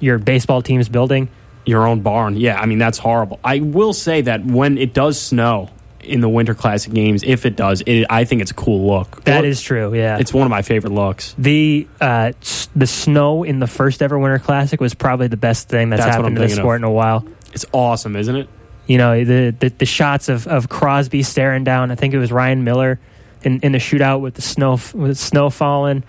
your 0.00 0.18
baseball 0.18 0.62
team's 0.62 0.88
building. 0.88 1.28
your 1.66 1.86
own 1.86 2.00
barn. 2.00 2.36
Yeah, 2.36 2.58
I 2.60 2.66
mean 2.66 2.78
that's 2.78 2.98
horrible. 2.98 3.38
I 3.44 3.60
will 3.60 3.92
say 3.92 4.22
that 4.22 4.44
when 4.44 4.78
it 4.78 4.94
does 4.94 5.20
snow 5.20 5.68
in 6.00 6.20
the 6.20 6.28
Winter 6.28 6.54
Classic 6.54 6.90
games, 6.92 7.22
if 7.22 7.44
it 7.44 7.54
does, 7.56 7.82
it, 7.82 8.06
I 8.08 8.24
think 8.24 8.40
it's 8.40 8.50
a 8.52 8.54
cool 8.54 8.86
look. 8.86 9.24
That 9.24 9.44
is 9.44 9.60
true. 9.60 9.92
Yeah. 9.94 10.16
it's 10.18 10.32
one 10.32 10.44
of 10.46 10.50
my 10.50 10.62
favorite 10.62 10.92
looks. 10.94 11.34
the 11.36 11.86
uh, 12.00 12.32
s- 12.40 12.68
the 12.74 12.86
snow 12.86 13.42
in 13.42 13.58
the 13.58 13.66
first 13.66 14.00
ever 14.00 14.18
Winter 14.18 14.38
Classic 14.38 14.80
was 14.80 14.94
probably 14.94 15.26
the 15.26 15.36
best 15.36 15.68
thing 15.68 15.90
that's, 15.90 16.00
That's 16.00 16.16
what 16.16 16.22
happened 16.22 16.26
I'm 16.28 16.34
to 16.36 16.40
the 16.40 16.46
thinking 16.48 16.62
sport 16.62 16.76
of. 16.76 16.84
in 16.84 16.88
a 16.88 16.92
while. 16.92 17.26
It's 17.52 17.66
awesome, 17.72 18.16
isn't 18.16 18.36
it? 18.36 18.48
You 18.86 18.96
know 18.96 19.22
the, 19.22 19.50
the 19.58 19.68
the 19.68 19.84
shots 19.86 20.30
of, 20.30 20.46
of 20.46 20.70
Crosby 20.70 21.22
staring 21.22 21.64
down. 21.64 21.90
I 21.90 21.94
think 21.96 22.14
it 22.14 22.18
was 22.18 22.32
Ryan 22.32 22.64
Miller 22.64 22.98
in, 23.42 23.60
in 23.60 23.72
the 23.72 23.78
shootout 23.78 24.20
with 24.20 24.34
the 24.34 24.42
snow 24.42 24.78
with 24.94 25.18
snow 25.18 25.50
falling. 25.50 26.04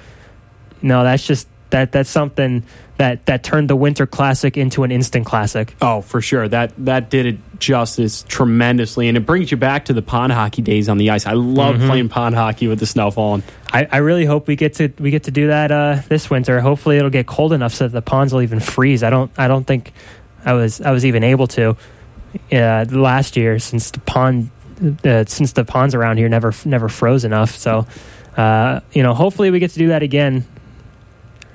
No, 0.81 1.03
that's 1.03 1.25
just 1.25 1.47
that 1.71 1.91
that's 1.91 2.09
something 2.09 2.63
that 2.97 3.25
that 3.27 3.43
turned 3.43 3.69
the 3.69 3.75
Winter 3.75 4.07
Classic 4.07 4.57
into 4.57 4.83
an 4.83 4.91
instant 4.91 5.25
classic. 5.25 5.75
Oh, 5.81 6.01
for 6.01 6.21
sure. 6.21 6.47
That 6.47 6.73
that 6.85 7.09
did 7.09 7.25
it 7.25 7.37
justice 7.59 8.23
tremendously, 8.27 9.07
and 9.07 9.17
it 9.17 9.25
brings 9.25 9.51
you 9.51 9.57
back 9.57 9.85
to 9.85 9.93
the 9.93 10.01
pond 10.01 10.31
hockey 10.33 10.61
days 10.61 10.89
on 10.89 10.97
the 10.97 11.09
ice. 11.11 11.25
I 11.25 11.33
love 11.33 11.75
Mm-hmm. 11.75 11.87
playing 11.87 12.09
pond 12.09 12.35
hockey 12.35 12.67
with 12.67 12.79
the 12.79 12.85
snow 12.85 13.11
falling. 13.11 13.43
I, 13.71 13.87
I 13.91 13.97
really 13.97 14.25
hope 14.25 14.47
we 14.47 14.55
get 14.55 14.75
to 14.75 14.91
we 14.99 15.11
get 15.11 15.23
to 15.23 15.31
do 15.31 15.47
that 15.47 15.71
uh, 15.71 16.01
this 16.07 16.29
winter. 16.29 16.59
Hopefully, 16.61 16.97
it'll 16.97 17.09
get 17.11 17.27
cold 17.27 17.53
enough 17.53 17.73
so 17.73 17.87
that 17.87 17.93
the 17.93 18.01
ponds 18.01 18.33
will 18.33 18.41
even 18.41 18.59
freeze. 18.59 19.03
I 19.03 19.09
don't 19.09 19.31
I 19.37 19.47
don't 19.47 19.65
think 19.67 19.93
I 20.43 20.53
was 20.53 20.81
I 20.81 20.91
was 20.91 21.05
even 21.05 21.23
able 21.23 21.47
to 21.47 21.75
uh, 22.51 22.85
last 22.89 23.37
year 23.37 23.59
since 23.59 23.91
the 23.91 23.99
pond 23.99 24.49
uh, 25.03 25.25
since 25.27 25.53
the 25.53 25.65
ponds 25.65 25.95
around 25.95 26.17
here 26.17 26.29
never 26.29 26.53
never 26.65 26.89
froze 26.89 27.25
enough. 27.25 27.55
So 27.55 27.85
uh, 28.37 28.79
you 28.93 29.03
know, 29.03 29.13
hopefully 29.13 29.51
we 29.51 29.59
get 29.59 29.71
to 29.71 29.79
do 29.79 29.89
that 29.89 30.03
again, 30.03 30.45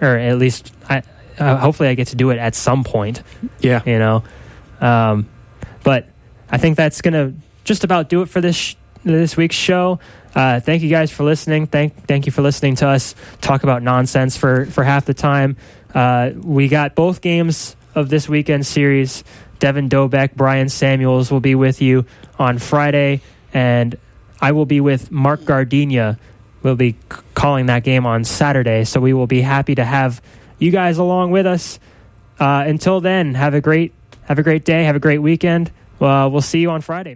or 0.01 0.17
at 0.17 0.39
least 0.39 0.75
I 0.89 1.03
uh, 1.39 1.57
hopefully 1.57 1.89
I 1.89 1.95
get 1.95 2.09
to 2.09 2.17
do 2.17 2.31
it 2.31 2.39
at 2.39 2.55
some 2.55 2.85
point 2.85 3.23
Yeah. 3.61 3.83
you 3.87 3.99
know. 3.99 4.23
Um, 4.81 5.29
but 5.83 6.09
I 6.51 6.59
think 6.59 6.77
that's 6.77 7.01
gonna 7.01 7.33
just 7.65 7.85
about 7.85 8.09
do 8.09 8.23
it 8.23 8.29
for 8.29 8.41
this 8.41 8.57
sh- 8.57 8.75
this 9.05 9.37
week's 9.37 9.57
show. 9.57 9.99
Uh, 10.35 10.61
thank 10.61 10.83
you 10.83 10.91
guys 10.91 11.11
for 11.11 11.23
listening. 11.25 11.67
Thank 11.67 12.07
thank 12.07 12.27
you 12.27 12.33
for 12.33 12.43
listening 12.43 12.75
to 12.77 12.89
us 12.89 13.15
talk 13.41 13.63
about 13.63 13.83
nonsense 13.83 14.37
for 14.37 14.67
for 14.67 14.83
half 14.85 15.05
the 15.07 15.15
time. 15.15 15.57
Uh, 15.95 16.31
we 16.43 16.69
got 16.69 16.95
both 16.95 17.21
games 17.21 17.77
of 17.95 18.09
this 18.09 18.29
weekend 18.29 18.67
series. 18.67 19.23
Devin 19.61 19.89
Dobeck, 19.89 20.35
Brian 20.35 20.69
Samuels 20.69 21.31
will 21.31 21.41
be 21.41 21.55
with 21.55 21.81
you 21.81 22.05
on 22.39 22.59
Friday, 22.59 23.21
and 23.53 23.97
I 24.41 24.53
will 24.53 24.67
be 24.67 24.81
with 24.81 25.11
Mark 25.11 25.45
Gardenia. 25.45 26.19
We'll 26.63 26.77
be 26.77 26.97
calling 27.35 27.67
that 27.67 27.85
game 27.85 28.07
on 28.07 28.25
Saturday, 28.25 28.85
so 28.85 29.01
we 29.01 29.13
will 29.13 29.27
be 29.27 29.43
happy 29.43 29.75
to 29.75 29.85
have 29.85 30.23
you 30.59 30.71
guys 30.71 30.99
along 30.99 31.31
with 31.31 31.47
us. 31.47 31.79
Uh, 32.39 32.65
until 32.67 33.01
then, 33.01 33.35
have 33.35 33.55
a 33.55 33.61
great 33.61 33.93
have 34.25 34.39
a 34.39 34.43
great 34.43 34.65
day, 34.65 34.85
have 34.85 34.97
a 34.97 35.01
great 35.01 35.19
weekend. 35.19 35.71
Uh, 36.01 36.29
we'll 36.31 36.41
see 36.41 36.61
you 36.61 36.71
on 36.71 36.81
Friday. 36.81 37.13